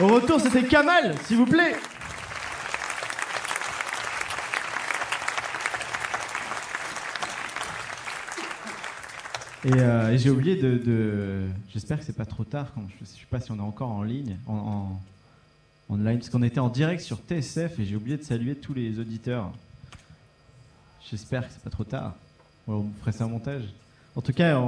Au 0.00 0.06
retour, 0.06 0.40
c'était 0.40 0.62
Kamal, 0.62 1.12
s'il 1.24 1.38
vous 1.38 1.46
plaît. 1.46 1.74
Et, 9.64 9.72
euh, 9.72 10.16
j'ai 10.16 10.30
oublié 10.30 10.54
de. 10.54 11.46
J'espère 11.72 11.98
que 11.98 12.04
c'est 12.04 12.16
pas 12.16 12.24
trop 12.24 12.44
tard. 12.44 12.72
Je, 13.00 13.04
je 13.04 13.10
sais 13.10 13.26
pas 13.28 13.40
si 13.40 13.50
on 13.50 13.56
est 13.56 13.60
encore 13.60 13.90
en 13.90 14.04
ligne, 14.04 14.36
en, 14.46 14.98
en, 15.88 15.96
parce 15.96 16.30
qu'on 16.30 16.44
était 16.44 16.60
en 16.60 16.68
direct 16.68 17.00
sur 17.00 17.18
TSF 17.18 17.80
et 17.80 17.84
j'ai 17.84 17.96
oublié 17.96 18.16
de 18.16 18.22
saluer 18.22 18.54
tous 18.54 18.74
les 18.74 19.00
auditeurs. 19.00 19.50
J'espère 21.10 21.46
que 21.48 21.52
c'est 21.52 21.62
pas 21.62 21.70
trop 21.70 21.84
tard. 21.84 22.14
On 22.68 22.84
ferait 23.00 23.12
ça 23.12 23.26
en 23.26 23.30
montage. 23.30 23.64
En 24.14 24.20
tout 24.20 24.32
cas, 24.32 24.60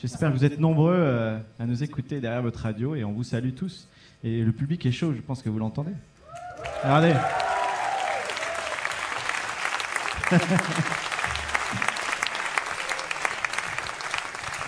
j'espère 0.00 0.30
que 0.30 0.36
vous 0.36 0.44
êtes 0.44 0.60
nombreux 0.60 0.94
euh, 0.96 1.38
à 1.58 1.66
nous 1.66 1.82
écouter 1.82 2.20
derrière 2.20 2.42
votre 2.42 2.60
radio 2.60 2.94
et 2.94 3.02
on 3.02 3.12
vous 3.12 3.24
salue 3.24 3.54
tous. 3.54 3.88
Et 4.24 4.42
le 4.42 4.52
public 4.52 4.84
est 4.86 4.92
chaud, 4.92 5.12
je 5.14 5.20
pense 5.20 5.42
que 5.42 5.48
vous 5.48 5.58
l'entendez. 5.58 5.92
Regardez. 6.82 7.14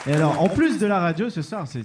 Et 0.06 0.12
alors, 0.14 0.40
en 0.40 0.48
plus 0.48 0.78
de 0.78 0.86
la 0.86 0.98
radio 0.98 1.28
ce 1.30 1.42
soir, 1.42 1.66
c'est- 1.66 1.84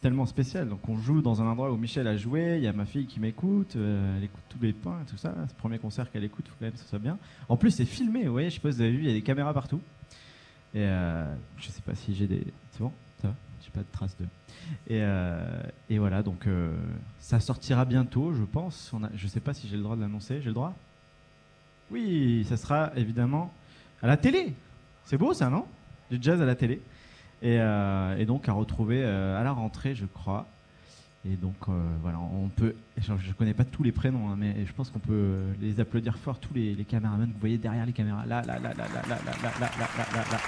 tellement 0.00 0.26
spécial. 0.26 0.68
Donc, 0.68 0.86
on 0.86 0.98
joue 0.98 1.22
dans 1.22 1.40
un 1.40 1.46
endroit 1.46 1.72
où 1.72 1.78
Michel 1.78 2.06
a 2.06 2.14
joué. 2.18 2.56
Il 2.58 2.62
y 2.62 2.66
a 2.66 2.74
ma 2.74 2.84
fille 2.84 3.06
qui 3.06 3.20
m'écoute. 3.20 3.74
euh, 3.76 4.18
elle 4.18 4.24
écoute 4.24 4.42
tous 4.50 4.58
les 4.60 4.74
points 4.74 4.98
et 5.00 5.06
tout 5.10 5.16
ça. 5.16 5.32
C'est 5.46 5.54
le 5.54 5.58
premier 5.58 5.78
concert 5.78 6.10
qu'elle 6.12 6.24
écoute. 6.24 6.46
Faut 6.46 6.54
quand 6.58 6.66
même 6.66 6.72
que 6.74 6.78
ça 6.78 6.84
soit 6.84 6.98
bien. 6.98 7.16
En 7.48 7.56
plus, 7.56 7.70
c'est 7.70 7.86
filmé. 7.86 8.24
Vous 8.26 8.32
voyez, 8.32 8.50
je 8.50 8.56
sais 8.56 8.60
pas 8.60 8.70
si 8.70 8.76
vous 8.76 8.82
avez 8.82 8.90
vu, 8.90 8.98
il 8.98 9.06
y 9.06 9.10
a 9.10 9.14
des 9.14 9.22
caméras 9.22 9.54
partout. 9.54 9.80
Et 10.74 10.80
euh, 10.82 11.24
je 11.56 11.68
sais 11.70 11.80
pas 11.80 11.94
si 11.94 12.14
j'ai 12.14 12.26
des. 12.26 12.44
C'est 12.72 12.80
bon 12.80 12.92
J'ai 13.64 13.70
pas 13.70 13.80
de 13.80 13.92
traces 13.92 14.16
de. 14.18 14.26
Et, 14.88 15.00
euh, 15.02 15.62
voilà, 15.90 16.22
donc 16.22 16.46
euh, 16.46 16.76
ça 17.18 17.40
sortira 17.40 17.84
bientôt, 17.84 18.32
je 18.34 18.42
pense. 18.42 18.92
On 18.92 19.02
a, 19.04 19.08
je 19.14 19.26
sais 19.26 19.40
pas 19.40 19.54
si 19.54 19.68
j'ai 19.68 19.76
le 19.76 19.82
droit 19.82 19.96
de 19.96 20.02
l'annoncer. 20.02 20.40
J'ai 20.40 20.48
le 20.48 20.54
droit 20.54 20.74
Oui, 21.90 22.44
ça 22.48 22.56
sera 22.56 22.92
évidemment 22.96 23.52
à 24.02 24.06
la 24.06 24.16
télé. 24.16 24.54
C'est 25.04 25.16
beau 25.16 25.32
ça, 25.34 25.48
non 25.48 25.66
Du 26.10 26.18
jazz 26.20 26.40
à 26.40 26.44
la 26.44 26.54
télé. 26.54 26.80
Et, 27.42 27.58
euh, 27.58 28.24
donc 28.24 28.48
à 28.48 28.52
retrouver 28.52 29.02
euh, 29.04 29.40
à 29.40 29.44
la 29.44 29.52
rentrée, 29.52 29.94
je 29.94 30.06
crois. 30.06 30.46
Et 31.26 31.36
donc 31.36 31.56
euh, 31.68 31.72
voilà, 32.02 32.18
on 32.18 32.48
peut. 32.48 32.74
Je 32.98 33.12
ne 33.12 33.32
connais 33.32 33.54
pas 33.54 33.64
tous 33.64 33.82
les 33.82 33.92
prénoms, 33.92 34.30
hein, 34.30 34.36
mais 34.38 34.66
je 34.66 34.72
pense 34.72 34.90
qu'on 34.90 34.98
peut 34.98 35.40
les 35.60 35.80
applaudir 35.80 36.18
fort, 36.18 36.38
tous 36.38 36.52
les, 36.52 36.74
les 36.74 36.84
caméramans 36.84 37.28
que 37.28 37.32
vous 37.32 37.40
voyez 37.40 37.58
derrière 37.58 37.86
les 37.86 37.92
caméras. 37.92 38.26
Là, 38.26 38.42
là, 38.42 38.58
là, 38.58 38.74
là, 38.74 38.84
là, 38.92 39.02
là, 39.08 39.18
là, 39.24 39.32
là, 39.42 39.50
là, 39.60 39.70
là, 39.78 39.88
là, 39.98 40.06
là, 40.14 40.24
là. 40.32 40.38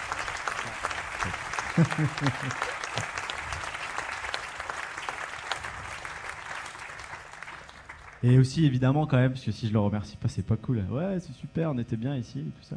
Et 8.27 8.39
aussi 8.40 8.66
évidemment 8.66 9.07
quand 9.07 9.19
même, 9.19 9.31
parce 9.32 9.44
que 9.44 9.53
si 9.53 9.69
je 9.69 9.73
le 9.73 9.78
remercie 9.78 10.16
pas, 10.16 10.27
c'est 10.27 10.43
pas 10.43 10.57
cool. 10.57 10.78
Ouais, 10.90 11.20
c'est 11.20 11.32
super, 11.35 11.70
on 11.70 11.78
était 11.78 11.97
bien 11.97 12.16
ici, 12.16 12.40
et 12.40 12.43
tout 12.43 12.62
ça. 12.69 12.74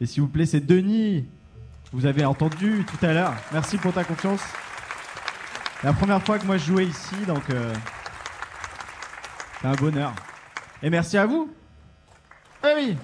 Et 0.00 0.06
s'il 0.06 0.22
vous 0.22 0.28
plaît, 0.28 0.46
c'est 0.46 0.60
Denis. 0.60 1.28
Vous 1.92 2.06
avez 2.06 2.24
entendu 2.24 2.86
tout 2.86 3.04
à 3.04 3.12
l'heure. 3.12 3.34
Merci 3.52 3.78
pour 3.78 3.92
ta 3.92 4.04
confiance. 4.04 4.40
La 5.82 5.92
première 5.92 6.22
fois 6.22 6.38
que 6.38 6.46
moi 6.46 6.56
je 6.56 6.66
jouais 6.66 6.86
ici, 6.86 7.16
donc 7.26 7.50
euh, 7.50 7.74
c'est 9.60 9.66
un 9.66 9.74
bonheur. 9.74 10.14
Et 10.84 10.88
merci 10.88 11.18
à 11.18 11.26
vous. 11.26 11.52
Eh 12.64 12.72
oui. 12.76 12.96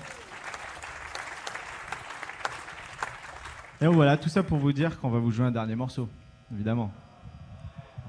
Et 3.81 3.87
voilà, 3.89 4.17
tout 4.17 4.29
ça 4.29 4.45
pour 4.45 4.59
vous 4.59 4.73
dire 4.73 5.01
qu'on 5.01 5.11
va 5.11 5.19
vous 5.19 5.33
jouer 5.33 5.47
un 5.47 5.51
dernier 5.51 5.75
morceau, 5.75 6.09
évidemment. 6.55 6.93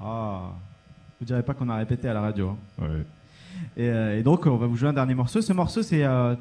Ah, 0.00 0.42
vous 1.18 1.26
direz 1.26 1.42
pas 1.42 1.54
qu'on 1.54 1.68
a 1.70 1.76
répété 1.76 2.08
à 2.08 2.14
la 2.14 2.20
radio. 2.20 2.56
hein. 2.80 2.84
Et, 3.76 3.88
euh, 3.88 4.18
et 4.18 4.22
donc 4.22 4.46
on 4.46 4.56
va 4.56 4.66
vous 4.66 4.76
jouer 4.76 4.88
un 4.88 4.92
dernier 4.92 5.14
morceau. 5.14 5.40
Ce 5.40 5.52
morceau 5.52 5.82
c'est 5.82 6.04
euh, 6.04 6.34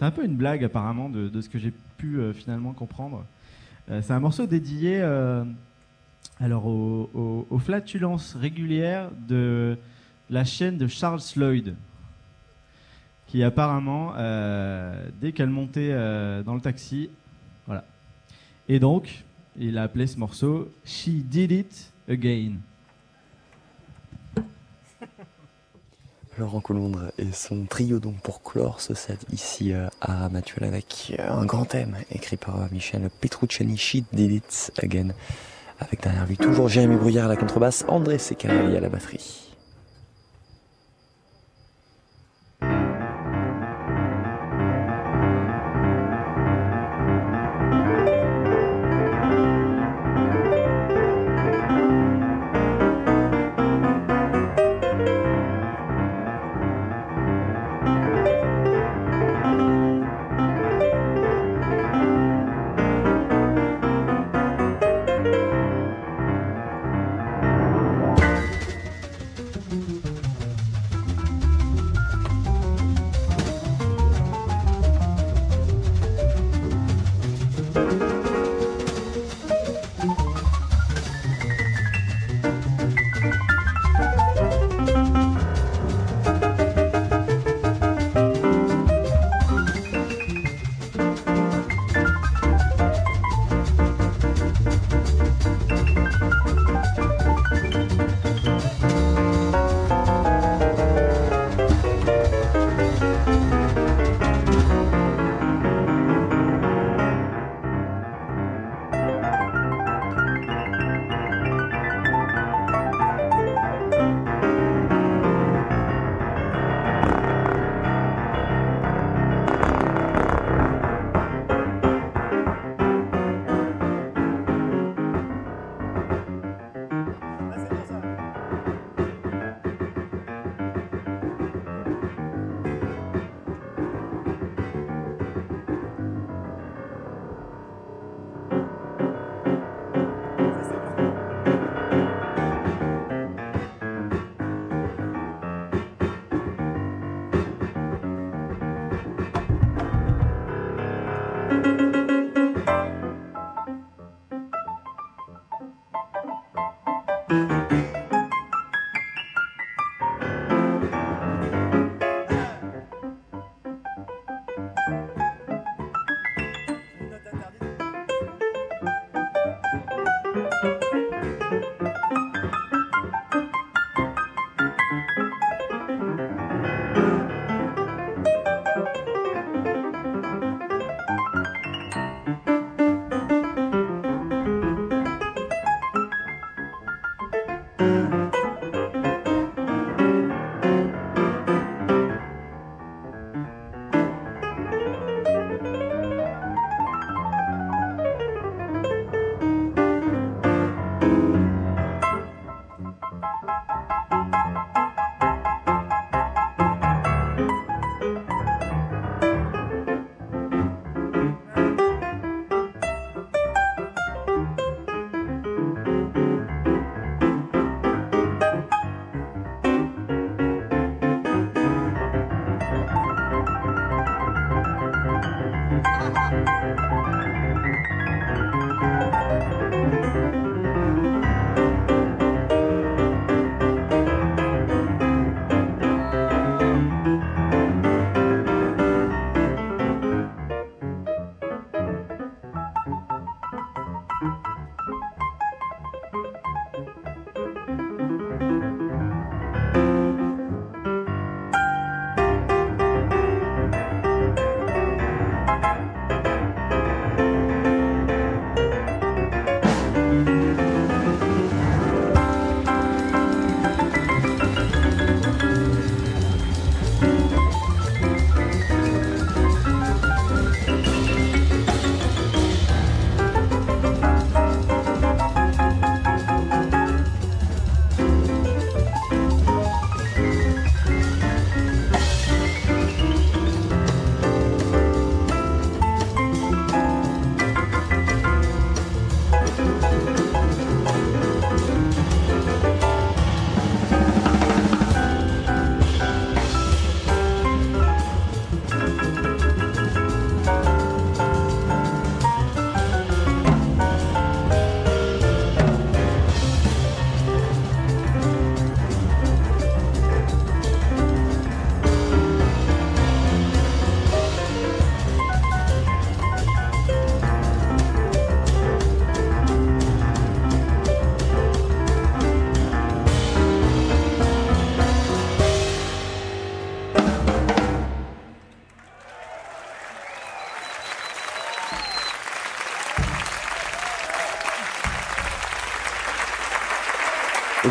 un 0.00 0.10
peu 0.10 0.24
une 0.24 0.36
blague 0.36 0.64
apparemment 0.64 1.08
de, 1.08 1.40
ce 1.40 1.48
que 1.48 1.58
j'ai 1.58 1.72
pu 1.96 2.18
euh, 2.18 2.32
finalement 2.32 2.72
comprendre. 2.72 3.24
C'est 3.88 4.12
un 4.12 4.20
morceau 4.20 4.46
dédié 4.46 5.02
alors 6.40 6.66
aux, 6.66 7.58
flatulences 7.58 8.36
régulières 8.36 9.10
de 9.28 9.76
la 10.30 10.44
chaîne 10.44 10.78
de 10.78 10.86
Charles 10.86 11.20
Lloyd, 11.34 11.74
qui 13.26 13.42
apparemment 13.42 14.14
dès 15.20 15.32
qu'elle 15.32 15.50
montait 15.50 15.90
dans 16.44 16.54
le 16.54 16.60
taxi, 16.60 17.10
voilà. 17.66 17.84
Et 18.68 18.78
donc 18.78 19.24
il 19.58 19.76
a 19.78 19.82
appelé 19.82 20.06
ce 20.06 20.16
morceau 20.16 20.72
She 20.84 21.08
Did 21.08 21.50
It 21.50 21.92
Again. 22.08 22.52
Laurent 26.38 26.60
Coulondre 26.60 27.12
et 27.18 27.30
son 27.32 27.64
trio 27.64 27.98
donc 27.98 28.16
pour 28.20 28.42
clore 28.42 28.80
ce 28.80 28.94
set 28.94 29.18
ici 29.32 29.72
euh, 29.72 29.88
à 30.00 30.16
Ramatuel 30.16 30.64
avec 30.64 31.14
euh, 31.18 31.30
un 31.30 31.44
grand 31.44 31.66
thème 31.66 31.96
écrit 32.10 32.36
par 32.36 32.60
euh, 32.60 32.66
Michel 32.72 33.10
Petrucciani, 33.20 33.76
She 33.76 33.98
Again, 34.82 35.08
avec 35.78 36.02
derrière 36.02 36.26
lui 36.26 36.36
toujours 36.36 36.68
Jérémy 36.68 36.96
Bruyère 36.96 37.26
à 37.26 37.28
la 37.28 37.36
contrebasse, 37.36 37.84
André 37.88 38.18
Secarelli 38.18 38.76
à 38.76 38.80
la 38.80 38.88
batterie. 38.88 39.51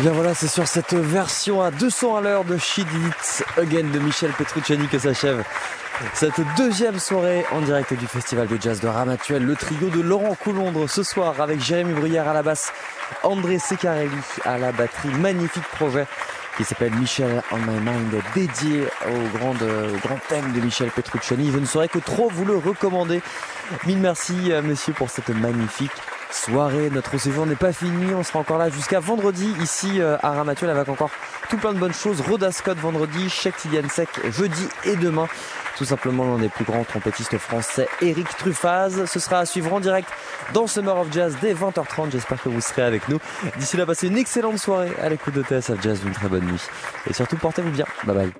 Bien 0.02 0.10
voilà, 0.10 0.34
c'est 0.34 0.48
sur 0.48 0.66
cette 0.66 0.94
version 0.94 1.62
à 1.62 1.70
200 1.70 2.16
à 2.16 2.20
l'heure 2.20 2.44
de 2.44 2.58
She 2.58 2.80
Did 2.80 3.06
It 3.06 3.44
Again 3.56 3.84
de 3.84 4.00
Michel 4.00 4.32
Petrucciani 4.32 4.88
que 4.88 4.98
s'achève 4.98 5.44
cette 6.12 6.40
deuxième 6.56 6.98
soirée 6.98 7.44
en 7.52 7.60
direct 7.60 7.94
du 7.94 8.08
Festival 8.08 8.48
de 8.48 8.60
Jazz 8.60 8.80
de 8.80 8.88
Ramatuel. 8.88 9.44
Le 9.44 9.54
trio 9.54 9.90
de 9.90 10.00
Laurent 10.00 10.34
Coulondre 10.34 10.90
ce 10.90 11.04
soir 11.04 11.40
avec 11.40 11.60
Jérémy 11.60 11.92
Bruyère 11.92 12.26
à 12.26 12.34
la 12.34 12.42
basse, 12.42 12.72
André 13.22 13.60
Secarelli 13.60 14.10
à 14.44 14.58
la 14.58 14.72
batterie. 14.72 15.10
Magnifique 15.20 15.68
projet 15.68 16.08
qui 16.56 16.64
s'appelle 16.64 16.92
Michel 16.94 17.40
on 17.52 17.58
My 17.58 17.78
Mind, 17.78 18.22
dédié 18.34 18.88
au 19.06 19.38
grand, 19.38 19.54
au 19.54 19.98
grand 20.04 20.18
thème 20.28 20.52
de 20.52 20.60
Michel 20.60 20.90
Petrucciani. 20.90 21.52
Je 21.52 21.58
ne 21.58 21.66
saurais 21.66 21.88
que 21.88 22.00
trop 22.00 22.28
vous 22.28 22.44
le 22.44 22.56
recommander. 22.56 23.22
Mille 23.86 24.00
merci, 24.00 24.50
euh, 24.50 24.62
monsieur, 24.62 24.94
pour 24.94 25.10
cette 25.10 25.28
magnifique 25.28 25.92
soirée. 26.34 26.90
Notre 26.90 27.18
séjour 27.18 27.46
n'est 27.46 27.56
pas 27.56 27.72
fini. 27.72 28.14
On 28.14 28.22
sera 28.22 28.38
encore 28.38 28.58
là 28.58 28.70
jusqu'à 28.70 29.00
vendredi 29.00 29.52
ici 29.60 30.00
euh, 30.00 30.16
à 30.22 30.32
Ramatuel 30.32 30.70
avec 30.70 30.88
encore 30.88 31.10
tout 31.48 31.56
plein 31.56 31.72
de 31.72 31.78
bonnes 31.78 31.94
choses. 31.94 32.20
Rhoda 32.20 32.52
Scott 32.52 32.78
vendredi, 32.78 33.28
Cheikh 33.28 33.56
Tidiane 33.56 33.88
Sec 33.88 34.08
jeudi 34.30 34.68
et 34.84 34.96
demain. 34.96 35.28
Tout 35.76 35.84
simplement 35.84 36.24
l'un 36.24 36.38
des 36.38 36.48
plus 36.48 36.64
grands 36.64 36.84
trompettistes 36.84 37.38
français, 37.38 37.88
Eric 38.00 38.28
Truffaz. 38.36 39.06
Ce 39.06 39.18
sera 39.18 39.38
à 39.38 39.46
suivre 39.46 39.72
en 39.72 39.80
direct 39.80 40.08
dans 40.52 40.66
Summer 40.66 40.96
of 40.96 41.12
Jazz 41.12 41.36
dès 41.40 41.54
20h30. 41.54 42.10
J'espère 42.12 42.42
que 42.42 42.48
vous 42.48 42.60
serez 42.60 42.82
avec 42.82 43.08
nous. 43.08 43.18
D'ici 43.58 43.76
là, 43.76 43.86
passez 43.86 44.08
une 44.08 44.18
excellente 44.18 44.58
soirée 44.58 44.92
à 45.00 45.08
l'écoute 45.08 45.34
de 45.34 45.42
TSF 45.42 45.80
Jazz, 45.82 46.00
une 46.04 46.12
très 46.12 46.28
bonne 46.28 46.44
nuit. 46.44 46.62
Et 47.08 47.12
surtout, 47.12 47.36
portez-vous 47.36 47.70
bien. 47.70 47.86
Bye 48.04 48.16
bye. 48.16 48.32